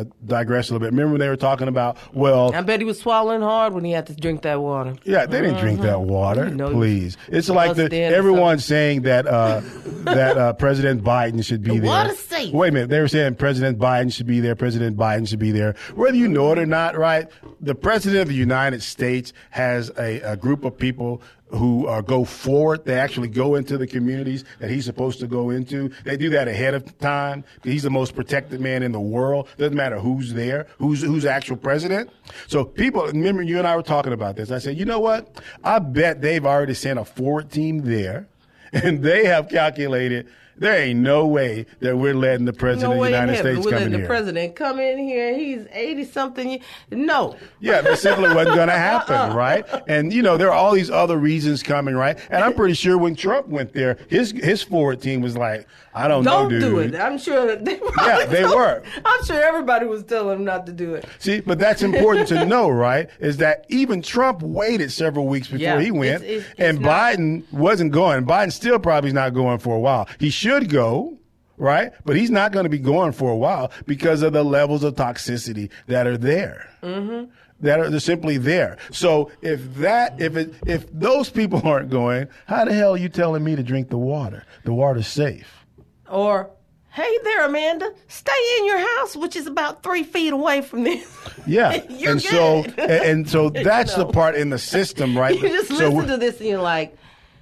uh, 0.00 0.04
digress 0.26 0.68
a 0.68 0.72
little 0.72 0.84
bit. 0.86 0.92
Remember 0.92 1.12
when 1.12 1.20
they 1.20 1.28
were 1.28 1.36
talking 1.36 1.68
about, 1.68 1.96
well, 2.12 2.54
I 2.54 2.60
bet 2.62 2.80
he 2.80 2.84
was 2.84 2.98
swallowing 2.98 3.40
hard 3.42 3.72
when 3.72 3.84
he 3.84 3.92
had 3.92 4.06
to 4.08 4.14
drink 4.14 4.42
that 4.42 4.60
water. 4.60 4.96
yeah, 5.04 5.24
they 5.26 5.40
didn't 5.40 5.60
drink 5.60 5.80
that 5.82 6.00
water. 6.02 6.48
You 6.48 6.54
know, 6.56 6.70
please, 6.72 7.16
it's 7.28 7.48
like 7.48 7.76
the, 7.76 7.84
bust 7.84 7.92
everyone's 7.94 8.64
saying 8.64 9.02
that 9.02 9.26
uh, 9.26 9.60
that 10.04 10.36
uh, 10.36 10.52
President 10.54 11.02
Biden 11.04 11.44
should 11.44 11.62
be 11.62 11.78
The 11.78 11.86
there. 11.86 12.14
safe. 12.14 12.52
Wait 12.52 12.68
a 12.68 12.72
minute, 12.72 12.90
they 12.90 13.00
were 13.00 13.08
saying 13.08 13.36
President 13.36 13.78
Biden 13.78 14.12
should 14.12 14.26
be 14.26 14.40
there. 14.40 14.54
President 14.56 14.96
Biden 14.96 15.26
should 15.28 15.38
be 15.38 15.52
there. 15.52 15.74
Whether 15.94 16.16
you 16.16 16.28
know 16.28 16.52
it 16.52 16.58
or 16.58 16.66
not, 16.66 16.96
right? 16.98 17.28
The 17.60 17.74
President 17.74 18.22
of 18.22 18.28
the 18.28 18.34
United 18.34 18.82
States 18.82 19.32
has 19.50 19.90
a, 19.98 20.20
a 20.20 20.36
group 20.36 20.64
of 20.64 20.76
people 20.76 21.22
who 21.48 21.86
uh, 21.86 22.00
go 22.00 22.24
forward. 22.24 22.84
They 22.84 22.98
actually 22.98 23.28
go 23.28 23.54
into 23.54 23.78
the 23.78 23.86
communities 23.86 24.44
that 24.58 24.70
he's 24.70 24.84
supposed 24.84 25.20
to 25.20 25.26
go 25.26 25.50
into. 25.50 25.90
They 26.04 26.16
do 26.16 26.30
that 26.30 26.48
ahead 26.48 26.74
of 26.74 26.98
time. 26.98 27.44
He's 27.62 27.82
the 27.82 27.90
most 27.90 28.14
protected 28.14 28.60
man 28.60 28.82
in 28.82 28.92
the 28.92 29.00
world. 29.00 29.48
Doesn't 29.56 29.76
matter 29.76 29.98
who's 29.98 30.32
there, 30.32 30.66
who's 30.78 31.02
who's 31.02 31.24
actual 31.24 31.56
president. 31.56 32.10
So 32.46 32.64
people, 32.64 33.06
remember 33.06 33.42
you 33.42 33.58
and 33.58 33.66
I 33.66 33.76
were 33.76 33.82
talking 33.82 34.12
about 34.12 34.36
this. 34.36 34.50
I 34.50 34.58
said, 34.58 34.76
you 34.76 34.84
know 34.84 35.00
what? 35.00 35.40
I 35.62 35.78
bet 35.78 36.20
they've 36.20 36.44
already 36.44 36.74
sent 36.74 36.98
a 36.98 37.04
forward 37.04 37.50
team 37.50 37.82
there, 37.82 38.28
and 38.72 39.02
they 39.02 39.24
have 39.26 39.48
calculated. 39.48 40.28
There 40.56 40.80
ain't 40.80 41.00
no 41.00 41.26
way 41.26 41.66
that 41.80 41.96
we're 41.96 42.14
letting 42.14 42.44
the 42.46 42.52
president 42.52 42.94
No 42.94 43.02
of 43.02 43.10
the 43.10 43.18
United. 43.18 43.38
States 43.38 43.58
We're 43.58 43.62
come 43.64 43.70
letting 43.72 43.86
in 43.86 43.92
the 43.92 43.98
here. 43.98 44.06
president 44.06 44.56
come 44.56 44.78
in 44.80 44.98
here. 44.98 45.36
He's 45.36 45.66
eighty 45.72 46.04
something. 46.04 46.60
No, 46.90 47.36
Yeah, 47.60 47.80
that 47.80 47.98
simply 47.98 48.32
wasn't 48.34 48.54
going 48.56 48.68
to 48.68 48.74
happen, 48.74 49.34
right? 49.36 49.64
And 49.88 50.12
you 50.12 50.22
know, 50.22 50.36
there 50.36 50.48
are 50.50 50.56
all 50.56 50.72
these 50.72 50.90
other 50.90 51.16
reasons 51.18 51.62
coming, 51.62 51.94
right? 51.94 52.18
And 52.30 52.44
I'm 52.44 52.54
pretty 52.54 52.74
sure 52.74 52.96
when 52.98 53.14
Trump 53.16 53.48
went 53.48 53.72
there, 53.72 53.98
his 54.08 54.30
his 54.32 54.62
forward 54.62 55.00
team 55.00 55.20
was 55.20 55.36
like, 55.36 55.66
I 55.96 56.08
don't, 56.08 56.24
don't 56.24 56.44
know, 56.44 56.60
dude. 56.60 56.60
do 56.60 56.78
it. 56.80 56.94
I'm 57.00 57.18
sure 57.18 57.46
that 57.46 57.64
they. 57.64 57.80
Yeah, 57.98 58.26
they 58.26 58.42
told- 58.42 58.54
were. 58.56 58.82
I'm 59.04 59.24
sure 59.24 59.40
everybody 59.40 59.86
was 59.86 60.02
telling 60.04 60.38
him 60.38 60.44
not 60.44 60.66
to 60.66 60.72
do 60.72 60.94
it. 60.94 61.06
See, 61.18 61.40
but 61.40 61.58
that's 61.58 61.82
important 61.82 62.26
to 62.28 62.44
know, 62.46 62.68
right? 62.68 63.08
Is 63.20 63.36
that 63.38 63.64
even 63.68 64.02
Trump 64.02 64.42
waited 64.42 64.90
several 64.92 65.26
weeks 65.26 65.46
before 65.48 65.58
Yeah, 65.62 65.80
he 65.80 65.90
went, 65.90 66.22
it's- 66.24 66.30
it's- 66.30 66.50
it's 66.52 66.60
and 66.60 66.80
not- 66.80 66.90
Biden 67.16 67.52
wasn't 67.52 67.92
going. 67.92 68.24
Biden 68.24 68.52
still 68.52 68.78
probably 68.78 69.08
is 69.08 69.14
not 69.14 69.34
going 69.34 69.58
for 69.58 69.76
a 69.76 69.80
while. 69.80 70.08
He 70.18 70.30
should 70.44 70.68
go. 70.68 71.18
Right, 71.56 71.92
but 72.04 72.16
he's 72.16 72.32
not 72.32 72.50
going 72.50 72.64
to 72.64 72.68
be 72.70 72.80
going 72.80 73.12
for 73.12 73.30
a 73.30 73.36
while 73.36 73.70
because 73.86 74.22
of 74.22 74.32
the 74.32 74.42
levels 74.42 74.82
of 74.82 74.96
toxicity 74.96 75.70
that 75.86 76.04
are 76.04 76.16
there. 76.16 76.68
Mm-hmm. 76.82 77.30
That 77.60 77.78
are 77.78 78.00
simply 78.00 78.38
there. 78.38 78.76
So 78.90 79.30
if 79.40 79.76
that 79.76 80.20
if 80.20 80.36
it 80.36 80.52
if 80.66 80.92
those 80.92 81.30
people 81.30 81.62
aren't 81.64 81.90
going, 81.90 82.26
how 82.46 82.64
the 82.64 82.74
hell 82.74 82.94
are 82.94 82.98
you 82.98 83.08
telling 83.08 83.44
me 83.44 83.54
to 83.54 83.62
drink 83.62 83.88
the 83.88 83.98
water? 83.98 84.42
The 84.64 84.74
water's 84.74 85.06
safe. 85.06 85.64
Or, 86.10 86.50
hey 86.90 87.18
there, 87.22 87.46
Amanda, 87.46 87.92
stay 88.08 88.56
in 88.58 88.66
your 88.66 88.78
house, 88.78 89.16
which 89.16 89.36
is 89.36 89.46
about 89.46 89.84
three 89.84 90.02
feet 90.02 90.32
away 90.32 90.60
from 90.60 90.82
this. 90.84 91.06
Yeah, 91.46 91.82
You're 91.90 92.12
and 92.12 92.22
so 92.22 92.64
and, 92.64 92.78
and 92.78 93.28
so 93.28 93.50
that's 93.50 93.96
know. 93.98 94.04
the 94.04 94.12
part 94.12 94.34
in 94.34 94.48
the 94.48 94.58
system, 94.58 95.16
right? 95.16 95.38
you 95.38 95.48
just 95.48 95.68
so 95.68 95.90
listen 95.90 96.08
to 96.08 96.16
this 96.16 96.40
and 96.40 96.48
you're 96.48 96.62
like, 96.62 96.96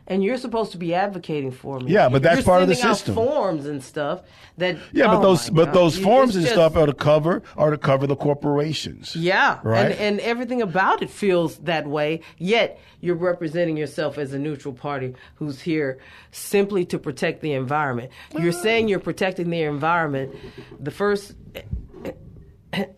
and 0.09 0.22
you're 0.24 0.36
supposed 0.36 0.72
to 0.72 0.78
be 0.78 0.94
advocating 0.94 1.50
for 1.53 1.78
me. 1.78 1.92
Yeah, 1.92 2.09
but 2.09 2.22
that's 2.22 2.36
You're 2.38 2.44
part 2.44 2.62
of 2.62 2.68
the 2.68 2.74
system. 2.74 3.14
forms 3.14 3.66
and 3.66 3.82
stuff 3.82 4.22
that. 4.59 4.76
yeah, 4.92 5.07
but 5.07 5.18
oh 5.18 5.22
those 5.22 5.48
but 5.50 5.66
God. 5.66 5.74
those 5.74 5.98
forms 5.98 6.30
it's 6.30 6.36
and 6.36 6.44
just- 6.44 6.55
stuff 6.55 6.76
are 6.76 6.86
to 6.86 6.92
cover 6.92 7.42
are 7.57 7.70
to 7.70 7.78
cover 7.78 8.07
the 8.07 8.16
corporations. 8.16 9.14
Yeah, 9.14 9.61
Right. 9.62 9.92
and 9.92 9.94
and 10.00 10.20
everything 10.20 10.61
about 10.61 11.03
it 11.03 11.11
feels 11.11 11.59
that 11.59 11.86
way. 11.86 12.20
Yet 12.38 12.78
you're 13.00 13.14
representing 13.16 13.76
yourself 13.76 14.18
as 14.18 14.32
a 14.32 14.38
neutral 14.38 14.74
party 14.74 15.14
who's 15.36 15.61
here 15.61 15.98
simply 16.32 16.84
to 16.86 16.98
protect 16.98 17.40
the 17.40 17.53
environment. 17.53 18.11
You're 18.38 18.53
saying 18.53 18.88
you're 18.88 18.98
protecting 19.00 19.50
the 19.50 19.62
environment. 19.62 20.34
The 20.80 20.90
first 20.90 21.34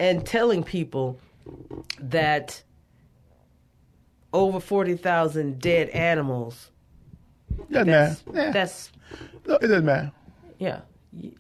and 0.01 0.25
telling 0.25 0.63
people 0.63 1.21
that 2.01 2.63
over 4.33 4.59
forty 4.61 4.97
thousand 4.97 5.61
dead 5.61 5.89
animals. 5.91 6.71
Doesn't 7.71 7.87
That's 7.89 8.27
matter. 8.27 8.39
Yeah. 8.47 8.51
that's 8.53 8.93
No, 9.47 9.55
it 9.57 9.63
doesn't 9.63 9.85
matter. 9.85 10.13
yeah. 10.59 10.81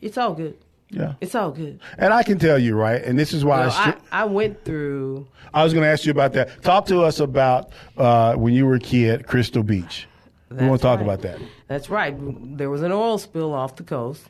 It's 0.00 0.16
all 0.18 0.34
good. 0.34 0.56
Yeah, 0.90 1.14
It's 1.20 1.34
all 1.34 1.50
good. 1.50 1.80
and 1.98 2.12
I 2.12 2.22
can 2.22 2.38
tell 2.38 2.56
you 2.58 2.76
right, 2.76 3.02
and 3.02 3.18
this 3.18 3.32
is 3.32 3.44
why 3.44 3.62
I, 3.62 3.66
I, 3.66 3.70
stri- 3.70 4.00
I 4.12 4.24
went 4.26 4.64
through 4.64 5.26
I 5.52 5.64
was 5.64 5.72
going 5.72 5.82
to 5.82 5.88
ask 5.88 6.04
you 6.04 6.12
about 6.12 6.32
that. 6.34 6.62
Talk 6.62 6.86
to 6.86 7.02
us 7.02 7.18
about 7.18 7.72
uh, 7.96 8.34
when 8.34 8.54
you 8.54 8.64
were 8.66 8.74
a 8.74 8.80
kid, 8.80 9.26
Crystal 9.26 9.64
Beach. 9.64 10.06
we 10.50 10.66
want 10.68 10.80
to 10.80 10.86
talk 10.86 11.00
right. 11.00 11.04
about 11.04 11.22
that. 11.22 11.40
That's 11.66 11.90
right. 11.90 12.14
There 12.56 12.70
was 12.70 12.82
an 12.82 12.92
oil 12.92 13.18
spill 13.18 13.52
off 13.54 13.74
the 13.74 13.82
coast. 13.82 14.22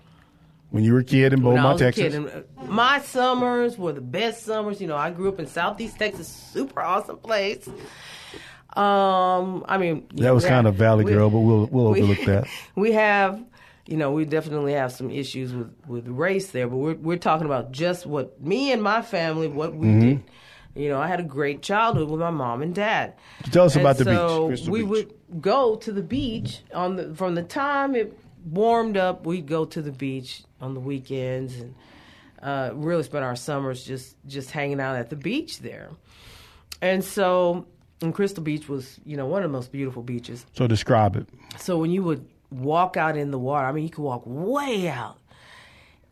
When 0.70 0.84
you 0.84 0.92
were 0.94 1.00
a 1.00 1.04
kid 1.04 1.32
in 1.32 1.40
I 1.40 1.42
Beaumont, 1.42 1.78
Texas. 1.78 2.14
uh, 2.14 2.42
my 2.66 2.98
summers 3.00 3.76
were 3.76 3.92
the 3.92 4.00
best 4.00 4.44
summers. 4.44 4.80
You 4.80 4.86
know, 4.86 4.96
I 4.96 5.10
grew 5.10 5.28
up 5.28 5.38
in 5.38 5.46
Southeast 5.46 5.98
Texas, 5.98 6.28
super 6.28 6.80
awesome 6.80 7.18
place. 7.18 7.68
Um, 8.76 9.64
I 9.68 9.78
mean, 9.78 10.06
That 10.14 10.34
was 10.34 10.44
kind 10.44 10.66
have- 10.66 10.74
of 10.74 10.78
Valley 10.78 11.04
we- 11.04 11.12
Girl, 11.12 11.30
but 11.30 11.40
we'll 11.40 11.66
we'll 11.66 11.90
we- 11.92 12.02
overlook 12.02 12.24
that. 12.26 12.48
We 12.74 12.92
have, 12.92 13.42
you 13.86 13.96
know, 13.96 14.10
we 14.12 14.24
definitely 14.24 14.72
have 14.72 14.92
some 14.92 15.10
issues 15.10 15.52
with 15.54 15.72
with 15.86 16.08
race 16.08 16.50
there, 16.50 16.66
but 16.68 16.76
we're 16.76 16.94
we're 16.94 17.16
talking 17.18 17.46
about 17.46 17.72
just 17.72 18.04
what 18.06 18.40
me 18.42 18.72
and 18.72 18.82
my 18.82 19.02
family 19.02 19.46
what 19.48 19.74
we 19.74 19.86
Mm-hmm. 19.86 20.00
did. 20.00 20.22
You 20.76 20.88
know, 20.88 21.00
I 21.00 21.06
had 21.06 21.20
a 21.20 21.24
great 21.24 21.62
childhood 21.62 22.10
with 22.10 22.18
my 22.18 22.30
mom 22.30 22.60
and 22.60 22.74
dad. 22.74 23.14
Tell 23.52 23.66
us 23.66 23.76
And 23.76 23.82
about 23.82 23.96
the 23.98 24.06
beach, 24.06 24.14
so 24.16 24.46
Crystal 24.48 24.72
we 24.72 24.80
Beach. 24.80 24.88
would 24.90 25.14
go 25.40 25.76
to 25.76 25.92
the 25.92 26.02
beach 26.02 26.62
on 26.74 26.96
the 26.96 27.14
from 27.14 27.36
the 27.36 27.44
time 27.44 27.94
it 27.94 28.18
warmed 28.44 28.96
up. 28.96 29.24
We'd 29.24 29.46
go 29.46 29.66
to 29.66 29.80
the 29.80 29.92
beach 29.92 30.42
on 30.60 30.74
the 30.74 30.80
weekends 30.80 31.60
and 31.60 31.74
uh, 32.42 32.70
really 32.74 33.04
spent 33.04 33.22
our 33.24 33.36
summers 33.36 33.84
just 33.84 34.16
just 34.26 34.50
hanging 34.50 34.80
out 34.80 34.96
at 34.96 35.10
the 35.10 35.16
beach 35.16 35.60
there. 35.60 35.90
And 36.82 37.04
so, 37.04 37.66
and 38.00 38.14
Crystal 38.14 38.42
Beach 38.42 38.68
was 38.68 39.00
you 39.04 39.16
know 39.16 39.26
one 39.26 39.42
of 39.42 39.50
the 39.50 39.56
most 39.56 39.72
beautiful 39.72 40.02
beaches. 40.02 40.46
So 40.54 40.66
describe 40.66 41.16
it. 41.16 41.26
So 41.58 41.78
when 41.78 41.90
you 41.90 42.02
would 42.02 42.26
walk 42.50 42.96
out 42.96 43.16
in 43.16 43.30
the 43.30 43.38
water, 43.38 43.66
I 43.66 43.72
mean, 43.72 43.84
you 43.84 43.90
could 43.90 44.02
walk 44.02 44.22
way 44.24 44.88
out 44.88 45.18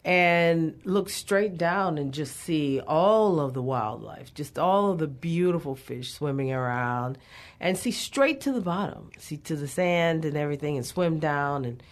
and 0.05 0.81
look 0.85 1.09
straight 1.09 1.57
down 1.57 1.97
and 1.97 2.13
just 2.13 2.37
see 2.37 2.81
all 2.81 3.39
of 3.39 3.55
the 3.55 3.63
wildlife, 3.63 4.35
just 4.35 4.59
all 4.59 4.91
of 4.91 4.99
the 4.99 5.07
beautiful 5.07 5.77
fish 5.77 6.13
swimming 6.13 6.53
around, 6.53 7.19
and 7.61 7.79
see 7.79 7.93
straight 7.93 8.41
to 8.41 8.53
the 8.53 8.61
bottom, 8.61 9.11
see 9.19 9.37
to 9.37 9.55
the 9.55 9.69
sand 9.69 10.25
and 10.25 10.37
everything, 10.37 10.77
and 10.77 10.85
swim 10.85 11.21
down. 11.21 11.65
And 11.65 11.83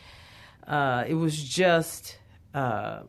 uh, 0.67 1.05
it 1.07 1.15
was 1.15 1.41
just 1.43 2.19
uh, 2.53 3.03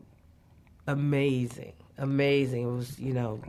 amazing, 0.86 1.72
amazing. 1.98 2.62
It 2.62 2.72
was, 2.72 2.98
you 3.00 3.12
know, 3.12 3.40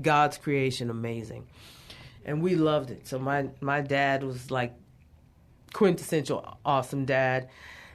God's 0.00 0.38
creation, 0.38 0.88
amazing. 0.88 1.46
And 2.24 2.42
we 2.42 2.54
loved 2.54 2.90
it. 2.90 3.06
So 3.06 3.18
my 3.18 3.48
my 3.60 3.80
dad 3.80 4.22
was 4.24 4.50
like 4.50 4.74
quintessential 5.72 6.58
awesome 6.64 7.04
dad. 7.04 7.48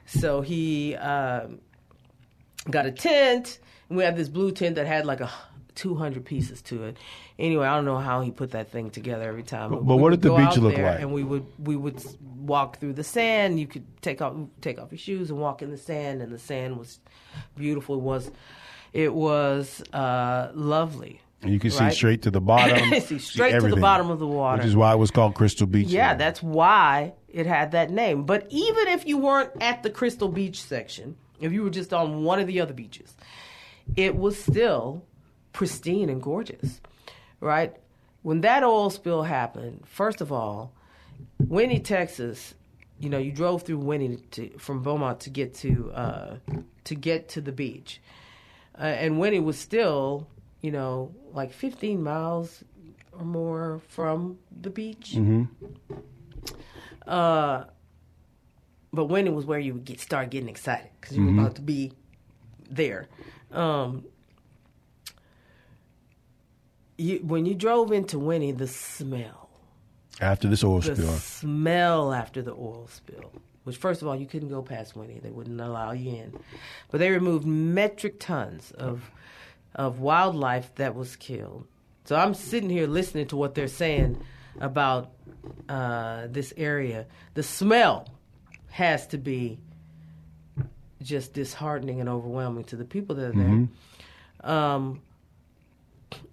So 0.05 0.41
he 0.41 0.95
um, 0.95 1.59
got 2.69 2.85
a 2.85 2.91
tent, 2.91 3.59
and 3.89 3.97
we 3.97 4.03
had 4.03 4.15
this 4.15 4.29
blue 4.29 4.51
tent 4.51 4.75
that 4.75 4.87
had 4.87 5.05
like 5.05 5.19
a 5.21 5.29
200 5.75 6.25
pieces 6.25 6.61
to 6.63 6.85
it. 6.85 6.97
Anyway, 7.37 7.67
I 7.67 7.75
don't 7.75 7.85
know 7.85 7.97
how 7.99 8.21
he 8.21 8.31
put 8.31 8.51
that 8.51 8.71
thing 8.71 8.89
together 8.89 9.27
every 9.27 9.43
time. 9.43 9.69
But- 9.69 9.85
but 9.85 9.97
what 9.97 10.09
did 10.11 10.21
the 10.21 10.29
beach 10.35 10.57
look 10.57 10.73
like? 10.93 11.01
And 11.01 11.13
we 11.13 11.23
would 11.23 11.45
we 11.59 11.75
would 11.75 12.03
walk 12.37 12.79
through 12.79 12.93
the 12.93 13.03
sand. 13.03 13.59
You 13.59 13.67
could 13.67 13.85
take 14.01 14.21
off 14.21 14.33
take 14.61 14.79
off 14.79 14.91
your 14.91 14.97
shoes 14.99 15.29
and 15.29 15.39
walk 15.39 15.61
in 15.61 15.69
the 15.69 15.77
sand, 15.77 16.21
and 16.21 16.31
the 16.31 16.39
sand 16.39 16.77
was 16.77 16.99
beautiful. 17.55 17.95
It 17.97 18.01
was 18.01 18.31
it 18.93 19.13
was 19.13 19.83
uh, 19.93 20.51
lovely. 20.55 21.21
And 21.43 21.53
you 21.53 21.59
can 21.59 21.69
see 21.71 21.83
Right. 21.83 21.93
straight 21.93 22.21
to 22.23 22.31
the 22.31 22.41
bottom. 22.41 22.99
See 23.01 23.19
straight 23.19 23.59
to 23.59 23.67
the 23.69 23.75
bottom 23.77 24.09
of 24.09 24.17
the 24.19 24.25
water. 24.27 24.57
Which 24.57 24.67
is 24.67 24.75
why 24.75 24.91
it 24.93 24.97
was 24.97 25.11
called 25.11 25.35
Crystal 25.35 25.67
Beach. 25.67 25.87
Yeah, 25.87 26.15
that's 26.15 26.41
why 26.41 27.13
it 27.29 27.45
had 27.45 27.71
that 27.73 27.91
name. 27.91 28.23
But 28.23 28.47
even 28.49 28.87
if 28.87 29.05
you 29.05 29.17
weren't 29.19 29.51
at 29.61 29.83
the 29.83 29.89
Crystal 29.91 30.29
Beach 30.29 30.61
section, 30.61 31.15
if 31.39 31.51
you 31.53 31.61
were 31.63 31.69
just 31.69 31.93
on 31.93 32.23
one 32.23 32.39
of 32.39 32.47
the 32.47 32.59
other 32.59 32.73
beaches, 32.73 33.15
it 33.95 34.15
was 34.15 34.37
still 34.41 35.03
pristine 35.53 36.09
and 36.09 36.21
gorgeous, 36.23 36.81
right? 37.39 37.75
When 38.23 38.41
that 38.41 38.63
oil 38.63 38.89
spill 38.89 39.21
happened, 39.23 39.83
first 39.85 40.21
of 40.21 40.31
all, 40.31 40.73
Winnie, 41.39 41.79
Texas, 41.79 42.55
you 42.99 43.09
know, 43.09 43.19
you 43.19 43.31
drove 43.31 43.61
through 43.61 43.77
Winnie 43.77 44.17
to, 44.31 44.49
from 44.57 44.81
Beaumont 44.81 45.19
to 45.21 45.29
get 45.29 45.53
to 45.55 45.91
uh, 45.93 46.35
to 46.85 46.95
get 46.95 47.29
to 47.29 47.41
the 47.41 47.51
beach, 47.51 48.01
uh, 48.77 48.81
and 48.83 49.19
Winnie 49.19 49.39
was 49.39 49.57
still, 49.57 50.27
you 50.61 50.71
know, 50.71 51.13
like 51.33 51.51
15 51.53 52.01
miles 52.01 52.63
or 53.17 53.25
more 53.25 53.81
from 53.87 54.37
the 54.61 54.69
beach. 54.69 55.15
Uh, 57.07 57.63
but 58.93 59.05
Winnie 59.05 59.29
was 59.29 59.45
where 59.45 59.59
you 59.59 59.73
would 59.73 59.85
get 59.85 59.99
start 59.99 60.29
getting 60.29 60.49
excited 60.49 60.89
because 60.99 61.15
you 61.17 61.25
were 61.25 61.31
about 61.41 61.55
to 61.55 61.61
be 61.61 61.93
there. 62.69 63.07
Um, 63.51 64.05
you, 66.97 67.19
when 67.23 67.45
you 67.45 67.53
drove 67.53 67.91
into 67.91 68.17
Winnie, 68.19 68.51
the 68.51 68.67
smell, 68.67 69.49
After 70.19 70.47
this 70.47 70.63
oil 70.63 70.79
the 70.79 70.95
spill. 70.95 71.13
smell 71.13 72.13
after 72.13 72.41
the 72.41 72.51
oil 72.53 72.87
spill, 72.91 73.31
which 73.63 73.77
first 73.77 74.01
of 74.01 74.07
all 74.07 74.15
you 74.15 74.25
couldn't 74.25 74.49
go 74.49 74.61
past 74.61 74.95
Winnie; 74.95 75.19
they 75.19 75.29
wouldn't 75.29 75.61
allow 75.61 75.91
you 75.91 76.11
in. 76.15 76.39
But 76.89 76.99
they 76.99 77.11
removed 77.11 77.45
metric 77.45 78.19
tons 78.19 78.71
of 78.71 79.11
of 79.77 79.99
wildlife 79.99 80.73
that 80.75 80.95
was 80.95 81.15
killed. 81.15 81.65
So 82.05 82.15
I'm 82.15 82.33
sitting 82.33 82.69
here 82.69 82.87
listening 82.87 83.27
to 83.27 83.37
what 83.37 83.53
they're 83.55 83.67
saying 83.67 84.21
about 84.59 85.11
uh, 85.69 86.27
this 86.29 86.53
area. 86.57 87.05
The 87.35 87.43
smell 87.43 88.07
has 88.71 89.07
to 89.07 89.17
be 89.17 89.59
just 91.01 91.33
disheartening 91.33 91.99
and 91.99 92.09
overwhelming 92.09 92.63
to 92.65 92.75
the 92.75 92.85
people 92.85 93.15
that 93.15 93.29
are 93.29 93.33
there. 93.33 93.67
Um, 94.41 95.01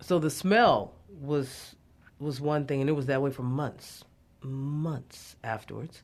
so 0.01 0.19
the 0.19 0.31
smell 0.31 0.95
was 1.21 1.75
was 2.19 2.41
one 2.41 2.65
thing, 2.67 2.81
and 2.81 2.89
it 2.89 2.95
was 2.95 3.07
that 3.07 3.21
way 3.21 3.31
for 3.31 3.43
months, 3.43 4.05
months 4.41 5.37
afterwards. 5.45 6.03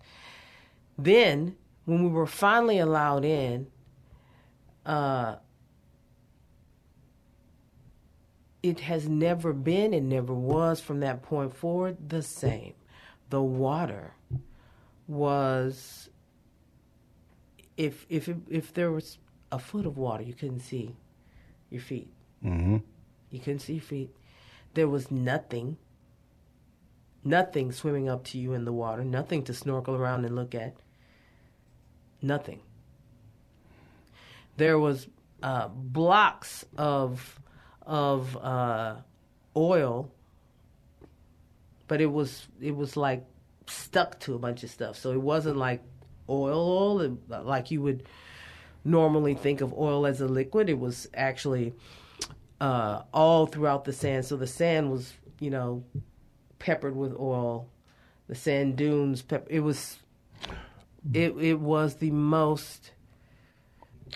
Then, 0.99 1.57
when 1.87 2.03
we 2.03 2.11
were 2.11 2.27
finally 2.27 2.79
allowed 2.79 3.25
in, 3.25 3.69
uh, 4.85 5.37
it 8.63 8.81
has 8.81 9.09
never 9.09 9.53
been 9.53 9.95
and 9.95 10.09
never 10.09 10.35
was 10.35 10.81
from 10.81 11.01
that 11.01 11.23
point 11.23 11.55
forward 11.55 12.11
the 12.11 12.23
same. 12.23 12.75
The 13.31 13.43
water 13.43 14.15
was 15.07 16.11
if 17.77 18.05
if 18.09 18.29
it, 18.29 18.37
if 18.49 18.75
there 18.75 18.91
was 18.91 19.19
a 19.51 19.59
foot 19.59 19.87
of 19.87 19.97
water, 19.97 20.23
you 20.23 20.35
couldn't 20.35 20.61
see 20.61 20.97
your 21.71 21.81
feet. 21.81 22.11
hmm 22.43 22.79
You 23.31 23.41
couldn't 23.41 23.61
see 23.61 23.75
your 23.75 23.83
feet. 23.83 24.15
There 24.75 24.89
was 24.89 25.11
nothing, 25.11 25.77
nothing 27.25 27.73
swimming 27.73 28.09
up 28.09 28.25
to 28.25 28.39
you 28.39 28.53
in 28.53 28.65
the 28.65 28.73
water, 28.73 29.05
nothing 29.05 29.43
to 29.45 29.55
snorkel 29.55 29.97
around 29.97 30.25
and 30.25 30.37
look 30.37 30.55
at. 30.55 30.75
Nothing. 32.23 32.61
There 34.57 34.79
was 34.79 35.09
uh, 35.43 35.69
blocks 35.69 36.65
of 36.77 37.40
of 37.91 38.37
uh, 38.37 38.95
oil, 39.57 40.13
but 41.89 42.01
it 42.01 42.07
was 42.07 42.47
it 42.61 42.75
was 42.75 42.97
like 42.97 43.27
stuck 43.67 44.21
to 44.21 44.35
a 44.35 44.39
bunch 44.39 44.63
of 44.63 44.71
stuff. 44.71 44.97
So 44.97 45.11
it 45.11 45.21
wasn't 45.21 45.57
like 45.57 45.83
oil, 46.29 47.01
oil 47.01 47.19
like 47.43 47.73
you 47.73 47.83
would 47.83 48.05
normally 48.85 49.35
think 49.35 49.61
of 49.61 49.75
oil 49.75 50.07
as 50.07 50.21
a 50.21 50.29
liquid. 50.29 50.71
It 50.71 50.79
was 50.79 51.09
actually 51.15 51.75
uh, 52.61 53.03
all 53.13 53.47
throughout 53.47 53.85
the 53.85 53.93
sand. 53.93 54.25
So 54.25 54.37
the 54.37 54.47
sand 54.47 54.93
was, 54.93 55.13
you 55.41 55.51
know, 55.51 55.83
peppered 56.61 56.95
with 56.95 57.13
oil. 57.19 57.69
The 58.29 58.37
sand 58.37 58.77
dunes, 58.77 59.23
pep- 59.23 59.49
it 59.51 59.61
was, 59.61 59.99
it 61.13 61.37
it 61.39 61.59
was 61.59 61.97
the 61.97 62.13
most 62.13 62.93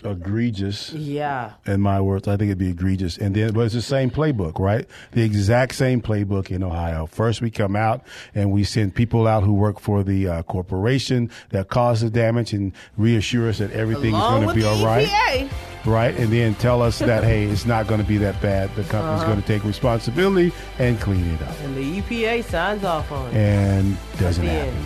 egregious. 0.03 0.91
Yeah. 0.93 1.53
In 1.65 1.81
my 1.81 2.01
words, 2.01 2.27
I 2.27 2.31
think 2.37 2.49
it'd 2.49 2.57
be 2.57 2.69
egregious. 2.69 3.17
And 3.17 3.35
then, 3.35 3.53
but 3.53 3.61
it's 3.61 3.73
the 3.75 3.81
same 3.81 4.09
playbook, 4.11 4.59
right? 4.59 4.87
The 5.11 5.21
exact 5.23 5.75
same 5.75 6.01
playbook 6.01 6.51
in 6.51 6.63
Ohio. 6.63 7.05
First, 7.05 7.41
we 7.41 7.49
come 7.51 7.75
out 7.75 8.03
and 8.33 8.51
we 8.51 8.63
send 8.63 8.95
people 8.95 9.27
out 9.27 9.43
who 9.43 9.53
work 9.53 9.79
for 9.79 10.03
the 10.03 10.27
uh, 10.27 10.43
corporation 10.43 11.29
that 11.49 11.69
caused 11.69 12.03
the 12.03 12.09
damage 12.09 12.53
and 12.53 12.71
reassure 12.97 13.49
us 13.49 13.59
that 13.59 13.71
everything 13.71 14.13
Along 14.13 14.41
is 14.41 14.45
going 14.45 14.55
to 14.55 14.61
be 14.61 14.67
all 14.67 14.85
right. 14.85 15.07
EPA. 15.07 15.49
Right, 15.85 16.15
and 16.17 16.33
then 16.33 16.55
tell 16.55 16.81
us 16.81 16.97
that 16.97 17.23
hey, 17.31 17.43
it's 17.45 17.65
not 17.67 17.85
going 17.85 18.01
to 18.01 18.07
be 18.07 18.17
that 18.17 18.41
bad. 18.41 18.69
The 18.75 18.81
company's 18.85 19.21
Uh-huh. 19.21 19.27
going 19.27 19.41
to 19.41 19.47
take 19.47 19.63
responsibility 19.63 20.51
and 20.79 20.99
clean 20.99 21.23
it 21.27 21.41
up, 21.43 21.55
And 21.61 21.77
the 21.77 22.01
EPA 22.01 22.43
signs 22.45 22.83
off 22.83 23.11
on 23.11 23.27
it. 23.29 23.35
and 23.35 23.95
doesn't 24.17 24.45
happen. 24.45 24.83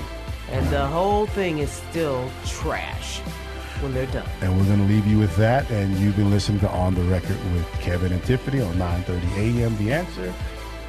And 0.51 0.67
the 0.71 0.85
whole 0.87 1.25
thing 1.27 1.59
is 1.59 1.69
still 1.71 2.29
trash 2.45 3.21
when 3.81 3.93
they're 3.93 4.05
done. 4.07 4.27
And 4.41 4.57
we're 4.57 4.65
going 4.65 4.79
to 4.79 4.85
leave 4.85 5.05
you 5.07 5.17
with 5.19 5.35
that. 5.37 5.69
And 5.71 5.97
you've 5.97 6.15
been 6.15 6.29
listening 6.29 6.59
to 6.61 6.69
On 6.69 6.93
the 6.95 7.03
Record 7.03 7.37
with 7.53 7.67
Kevin 7.79 8.11
and 8.11 8.23
Tiffany 8.23 8.61
on 8.61 8.75
9:30 8.75 9.37
a.m. 9.37 9.77
The 9.77 9.91
Answer, 9.93 10.31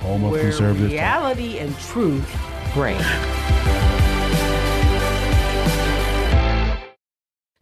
home 0.01 0.25
of 0.25 0.33
Where 0.33 0.43
conservative. 0.43 0.91
reality 0.91 1.59
and 1.59 1.77
truth 1.79 2.29
reign. 2.77 3.01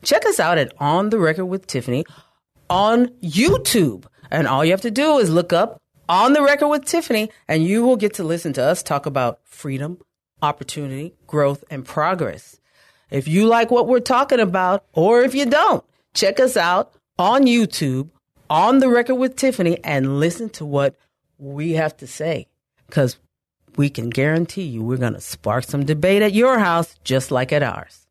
Check 0.04 0.24
us 0.26 0.40
out 0.40 0.58
at 0.58 0.72
On 0.78 1.10
the 1.10 1.18
Record 1.18 1.46
with 1.46 1.66
Tiffany 1.66 2.04
on 2.70 3.08
YouTube. 3.22 4.06
And 4.30 4.46
all 4.46 4.64
you 4.64 4.70
have 4.70 4.80
to 4.82 4.90
do 4.90 5.18
is 5.18 5.28
look 5.30 5.52
up 5.52 5.80
On 6.08 6.32
the 6.32 6.42
Record 6.42 6.68
with 6.68 6.84
Tiffany, 6.84 7.30
and 7.48 7.64
you 7.64 7.82
will 7.84 7.96
get 7.96 8.14
to 8.14 8.24
listen 8.24 8.52
to 8.54 8.62
us 8.62 8.82
talk 8.82 9.04
about 9.06 9.40
freedom, 9.44 9.98
opportunity, 10.40 11.14
growth, 11.26 11.64
and 11.70 11.84
progress. 11.84 12.57
If 13.10 13.28
you 13.28 13.46
like 13.46 13.70
what 13.70 13.86
we're 13.86 14.00
talking 14.00 14.40
about, 14.40 14.84
or 14.92 15.22
if 15.22 15.34
you 15.34 15.46
don't, 15.46 15.84
check 16.14 16.40
us 16.40 16.56
out 16.56 16.92
on 17.18 17.44
YouTube, 17.44 18.10
On 18.50 18.80
the 18.80 18.88
Record 18.88 19.16
with 19.16 19.36
Tiffany, 19.36 19.78
and 19.84 20.20
listen 20.20 20.50
to 20.50 20.64
what 20.64 20.96
we 21.38 21.72
have 21.72 21.96
to 21.98 22.06
say. 22.06 22.46
Because 22.86 23.18
we 23.76 23.88
can 23.90 24.10
guarantee 24.10 24.64
you 24.64 24.82
we're 24.82 24.96
going 24.96 25.14
to 25.14 25.20
spark 25.20 25.64
some 25.64 25.86
debate 25.86 26.22
at 26.22 26.34
your 26.34 26.58
house 26.58 26.96
just 27.04 27.30
like 27.30 27.52
at 27.52 27.62
ours. 27.62 28.07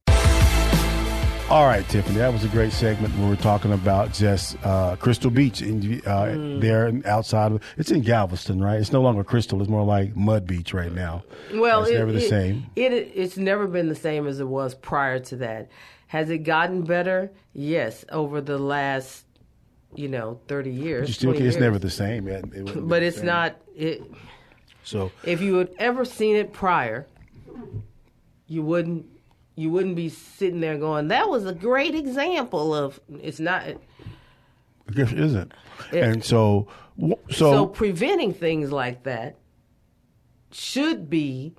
All 1.49 1.65
right, 1.65 1.87
Tiffany, 1.87 2.17
that 2.17 2.33
was 2.33 2.43
a 2.43 2.49
great 2.49 2.73
segment 2.73 3.15
We 3.17 3.25
were 3.29 3.37
talking 3.37 3.71
about 3.71 4.11
just 4.11 4.57
uh, 4.65 4.97
Crystal 4.97 5.31
Beach 5.31 5.61
in 5.61 6.01
uh, 6.05 6.25
Mm. 6.25 6.59
there 6.59 6.87
and 6.87 7.05
outside 7.05 7.53
of 7.53 7.63
it's 7.77 7.89
in 7.89 8.01
Galveston, 8.01 8.61
right? 8.61 8.77
It's 8.81 8.91
no 8.91 9.01
longer 9.01 9.23
Crystal; 9.23 9.61
it's 9.61 9.69
more 9.69 9.85
like 9.85 10.13
Mud 10.13 10.45
Beach 10.45 10.73
right 10.73 10.91
now. 10.91 11.23
Well, 11.53 11.83
it's 11.83 11.91
it- 11.91 11.99
never 11.99 12.11
the 12.11 12.17
it- 12.25 12.29
same. 12.29 12.65
It, 12.75 12.91
it's 12.91 13.37
never 13.37 13.65
been 13.65 13.87
the 13.87 13.95
same 13.95 14.27
as 14.27 14.41
it 14.41 14.47
was 14.47 14.75
prior 14.75 15.19
to 15.19 15.37
that. 15.37 15.69
Has 16.07 16.29
it 16.29 16.39
gotten 16.39 16.81
better? 16.83 17.31
Yes, 17.53 18.03
over 18.11 18.41
the 18.41 18.57
last, 18.57 19.23
you 19.95 20.09
know, 20.09 20.41
thirty 20.49 20.71
years. 20.71 21.07
You 21.07 21.13
still, 21.13 21.31
it's 21.31 21.39
years. 21.39 21.57
never 21.57 21.79
the 21.79 21.89
same. 21.89 22.27
It- 22.27 22.43
it 22.53 22.87
But 22.89 23.03
it's 23.03 23.17
same. 23.17 23.25
not. 23.25 23.55
It, 23.73 24.03
So 24.83 25.11
if 25.23 25.39
you 25.39 25.55
had 25.55 25.69
ever 25.79 26.03
seen 26.03 26.35
it 26.35 26.51
prior, 26.51 27.07
you 28.47 28.63
wouldn't. 28.63 29.05
You 29.57 29.71
wouldn't 29.71 29.95
be 29.95 30.09
sitting 30.09 30.59
there 30.59 30.77
going, 30.77 31.07
"That 31.07 31.29
was 31.29 31.47
a 31.47 31.53
great 31.53 31.95
example 31.95 32.75
of." 32.75 32.99
It's 33.21 33.39
not. 33.39 33.67
it 33.67 33.79
isn't. 34.95 35.51
It- 35.91 36.03
and 36.03 36.23
so, 36.23 36.67
so 37.01 37.17
so, 37.31 37.65
preventing 37.65 38.35
things 38.35 38.71
like 38.71 39.03
that 39.03 39.35
should 40.51 41.09
be 41.09 41.55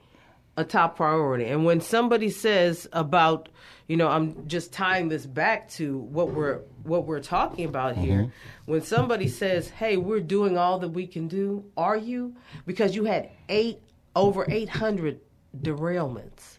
a 0.56 0.62
top 0.62 0.96
priority. 0.96 1.46
And 1.46 1.64
when 1.64 1.80
somebody 1.80 2.30
says 2.30 2.88
about, 2.92 3.48
you 3.88 3.96
know, 3.96 4.06
I'm 4.06 4.46
just 4.46 4.72
tying 4.72 5.08
this 5.08 5.26
back 5.26 5.68
to 5.70 5.98
what 5.98 6.30
we're 6.30 6.60
what 6.84 7.04
we're 7.04 7.20
talking 7.20 7.64
about 7.64 7.94
mm-hmm. 7.94 8.04
here. 8.04 8.32
When 8.66 8.80
somebody 8.80 9.26
says, 9.26 9.70
"Hey, 9.70 9.96
we're 9.96 10.20
doing 10.20 10.56
all 10.56 10.78
that 10.78 10.90
we 10.90 11.08
can 11.08 11.26
do," 11.26 11.64
are 11.76 11.96
you? 11.96 12.36
Because 12.64 12.94
you 12.94 13.06
had 13.06 13.30
eight 13.48 13.80
over 14.14 14.46
800 14.48 15.20
derailments 15.56 16.57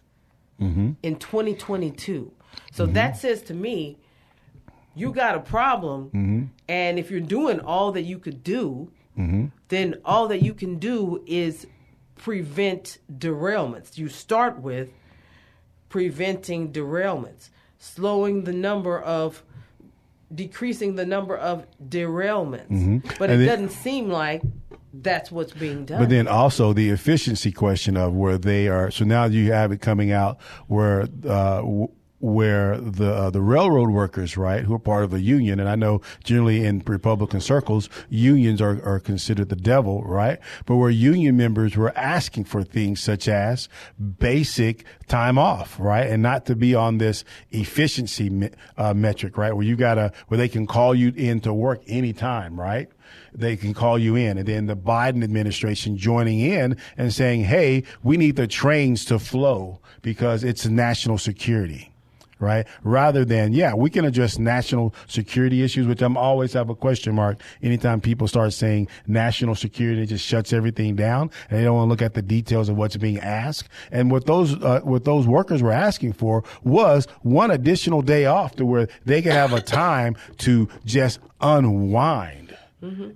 Mm-hmm. 0.60 0.92
in 1.02 1.16
2022. 1.16 2.32
So 2.72 2.84
mm-hmm. 2.84 2.92
that 2.94 3.16
says 3.16 3.42
to 3.42 3.54
me, 3.54 3.96
you 4.94 5.12
got 5.12 5.36
a 5.36 5.40
problem, 5.40 6.06
mm-hmm. 6.06 6.44
and 6.68 6.98
if 6.98 7.10
you're 7.10 7.20
doing 7.20 7.60
all 7.60 7.92
that 7.92 8.02
you 8.02 8.18
could 8.18 8.42
do, 8.42 8.90
then 9.68 9.96
all 10.04 10.28
that 10.28 10.42
you 10.42 10.54
can 10.54 10.78
do 10.78 11.22
is 11.26 11.66
prevent 12.16 12.98
derailments. 13.12 13.98
You 13.98 14.08
start 14.08 14.60
with 14.60 14.90
preventing 15.90 16.72
derailments, 16.72 17.50
slowing 17.78 18.44
the 18.44 18.52
number 18.52 18.98
of, 18.98 19.42
decreasing 20.34 20.94
the 20.96 21.04
number 21.04 21.36
of 21.36 21.66
derailments. 21.86 23.02
But 23.18 23.30
And 23.30 23.42
it 23.42 23.46
then- 23.46 23.62
doesn't 23.64 23.82
seem 23.82 24.08
like 24.08 24.42
that's 24.92 25.30
what's 25.30 25.52
being 25.52 25.84
done. 25.84 26.00
But 26.00 26.08
then 26.08 26.26
also 26.26 26.72
the 26.72 26.90
efficiency 26.90 27.52
question 27.52 27.96
of 27.96 28.14
where 28.14 28.38
they 28.38 28.68
are. 28.68 28.90
So 28.90 29.04
now 29.04 29.24
you 29.24 29.52
have 29.52 29.72
it 29.72 29.80
coming 29.80 30.12
out 30.12 30.40
where 30.66 31.06
uh, 31.26 31.62
where 32.20 32.76
the 32.78 33.12
uh, 33.12 33.30
the 33.30 33.40
railroad 33.40 33.90
workers, 33.90 34.36
right, 34.36 34.62
who 34.62 34.74
are 34.74 34.78
part 34.78 35.04
of 35.04 35.12
a 35.14 35.20
union, 35.20 35.58
and 35.58 35.68
I 35.68 35.74
know 35.74 36.02
generally 36.22 36.64
in 36.64 36.82
Republican 36.86 37.40
circles, 37.40 37.88
unions 38.10 38.60
are, 38.60 38.82
are 38.84 39.00
considered 39.00 39.48
the 39.48 39.56
devil, 39.56 40.02
right? 40.04 40.38
But 40.66 40.76
where 40.76 40.90
union 40.90 41.36
members 41.36 41.76
were 41.76 41.96
asking 41.96 42.44
for 42.44 42.62
things 42.62 43.00
such 43.00 43.26
as 43.26 43.68
basic 44.18 44.84
time 45.08 45.38
off, 45.38 45.80
right, 45.80 46.06
and 46.06 46.22
not 46.22 46.44
to 46.46 46.54
be 46.54 46.74
on 46.74 46.98
this 46.98 47.24
efficiency 47.50 48.28
me- 48.28 48.50
uh, 48.76 48.92
metric, 48.92 49.38
right, 49.38 49.54
where 49.54 49.64
you 49.64 49.74
gotta 49.74 50.12
where 50.28 50.38
they 50.38 50.48
can 50.48 50.66
call 50.66 50.94
you 50.94 51.12
in 51.16 51.40
to 51.40 51.52
work 51.54 51.82
anytime, 51.86 52.60
right? 52.60 52.90
they 53.32 53.56
can 53.56 53.74
call 53.74 53.98
you 53.98 54.16
in. 54.16 54.38
And 54.38 54.46
then 54.46 54.66
the 54.66 54.76
Biden 54.76 55.22
administration 55.22 55.96
joining 55.96 56.40
in 56.40 56.76
and 56.96 57.12
saying, 57.12 57.44
hey, 57.44 57.84
we 58.02 58.16
need 58.16 58.36
the 58.36 58.46
trains 58.46 59.04
to 59.06 59.18
flow 59.18 59.80
because 60.02 60.44
it's 60.44 60.66
national 60.66 61.18
security. 61.18 61.92
Right? 62.40 62.66
Rather 62.82 63.24
than, 63.24 63.52
yeah, 63.52 63.74
we 63.74 63.90
can 63.90 64.04
address 64.04 64.38
national 64.38 64.94
security 65.06 65.62
issues, 65.62 65.86
which 65.86 66.02
I'm 66.02 66.16
always 66.16 66.54
have 66.54 66.70
a 66.70 66.74
question 66.74 67.14
mark. 67.14 67.40
Anytime 67.62 68.00
people 68.00 68.26
start 68.26 68.52
saying 68.52 68.88
national 69.06 69.54
security, 69.54 70.02
it 70.02 70.06
just 70.06 70.24
shuts 70.24 70.52
everything 70.52 70.96
down 70.96 71.30
and 71.50 71.58
they 71.58 71.64
don't 71.64 71.76
want 71.76 71.88
to 71.88 71.90
look 71.90 72.02
at 72.02 72.14
the 72.14 72.22
details 72.22 72.68
of 72.68 72.76
what's 72.76 72.96
being 72.96 73.18
asked. 73.18 73.68
And 73.92 74.10
what 74.10 74.26
those, 74.26 74.54
uh, 74.62 74.80
what 74.82 75.04
those 75.04 75.26
workers 75.26 75.62
were 75.62 75.70
asking 75.70 76.14
for 76.14 76.42
was 76.64 77.06
one 77.20 77.50
additional 77.50 78.02
day 78.02 78.24
off 78.24 78.56
to 78.56 78.64
where 78.64 78.88
they 79.04 79.22
could 79.22 79.32
have 79.32 79.52
a 79.52 79.60
time 79.60 80.16
to 80.38 80.68
just 80.84 81.20
unwind 81.40 82.56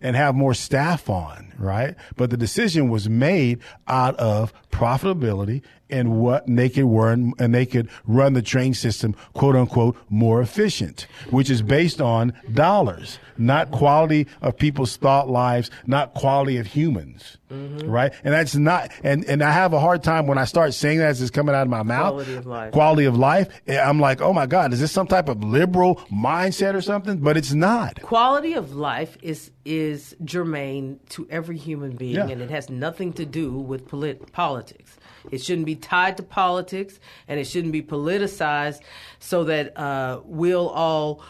and 0.03 0.15
have 0.15 0.35
more 0.35 0.55
staff 0.55 1.09
on, 1.09 1.53
right? 1.59 1.95
But 2.17 2.31
the 2.31 2.37
decision 2.37 2.91
was 2.91 3.09
made 3.09 3.61
out 3.89 4.15
of 4.17 4.53
profitability 4.71 5.63
and 5.95 6.21
what 6.21 6.47
and 6.47 6.59
they 6.59 6.69
could 6.69 6.85
run 6.85 7.33
and 7.39 7.55
they 7.55 7.65
could 7.65 7.89
run 8.07 8.33
the 8.33 8.43
train 8.43 8.75
system, 8.75 9.15
quote 9.33 9.55
unquote, 9.57 9.97
more 10.11 10.41
efficient, 10.41 11.07
which 11.31 11.49
is 11.49 11.63
based 11.63 12.01
on 12.01 12.33
dollars, 12.53 13.19
not 13.39 13.71
quality 13.71 14.27
of 14.43 14.57
people's 14.57 14.97
thought 14.97 15.29
lives, 15.29 15.71
not 15.87 16.15
quality 16.15 16.57
of 16.59 16.67
humans. 16.67 17.39
Mm-hmm. 17.51 17.89
Right. 17.89 18.13
And 18.25 18.35
that's 18.35 18.57
not 18.57 18.91
and, 19.05 19.25
and 19.27 19.43
I 19.43 19.53
have 19.53 19.73
a 19.73 19.81
hard 19.81 20.03
time 20.03 20.27
when 20.27 20.39
I 20.39 20.45
start 20.45 20.75
saying 20.75 20.99
that 20.99 21.11
as 21.11 21.23
it's 21.23 21.31
coming 21.31 21.55
out 21.55 21.63
of 21.63 21.69
my 21.69 21.85
mouth. 21.85 22.13
Quality 22.13 22.35
of 22.35 22.47
life. 22.47 22.73
Quality 22.73 23.05
of 23.05 23.17
life. 23.17 23.49
Eh, 23.69 23.79
I'm 23.81 24.01
like, 24.01 24.21
oh 24.21 24.33
my 24.33 24.47
God, 24.47 24.73
is 24.73 24.81
this 24.81 24.91
some 24.91 25.07
type 25.07 25.29
of 25.29 25.45
liberal 25.45 25.97
mindset 26.13 26.75
or 26.75 26.81
something? 26.81 27.19
But 27.19 27.37
it's 27.37 27.53
not. 27.53 28.03
quality 28.03 28.55
of 28.55 28.75
life 28.75 29.17
is 29.23 29.53
is 29.65 30.15
germane 30.25 31.01
to 31.11 31.27
every 31.31 31.57
human 31.57 31.97
being 31.97 32.17
Yeah. 32.17 32.29
and 32.29 32.43
it 32.43 32.51
has 32.51 32.69
nothing 32.69 33.13
to 33.15 33.25
do 33.25 33.53
with 33.53 33.89
polit- 33.89 34.31
politics. 34.33 34.97
It 35.31 35.43
shouldn't 35.43 35.67
be 35.67 35.75
tied 35.77 36.17
to 36.19 36.23
politics 36.23 37.01
and 37.29 37.41
it 37.41 37.47
shouldn't 37.47 37.73
be 37.73 37.83
politicized 37.83 38.81
so 39.19 39.45
that 39.45 39.77
uh, 39.79 40.21
we'll 40.25 40.69
all 40.69 41.23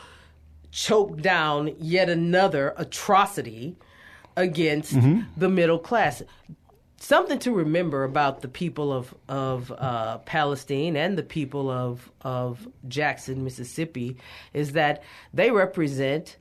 choke 0.73 1.21
down 1.23 1.71
yet 1.79 2.09
another 2.09 2.75
atrocity 2.77 3.77
against 4.37 4.97
the 5.37 5.49
middle 5.49 5.79
class. 5.79 6.21
Something 6.99 7.39
to 7.41 7.53
remember 7.53 8.03
about 8.03 8.41
the 8.41 8.49
people 8.49 8.93
of 8.93 9.15
of 9.29 9.71
uh, 9.71 10.19
Palestine 10.19 10.97
and 10.97 11.17
the 11.19 11.23
people 11.23 11.71
of 11.71 12.11
of 12.23 12.67
Jackson, 12.89 13.45
Mississippi, 13.45 14.17
is 14.55 14.73
that 14.73 15.03
they 15.33 15.51
represent 15.51 16.37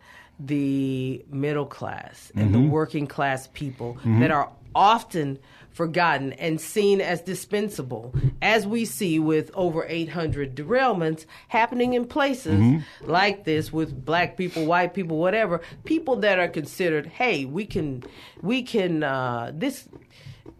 the 0.45 1.23
middle 1.29 1.65
class 1.65 2.31
and 2.35 2.53
the 2.53 2.59
working 2.59 3.07
class 3.07 3.47
people 3.53 3.97
that 4.05 4.31
are 4.31 4.49
often 4.75 5.39
forgotten 5.71 6.33
and 6.33 6.59
seen 6.61 7.01
as 7.01 7.21
dispensable, 7.21 8.13
as 8.43 8.67
we 8.67 8.85
see 8.85 9.17
with 9.19 9.49
over 9.55 9.85
800 9.87 10.55
derailments 10.55 11.25
happening 11.47 11.93
in 11.93 12.05
places 12.05 12.83
like 13.01 13.43
this 13.43 13.73
with 13.73 14.05
black 14.05 14.37
people, 14.37 14.65
white 14.65 14.93
people, 14.93 15.17
whatever, 15.17 15.61
people 15.83 16.15
that 16.17 16.37
are 16.39 16.47
considered, 16.47 17.07
hey, 17.07 17.45
we 17.45 17.65
can, 17.65 18.03
we 18.41 18.61
can, 18.61 19.01
uh, 19.03 19.51
this, 19.53 19.87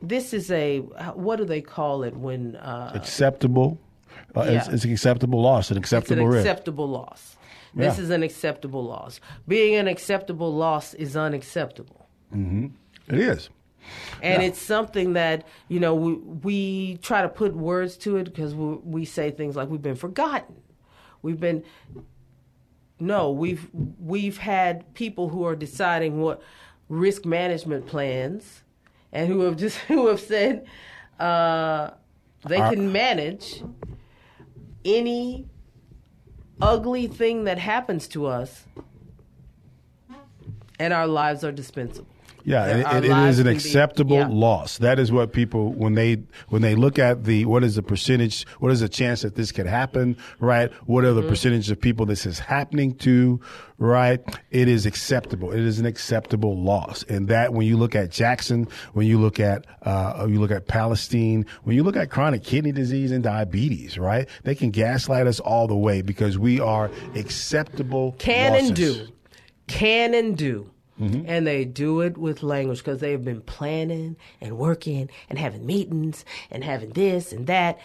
this 0.01 0.33
is 0.33 0.49
a, 0.49 0.79
what 1.13 1.35
do 1.35 1.45
they 1.45 1.61
call 1.61 2.03
it 2.03 2.15
when, 2.15 2.55
uh, 2.55 2.91
Acceptable. 2.95 3.79
Uh, 4.35 4.41
it's, 4.41 4.67
Yeah. 4.67 4.73
it's 4.73 4.83
an 4.85 4.91
acceptable 4.91 5.41
loss, 5.41 5.69
an 5.69 5.77
acceptable 5.77 6.13
It's 6.13 6.21
an 6.21 6.27
acceptable 6.27 6.27
risk. 6.33 6.47
acceptable 6.47 6.87
loss. 6.89 7.35
This 7.75 7.97
Yeah. 7.97 8.03
is 8.03 8.09
an 8.09 8.23
acceptable 8.23 8.83
loss. 8.85 9.19
Being 9.47 9.75
an 9.75 9.87
acceptable 9.87 10.53
loss 10.53 10.93
is 10.93 11.15
unacceptable. 11.17 12.07
it 12.33 12.71
is. 13.09 13.49
And 14.21 14.41
it's 14.41 14.61
something 14.61 15.13
that, 15.13 15.45
you 15.67 15.79
know, 15.79 15.93
we, 15.93 16.13
we 16.13 16.97
try 17.01 17.21
to 17.21 17.27
put 17.29 17.53
words 17.55 17.97
to 17.97 18.15
it 18.17 18.23
because 18.25 18.55
we, 18.55 18.75
we 18.75 19.05
say 19.05 19.29
things 19.31 19.55
like 19.55 19.69
we've 19.69 19.81
been 19.81 19.95
forgotten. 19.95 20.55
We've 21.21 21.39
been, 21.39 21.63
no, 22.99 23.31
we've, 23.31 23.69
we've 23.99 24.37
had 24.37 24.93
people 24.93 25.29
who 25.29 25.45
are 25.45 25.55
deciding 25.55 26.21
what 26.21 26.41
risk 26.89 27.25
management 27.25 27.85
plans 27.87 28.63
and 29.11 29.27
who 29.27 29.41
have 29.41 29.57
just, 29.57 29.77
who 29.89 30.07
have 30.07 30.19
said 30.21 30.65
uh, 31.19 31.91
they 32.47 32.57
can 32.57 32.91
manage 32.91 33.63
any 34.85 35.45
ugly 36.63 37.07
thing 37.07 37.43
that 37.43 37.57
happens 37.57 38.07
to 38.07 38.25
us 38.25 38.63
and 40.79 40.93
our 40.93 41.07
lives 41.07 41.43
are 41.43 41.51
dispensable. 41.51 42.12
Yeah, 42.45 42.95
it, 42.97 43.05
it 43.05 43.09
lives 43.09 43.39
an 43.39 43.45
can 43.45 43.53
be- 43.53 43.57
acceptable 43.57 44.17
yeah. 44.17 44.27
loss. 44.29 44.77
That 44.79 44.99
is 44.99 45.11
what 45.11 45.31
people 45.33 45.71
when 45.73 45.93
they 45.95 46.23
when 46.49 46.61
they 46.61 46.75
look 46.75 46.99
at 46.99 47.23
the 47.23 47.45
what 47.45 47.63
is 47.63 47.75
the 47.75 47.83
percentage, 47.83 48.45
what 48.59 48.71
is 48.71 48.81
the 48.81 48.89
chance 48.89 49.21
that 49.21 49.35
this 49.35 49.51
could 49.51 49.65
happen, 49.67 50.17
right? 50.39 50.71
What 50.85 51.03
are 51.05 51.13
the 51.13 51.21
Mm-hmm. 51.21 51.29
percentage 51.29 51.71
of 51.71 51.79
people 51.79 52.05
this 52.05 52.25
is 52.25 52.39
happening 52.39 52.95
to, 52.95 53.39
right? 53.77 54.19
It 54.51 54.67
is 54.67 54.85
acceptable. 54.85 55.51
It 55.53 55.61
is 55.61 55.79
an 55.79 55.85
acceptable 55.85 56.61
loss, 56.61 57.03
and 57.03 57.29
that 57.29 57.53
when 57.53 57.65
you 57.65 57.77
look 57.77 57.95
at 57.95 58.11
Jackson, 58.11 58.67
when 58.93 59.07
you 59.07 59.19
look 59.19 59.39
at 59.39 59.65
uh, 59.83 60.25
you 60.29 60.39
look 60.41 60.51
at 60.51 60.67
Palestine, 60.67 61.45
when 61.63 61.75
you 61.77 61.83
look 61.83 61.95
at 61.95 62.09
chronic 62.09 62.43
kidney 62.43 62.73
disease 62.73 63.11
and 63.11 63.23
diabetes, 63.23 63.97
right? 63.97 64.27
They 64.43 64.53
can 64.55 64.69
gaslight 64.71 65.27
us 65.27 65.39
all 65.39 65.67
the 65.67 65.77
way 65.77 66.01
because 66.01 66.37
we 66.37 66.59
are 66.59 66.91
acceptable. 67.15 68.13
can 68.19 68.51
losses. 68.53 68.67
and 68.69 68.75
do 68.75 69.07
can 69.67 70.13
and 70.13 70.37
do 70.37 70.69
Mm-hmm. 71.03 71.23
and 71.27 71.45
they 71.47 71.65
do 71.65 72.01
it 72.01 72.17
with 72.17 72.43
language 72.43 72.79
because 72.79 72.99
they've 72.99 73.23
been 73.23 73.41
planning 73.41 74.15
and 74.41 74.57
working 74.57 75.09
and 75.29 75.37
having 75.39 75.65
meetings 75.65 76.23
and 76.51 76.63
having 76.63 76.91
this 76.91 77.31
and 77.33 77.47
that 77.47 77.79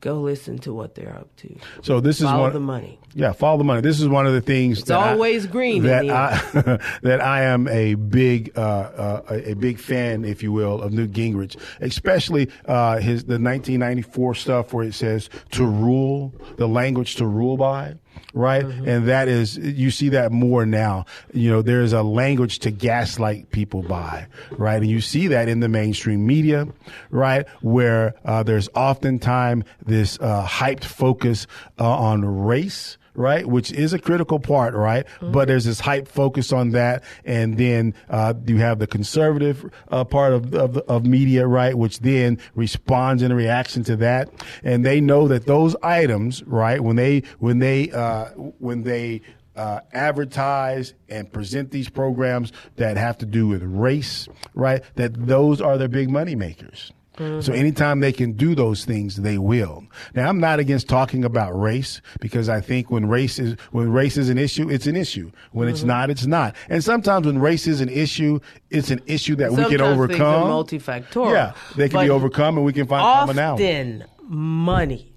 go 0.00 0.20
listen 0.20 0.58
to 0.58 0.74
what 0.74 0.96
they're 0.96 1.14
up 1.14 1.28
to 1.36 1.54
So 1.82 2.00
this 2.00 2.20
is 2.20 2.26
follow 2.26 2.50
the 2.50 2.58
money 2.58 2.98
Yeah, 3.14 3.30
follow 3.32 3.58
the 3.58 3.62
money. 3.64 3.82
This 3.82 4.00
is 4.00 4.08
one 4.08 4.26
of 4.26 4.32
the 4.32 4.40
things 4.40 4.80
It's 4.80 4.88
that 4.88 4.98
I- 4.98 5.12
always 5.12 5.46
green 5.46 5.84
That 5.84 6.10
I 6.10 6.78
that 7.02 7.20
I 7.20 7.42
am 7.44 7.68
a 7.68 7.94
big 7.94 8.50
uh, 8.56 8.60
uh, 8.60 9.22
a 9.30 9.50
a 9.52 9.54
big 9.54 9.78
fan, 9.78 10.24
if 10.24 10.42
you 10.42 10.50
will, 10.50 10.82
of 10.82 10.92
Newt 10.92 11.12
Gingrich, 11.12 11.56
especially 11.80 12.48
uh, 12.66 12.98
his 12.98 13.24
the 13.24 13.34
1994 13.38 14.34
stuff 14.34 14.72
where 14.72 14.84
it 14.84 14.94
says 14.94 15.30
to 15.52 15.64
rule 15.64 16.34
the 16.56 16.66
language 16.66 17.14
to 17.16 17.26
rule 17.26 17.56
by. 17.56 17.94
Right, 18.34 18.64
and 18.64 19.08
that 19.08 19.28
is 19.28 19.58
you 19.58 19.90
see 19.90 20.08
that 20.10 20.32
more 20.32 20.64
now. 20.64 21.04
You 21.34 21.50
know, 21.50 21.60
there's 21.60 21.92
a 21.92 22.02
language 22.02 22.60
to 22.60 22.70
gaslight 22.70 23.50
people 23.50 23.82
by, 23.82 24.26
right, 24.52 24.80
and 24.80 24.90
you 24.90 25.02
see 25.02 25.26
that 25.28 25.50
in 25.50 25.60
the 25.60 25.68
mainstream 25.68 26.26
media, 26.26 26.66
right, 27.10 27.46
where 27.60 28.14
uh, 28.24 28.42
there's 28.42 28.70
oftentimes 28.74 29.64
this 29.84 30.18
uh, 30.18 30.46
hyped 30.46 30.84
focus 30.84 31.46
uh, 31.78 31.84
on 31.84 32.24
race, 32.24 32.96
right? 33.14 33.46
Which 33.46 33.72
is 33.72 33.92
a 33.92 33.98
critical 33.98 34.40
part, 34.40 34.74
right? 34.74 35.06
But 35.20 35.48
there's 35.48 35.64
this 35.64 35.80
hype 35.80 36.08
focus 36.08 36.52
on 36.52 36.70
that, 36.70 37.04
and 37.24 37.56
then 37.56 37.94
uh, 38.08 38.34
you 38.46 38.58
have 38.58 38.78
the 38.78 38.86
conservative 38.86 39.70
uh, 39.90 40.04
part 40.04 40.32
of, 40.32 40.54
of 40.54 40.76
of 40.78 41.06
media, 41.06 41.46
right? 41.46 41.76
Which 41.76 42.00
then 42.00 42.38
responds 42.54 43.22
in 43.22 43.32
a 43.32 43.34
reaction 43.34 43.84
to 43.84 43.96
that, 43.96 44.30
and 44.62 44.84
they 44.84 45.00
know 45.00 45.28
that 45.28 45.46
those 45.46 45.76
items, 45.82 46.42
right? 46.44 46.80
When 46.80 46.96
they 46.96 47.22
when 47.38 47.58
they 47.58 47.90
uh, 47.90 48.30
when 48.58 48.82
they 48.82 49.22
uh, 49.56 49.80
advertise 49.92 50.94
and 51.08 51.30
present 51.30 51.70
these 51.70 51.88
programs 51.88 52.52
that 52.76 52.96
have 52.96 53.18
to 53.18 53.26
do 53.26 53.46
with 53.48 53.62
race, 53.62 54.28
right? 54.54 54.82
That 54.96 55.26
those 55.26 55.60
are 55.60 55.76
their 55.78 55.88
big 55.88 56.10
money 56.10 56.34
makers. 56.34 56.92
Mm-hmm. 57.22 57.40
So 57.40 57.52
anytime 57.52 58.00
they 58.00 58.12
can 58.12 58.32
do 58.32 58.54
those 58.54 58.84
things, 58.84 59.16
they 59.16 59.38
will. 59.38 59.84
Now, 60.14 60.28
I'm 60.28 60.40
not 60.40 60.58
against 60.58 60.88
talking 60.88 61.24
about 61.24 61.58
race 61.58 62.00
because 62.20 62.48
I 62.48 62.60
think 62.60 62.90
when 62.90 63.06
race 63.06 63.38
is 63.38 63.56
when 63.70 63.90
race 63.92 64.16
is 64.16 64.28
an 64.28 64.38
issue, 64.38 64.68
it's 64.68 64.86
an 64.86 64.96
issue. 64.96 65.30
When 65.52 65.68
it's 65.68 65.80
mm-hmm. 65.80 65.88
not, 65.88 66.10
it's 66.10 66.26
not. 66.26 66.56
And 66.68 66.82
sometimes 66.82 67.26
when 67.26 67.38
race 67.38 67.66
is 67.66 67.80
an 67.80 67.88
issue, 67.88 68.40
it's 68.70 68.90
an 68.90 69.00
issue 69.06 69.36
that 69.36 69.52
we 69.52 69.64
can 69.66 69.80
overcome. 69.80 70.50
are 70.50 70.64
multifactorial 70.64 71.32
Yeah, 71.32 71.52
they 71.76 71.88
can 71.88 72.04
be 72.04 72.10
overcome, 72.10 72.56
and 72.56 72.66
we 72.66 72.72
can 72.72 72.86
find 72.86 73.02
commonality. 73.02 73.64
often 73.64 74.04
money 74.28 75.12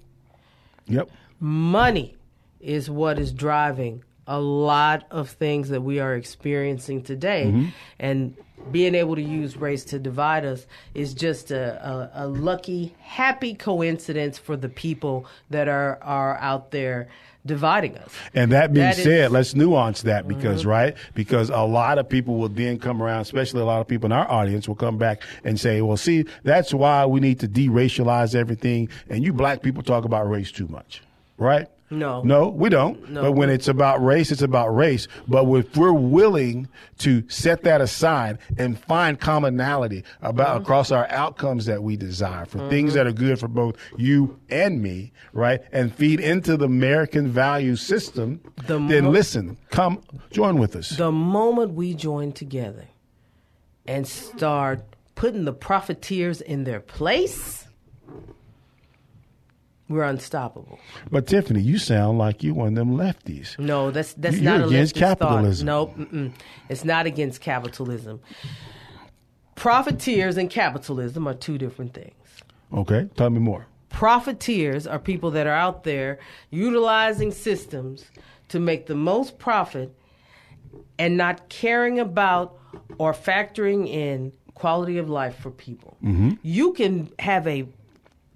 Yep. 0.88 1.10
money 1.40 2.16
is 2.60 2.88
what 2.88 3.18
is 3.18 3.32
driving 3.32 4.04
a 4.26 4.40
lot 4.40 5.06
of 5.10 5.30
things 5.30 5.68
that 5.68 5.82
we 5.82 6.00
are 6.00 6.14
experiencing 6.14 7.02
today. 7.02 7.44
Mm-hmm. 7.46 7.68
And 7.98 8.36
being 8.72 8.94
able 8.94 9.14
to 9.14 9.22
use 9.22 9.56
race 9.56 9.84
to 9.84 9.98
divide 9.98 10.44
us 10.44 10.66
is 10.94 11.14
just 11.14 11.50
a, 11.50 12.10
a, 12.14 12.24
a 12.24 12.26
lucky, 12.26 12.94
happy 13.00 13.54
coincidence 13.54 14.38
for 14.38 14.56
the 14.56 14.68
people 14.68 15.26
that 15.50 15.68
are, 15.68 15.98
are 16.02 16.36
out 16.38 16.72
there 16.72 17.08
dividing 17.44 17.96
us. 17.98 18.12
And 18.34 18.50
that 18.50 18.72
being 18.72 18.86
That 18.86 18.98
is- 18.98 19.04
said, 19.04 19.30
let's 19.30 19.54
nuance 19.54 20.02
that 20.02 20.26
because, 20.26 20.66
right? 20.66 20.96
Because 21.14 21.48
a 21.48 21.60
lot 21.60 21.98
of 21.98 22.08
people 22.08 22.38
will 22.38 22.48
then 22.48 22.80
come 22.80 23.00
around, 23.00 23.20
especially 23.20 23.60
a 23.60 23.64
lot 23.64 23.80
of 23.80 23.86
people 23.86 24.06
in 24.06 24.12
our 24.12 24.28
audience 24.28 24.66
will 24.66 24.74
come 24.74 24.98
back 24.98 25.22
and 25.44 25.60
say, 25.60 25.80
well, 25.80 25.96
see, 25.96 26.24
that's 26.42 26.74
why 26.74 27.06
we 27.06 27.20
need 27.20 27.38
to 27.40 27.48
deracialize 27.48 28.34
everything. 28.34 28.88
And 29.08 29.22
you 29.22 29.32
black 29.32 29.62
people 29.62 29.84
talk 29.84 30.04
about 30.04 30.28
race 30.28 30.50
too 30.50 30.66
much, 30.66 31.02
right? 31.38 31.68
No. 31.88 32.22
No, 32.22 32.48
we 32.48 32.68
don't. 32.68 33.08
No. 33.10 33.22
But 33.22 33.32
when 33.32 33.48
it's 33.48 33.68
about 33.68 34.04
race, 34.04 34.32
it's 34.32 34.42
about 34.42 34.74
race. 34.74 35.06
But 35.28 35.44
if 35.52 35.76
we're 35.76 35.92
willing 35.92 36.68
to 36.98 37.22
set 37.28 37.62
that 37.62 37.80
aside 37.80 38.38
and 38.58 38.78
find 38.78 39.20
commonality 39.20 40.02
about 40.22 40.46
Mm-hmm. 40.56 40.62
across 40.64 40.90
our 40.90 41.08
outcomes 41.10 41.66
that 41.66 41.82
we 41.82 41.96
desire 41.96 42.44
for 42.44 42.68
things 42.68 42.94
that 42.94 43.06
are 43.06 43.12
good 43.12 43.38
for 43.38 43.46
both 43.48 43.76
you 43.96 44.38
and 44.50 44.82
me, 44.82 45.12
right? 45.32 45.60
And 45.72 45.94
feed 45.94 46.18
into 46.18 46.56
the 46.56 46.64
American 46.66 47.28
value 47.28 47.76
system, 47.76 48.40
The 48.66 48.78
then 48.80 49.04
mo- 49.04 49.10
listen, 49.10 49.56
come 49.70 50.02
join 50.32 50.58
with 50.58 50.74
us. 50.74 50.90
The 50.90 51.12
moment 51.12 51.74
we 51.74 51.94
join 51.94 52.32
together 52.32 52.84
and 53.86 54.06
start 54.08 54.82
putting 55.14 55.44
the 55.44 55.52
profiteers 55.52 56.40
in 56.40 56.64
their 56.64 56.80
place, 56.80 57.65
we're 59.88 60.02
unstoppable. 60.04 60.78
but 61.10 61.26
Tiffany, 61.26 61.60
you 61.60 61.78
sound 61.78 62.18
like 62.18 62.42
you 62.42 62.54
one 62.54 62.68
of 62.68 62.74
them 62.74 62.90
lefties. 62.96 63.58
No, 63.58 63.90
that's 63.90 64.14
that's 64.14 64.36
You- 64.36 64.42
not 64.42 64.56
you're 64.56 64.64
a 64.64 64.68
against 64.68 64.94
capitalism. 64.94 65.66
Thought. 65.66 65.98
No, 65.98 66.04
mm-mm. 66.04 66.32
it's 66.68 66.84
not 66.84 67.06
against 67.06 67.40
capitalism. 67.40 68.20
Profiteers 69.54 70.36
and 70.36 70.50
capitalism 70.50 71.26
are 71.26 71.34
two 71.34 71.56
different 71.58 71.94
things. 71.94 72.12
Okay, 72.72 73.08
tell 73.16 73.30
me 73.30 73.38
more. 73.38 73.66
Profiteers 73.88 74.86
are 74.86 74.98
people 74.98 75.30
that 75.30 75.46
are 75.46 75.54
out 75.54 75.84
there 75.84 76.18
utilizing 76.50 77.30
systems 77.32 78.04
to 78.48 78.58
make 78.60 78.86
the 78.86 78.94
most 78.94 79.38
profit 79.38 79.96
and 80.98 81.16
not 81.16 81.48
caring 81.48 81.98
about 81.98 82.58
or 82.98 83.12
factoring 83.14 83.88
in 83.88 84.32
quality 84.54 84.98
of 84.98 85.08
life 85.08 85.36
for 85.38 85.50
people. 85.50 85.96
Mm-hmm. 86.04 86.32
You 86.42 86.72
can 86.74 87.10
have 87.18 87.46
a 87.46 87.66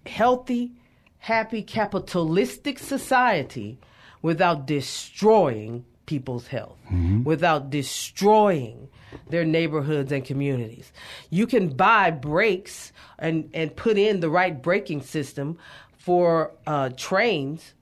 healthy, 0.07 0.73
happy, 1.21 1.63
capitalistic 1.63 2.79
society 2.79 3.79
without 4.23 4.67
destroying 4.67 5.85
people's 6.07 6.49
health, 6.49 6.79
without 7.25 7.71
destroying 7.71 8.89
their 9.29 9.45
neighborhoods 9.45 10.11
and 10.11 10.25
communities. 10.25 10.93
You 11.29 11.47
can 11.47 11.69
buy 11.69 12.11
brakes 12.11 12.93
and, 13.19 13.49
and 13.55 13.75
put 13.77 13.97
in 13.97 14.21
the 14.21 14.29
right 14.29 14.61
braking 14.61 15.03
system 15.03 15.57
for 15.97 16.53
uh, 16.67 16.91
trains. 16.97 17.75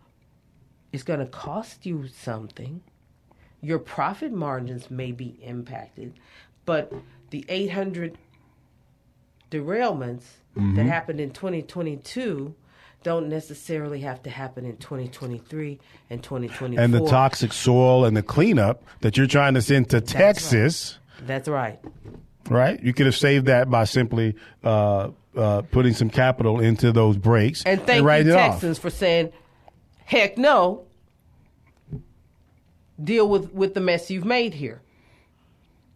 It's 0.92 1.02
going 1.02 1.20
to 1.20 1.26
cost 1.26 1.86
you 1.86 2.06
something. 2.08 2.82
Your 3.62 3.78
profit 3.78 4.32
margins 4.32 4.90
may 4.90 5.12
be 5.12 5.38
impacted, 5.42 6.14
but 6.66 6.92
the 7.30 7.44
800 7.48 8.18
derailments 9.50 10.24
that 10.76 10.86
happened 10.86 11.20
in 11.20 11.30
2022 11.30 12.54
don't 13.02 13.28
necessarily 13.28 14.00
have 14.00 14.22
to 14.24 14.30
happen 14.30 14.64
in 14.64 14.76
2023 14.76 15.78
and 16.10 16.22
2024. 16.22 16.82
And 16.82 16.92
the 16.92 17.06
toxic 17.06 17.52
soil 17.52 18.04
and 18.04 18.16
the 18.16 18.22
cleanup 18.22 18.82
that 19.00 19.16
you're 19.16 19.26
trying 19.26 19.54
to 19.54 19.62
send 19.62 19.90
to 19.90 20.00
Texas. 20.00 20.98
That's 21.22 21.48
right. 21.48 21.78
right? 22.48 22.82
You 22.82 22.92
could 22.92 23.06
have 23.06 23.16
saved 23.16 23.46
that 23.46 23.70
by 23.70 23.84
simply 23.84 24.34
uh, 24.64 25.10
uh, 25.36 25.62
putting 25.70 25.94
some 25.94 26.10
capital 26.10 26.60
into 26.60 26.92
those 26.92 27.16
brakes 27.16 27.62
And 27.64 27.82
thank 27.82 28.04
writing 28.04 28.28
you, 28.28 28.32
it 28.34 28.38
off. 28.38 28.52
Texans, 28.54 28.78
for 28.78 28.90
saying, 28.90 29.32
heck 30.04 30.36
no, 30.36 30.86
deal 33.02 33.28
with, 33.28 33.52
with 33.52 33.74
the 33.74 33.80
mess 33.80 34.10
you've 34.10 34.24
made 34.24 34.54
here. 34.54 34.82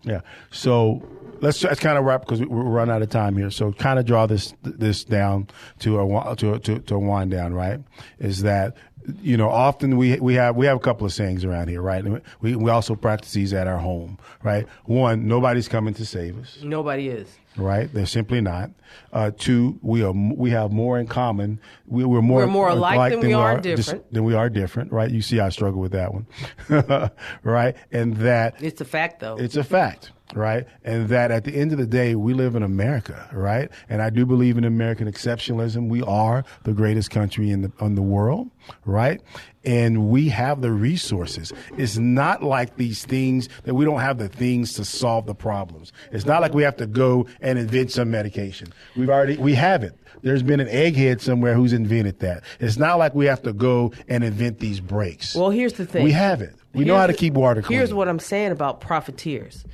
Yeah. 0.04 0.20
So 0.50 1.02
let's, 1.40 1.62
let's 1.62 1.80
kind 1.80 1.98
of 1.98 2.04
wrap 2.04 2.22
because 2.22 2.40
we, 2.40 2.46
we're 2.46 2.62
running 2.62 2.94
out 2.94 3.02
of 3.02 3.10
time 3.10 3.36
here. 3.36 3.50
So 3.50 3.72
kind 3.72 3.98
of 3.98 4.06
draw 4.06 4.26
this 4.26 4.54
this 4.62 5.04
down 5.04 5.48
to 5.80 6.00
a 6.00 6.36
to 6.36 6.58
to, 6.58 6.78
to 6.78 6.94
a 6.94 6.98
wind 6.98 7.30
down. 7.30 7.54
Right? 7.54 7.80
Is 8.18 8.42
that 8.42 8.76
you 9.20 9.36
know 9.36 9.48
often 9.48 9.96
we 9.96 10.18
we 10.20 10.34
have 10.34 10.56
we 10.56 10.66
have 10.66 10.76
a 10.76 10.80
couple 10.80 11.06
of 11.06 11.12
sayings 11.12 11.44
around 11.44 11.68
here. 11.68 11.82
Right? 11.82 12.04
We 12.40 12.56
we 12.56 12.70
also 12.70 12.94
practice 12.94 13.32
these 13.32 13.52
at 13.52 13.66
our 13.66 13.78
home. 13.78 14.18
Right? 14.42 14.66
One, 14.84 15.26
nobody's 15.28 15.68
coming 15.68 15.94
to 15.94 16.06
save 16.06 16.38
us. 16.38 16.58
Nobody 16.62 17.08
is. 17.08 17.28
Right? 17.56 17.92
They're 17.92 18.06
simply 18.06 18.40
not. 18.40 18.70
Uh, 19.12 19.30
two, 19.36 19.78
we 19.82 20.02
are 20.02 20.12
we 20.12 20.50
have 20.50 20.72
more 20.72 20.98
in 20.98 21.06
common. 21.06 21.60
We, 21.86 22.02
are 22.02 22.06
more 22.06 22.40
we're 22.40 22.46
more 22.46 22.68
alike, 22.68 22.94
alike 22.94 23.12
than, 23.12 23.20
than, 23.20 23.28
we 23.28 23.34
are, 23.34 23.60
different. 23.60 24.02
Dis, 24.04 24.12
than 24.12 24.24
we 24.24 24.34
are 24.34 24.48
different. 24.48 24.92
Right? 24.92 25.10
You 25.10 25.22
see, 25.22 25.40
I 25.40 25.50
struggle 25.50 25.80
with 25.80 25.92
that 25.92 26.12
one. 26.12 26.26
right? 27.42 27.76
And 27.90 28.16
that 28.18 28.62
it's 28.62 28.80
a 28.80 28.86
fact, 28.86 29.20
though. 29.20 29.36
It's 29.36 29.56
a 29.56 29.64
fact 29.64 30.12
right? 30.34 30.66
And 30.84 31.08
that 31.08 31.30
at 31.30 31.44
the 31.44 31.54
end 31.54 31.72
of 31.72 31.78
the 31.78 31.86
day, 31.86 32.14
we 32.14 32.34
live 32.34 32.54
in 32.54 32.62
America, 32.62 33.28
right? 33.32 33.70
And 33.88 34.02
I 34.02 34.10
do 34.10 34.26
believe 34.26 34.58
in 34.58 34.64
American 34.64 35.10
exceptionalism. 35.10 35.88
We 35.88 36.02
are 36.02 36.44
the 36.64 36.72
greatest 36.72 37.10
country 37.10 37.50
in 37.50 37.62
the 37.62 37.72
in 37.80 37.94
the 37.94 38.02
world, 38.02 38.50
right? 38.84 39.20
And 39.64 40.08
we 40.10 40.28
have 40.30 40.60
the 40.60 40.72
resources. 40.72 41.52
It's 41.76 41.96
not 41.96 42.42
like 42.42 42.76
these 42.76 43.04
things 43.04 43.48
that 43.64 43.74
we 43.74 43.84
don't 43.84 44.00
have 44.00 44.18
the 44.18 44.28
things 44.28 44.72
to 44.74 44.84
solve 44.84 45.26
the 45.26 45.34
problems. 45.34 45.92
It's 46.10 46.26
not 46.26 46.42
like 46.42 46.52
we 46.52 46.64
have 46.64 46.76
to 46.76 46.86
go 46.86 47.26
and 47.40 47.58
invent 47.58 47.92
some 47.92 48.10
medication. 48.10 48.72
We've 48.96 49.10
already 49.10 49.36
we 49.36 49.54
have 49.54 49.82
it. 49.82 49.96
There's 50.22 50.42
been 50.42 50.60
an 50.60 50.68
egghead 50.68 51.20
somewhere 51.20 51.54
who's 51.54 51.72
invented 51.72 52.20
that. 52.20 52.44
It's 52.60 52.76
not 52.76 52.98
like 52.98 53.14
we 53.14 53.26
have 53.26 53.42
to 53.42 53.52
go 53.52 53.92
and 54.08 54.22
invent 54.22 54.60
these 54.60 54.78
brakes. 54.78 55.34
Well, 55.34 55.50
here's 55.50 55.72
the 55.74 55.86
thing. 55.86 56.04
We 56.04 56.12
have 56.12 56.42
it. 56.42 56.54
We 56.74 56.80
here's 56.80 56.88
know 56.88 56.96
how 56.96 57.06
to 57.06 57.12
keep 57.12 57.34
water 57.34 57.60
clean. 57.60 57.78
Here's 57.78 57.92
what 57.92 58.08
I'm 58.08 58.20
saying 58.20 58.52
about 58.52 58.80
profiteers 58.80 59.64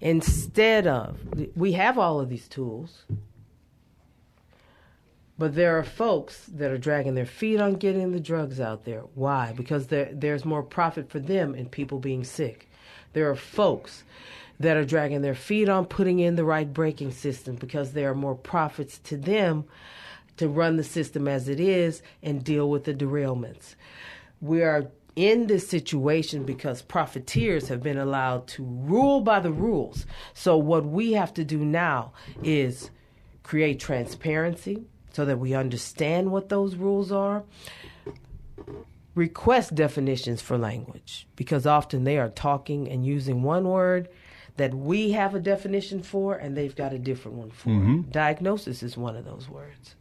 instead 0.00 0.86
of 0.86 1.18
we 1.54 1.72
have 1.72 1.98
all 1.98 2.20
of 2.20 2.28
these 2.28 2.48
tools 2.48 3.04
but 5.38 5.54
there 5.54 5.78
are 5.78 5.84
folks 5.84 6.46
that 6.46 6.70
are 6.70 6.78
dragging 6.78 7.14
their 7.14 7.26
feet 7.26 7.60
on 7.60 7.74
getting 7.74 8.12
the 8.12 8.20
drugs 8.20 8.58
out 8.58 8.84
there. 8.84 9.02
Why? 9.14 9.52
Because 9.54 9.88
there, 9.88 10.08
there's 10.10 10.46
more 10.46 10.62
profit 10.62 11.10
for 11.10 11.18
them 11.18 11.54
in 11.54 11.68
people 11.68 11.98
being 11.98 12.24
sick. 12.24 12.70
There 13.12 13.30
are 13.30 13.36
folks 13.36 14.04
that 14.58 14.78
are 14.78 14.84
dragging 14.84 15.20
their 15.20 15.34
feet 15.34 15.68
on 15.68 15.84
putting 15.84 16.20
in 16.20 16.36
the 16.36 16.44
right 16.44 16.72
braking 16.72 17.12
system 17.12 17.56
because 17.56 17.92
there 17.92 18.10
are 18.10 18.14
more 18.14 18.34
profits 18.34 18.98
to 19.00 19.18
them 19.18 19.64
to 20.38 20.48
run 20.48 20.76
the 20.76 20.84
system 20.84 21.28
as 21.28 21.48
it 21.48 21.60
is 21.60 22.02
and 22.22 22.42
deal 22.42 22.70
with 22.70 22.84
the 22.84 22.94
derailments. 22.94 23.74
We 24.40 24.62
are 24.62 24.86
in 25.16 25.46
this 25.46 25.66
situation 25.68 26.44
because 26.44 26.82
profiteers 26.82 27.68
have 27.68 27.82
been 27.82 27.98
allowed 27.98 28.46
to 28.46 28.62
rule 28.62 29.22
by 29.22 29.40
the 29.40 29.50
rules. 29.50 30.06
So, 30.34 30.56
what 30.58 30.84
we 30.84 31.12
have 31.12 31.32
to 31.34 31.44
do 31.44 31.58
now 31.58 32.12
is 32.42 32.90
create 33.42 33.80
transparency 33.80 34.84
so 35.12 35.24
that 35.24 35.38
we 35.38 35.54
understand 35.54 36.30
what 36.30 36.50
those 36.50 36.76
rules 36.76 37.10
are. 37.10 37.44
Request 39.14 39.74
definitions 39.74 40.42
for 40.42 40.58
language 40.58 41.26
because 41.36 41.66
often 41.66 42.04
they 42.04 42.18
are 42.18 42.28
talking 42.28 42.86
and 42.86 43.06
using 43.06 43.42
one 43.42 43.66
word 43.66 44.10
that 44.58 44.74
we 44.74 45.12
have 45.12 45.34
a 45.34 45.40
definition 45.40 46.02
for 46.02 46.34
and 46.34 46.54
they've 46.54 46.76
got 46.76 46.92
a 46.92 46.98
different 46.98 47.38
one 47.38 47.50
for. 47.50 47.70
Mm-hmm. 47.70 48.10
Diagnosis 48.10 48.82
is 48.82 48.98
one 48.98 49.16
of 49.16 49.24
those 49.24 49.48
words 49.48 49.94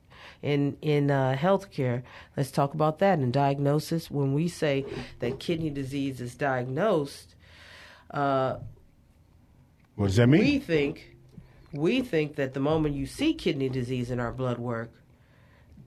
in 0.45 0.77
in 0.81 1.09
uh, 1.09 1.35
healthcare. 1.37 2.03
Let's 2.37 2.51
talk 2.51 2.75
about 2.75 2.99
that 2.99 3.19
in 3.19 3.31
diagnosis. 3.31 4.11
When 4.11 4.33
we 4.33 4.47
say 4.47 4.85
that 5.19 5.39
kidney 5.39 5.71
disease 5.71 6.21
is 6.21 6.35
diagnosed, 6.35 7.35
uh, 8.11 8.57
what 9.95 10.07
does 10.07 10.15
that 10.17 10.27
mean? 10.27 10.41
We 10.41 10.59
think 10.59 11.15
we 11.73 12.01
think 12.01 12.35
that 12.35 12.53
the 12.53 12.59
moment 12.59 12.95
you 12.95 13.07
see 13.07 13.33
kidney 13.33 13.69
disease 13.69 14.11
in 14.11 14.19
our 14.19 14.31
blood 14.31 14.59
work, 14.59 14.91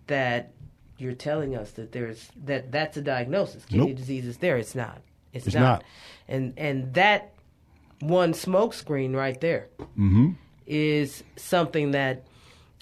that 0.09 0.51
you're 0.99 1.15
telling 1.15 1.55
us 1.55 1.71
that 1.73 1.93
there's 1.93 2.29
that 2.45 2.73
that's 2.73 2.97
a 2.97 3.03
diagnosis. 3.03 3.65
Kidney 3.65 3.87
nope. 3.87 3.97
disease 3.97 4.27
is 4.27 4.39
there. 4.39 4.59
It's 4.59 4.75
not. 4.75 5.01
It's, 5.33 5.47
it's 5.47 5.55
not. 5.55 5.63
not. 5.63 5.85
And 6.27 6.55
and 6.57 6.93
that 6.95 7.33
one 8.01 8.35
smoke 8.35 8.75
screen 8.75 9.15
right 9.15 9.41
there 9.41 9.69
mm-hmm. 9.79 10.33
is 10.67 11.23
something 11.37 11.93
that 11.93 12.25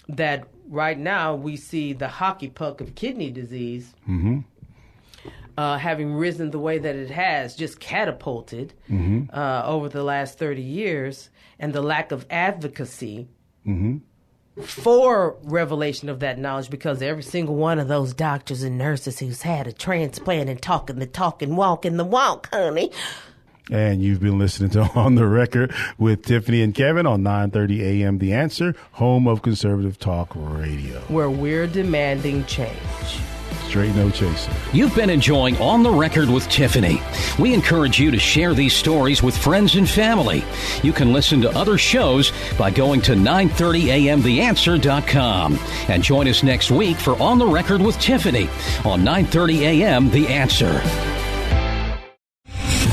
that 0.08 0.48
right 0.68 0.98
now 0.98 1.34
we 1.34 1.56
see 1.56 1.92
the 1.92 2.08
hockey 2.08 2.48
puck 2.48 2.80
of 2.80 2.94
kidney 2.94 3.30
disease 3.30 3.94
mm-hmm. 4.08 4.40
uh, 5.56 5.78
having 5.78 6.14
risen 6.14 6.50
the 6.50 6.58
way 6.58 6.78
that 6.78 6.96
it 6.96 7.10
has, 7.10 7.54
just 7.54 7.80
catapulted 7.80 8.74
mm-hmm. 8.90 9.36
uh, 9.36 9.62
over 9.64 9.88
the 9.88 10.02
last 10.02 10.38
30 10.38 10.62
years, 10.62 11.30
and 11.58 11.72
the 11.72 11.82
lack 11.82 12.12
of 12.12 12.26
advocacy 12.30 13.28
mm-hmm. 13.66 13.98
for 14.62 15.36
revelation 15.42 16.08
of 16.08 16.20
that 16.20 16.38
knowledge 16.38 16.70
because 16.70 17.00
every 17.00 17.22
single 17.22 17.54
one 17.54 17.78
of 17.78 17.88
those 17.88 18.12
doctors 18.12 18.62
and 18.62 18.76
nurses 18.76 19.18
who's 19.18 19.42
had 19.42 19.66
a 19.66 19.72
transplant 19.72 20.50
and 20.50 20.60
talking 20.60 20.98
the 20.98 21.06
talk 21.06 21.42
and 21.42 21.56
walking 21.56 21.96
the 21.96 22.04
walk, 22.04 22.48
honey, 22.52 22.90
and 23.70 24.02
you've 24.02 24.20
been 24.20 24.38
listening 24.38 24.70
to 24.70 24.82
On 24.94 25.14
the 25.14 25.26
Record 25.26 25.74
with 25.98 26.24
Tiffany 26.24 26.62
and 26.62 26.74
Kevin 26.74 27.04
on 27.06 27.22
9:30 27.22 27.80
a.m. 27.80 28.16
The 28.18 28.32
Answer, 28.32 28.74
home 28.92 29.26
of 29.26 29.42
conservative 29.42 29.98
talk 29.98 30.30
radio, 30.34 31.00
where 31.08 31.28
we're 31.30 31.66
demanding 31.66 32.44
change. 32.46 32.76
Straight 33.68 33.94
no 33.96 34.10
chaser. 34.10 34.52
You've 34.72 34.94
been 34.94 35.10
enjoying 35.10 35.56
On 35.58 35.82
the 35.82 35.90
Record 35.90 36.30
with 36.30 36.48
Tiffany. 36.48 37.02
We 37.38 37.52
encourage 37.52 37.98
you 37.98 38.12
to 38.12 38.18
share 38.18 38.54
these 38.54 38.74
stories 38.74 39.22
with 39.24 39.36
friends 39.36 39.74
and 39.74 39.90
family. 39.90 40.44
You 40.84 40.92
can 40.92 41.12
listen 41.12 41.40
to 41.42 41.50
other 41.50 41.76
shows 41.76 42.32
by 42.56 42.70
going 42.70 43.02
to 43.02 43.14
930amtheanswer.com 43.14 45.58
and 45.88 46.02
join 46.02 46.28
us 46.28 46.44
next 46.44 46.70
week 46.70 46.96
for 46.96 47.20
On 47.20 47.38
the 47.38 47.46
Record 47.46 47.82
with 47.82 47.98
Tiffany 47.98 48.48
on 48.84 49.02
930 49.02 49.66
AM 49.66 50.10
The 50.10 50.28
Answer. 50.28 50.80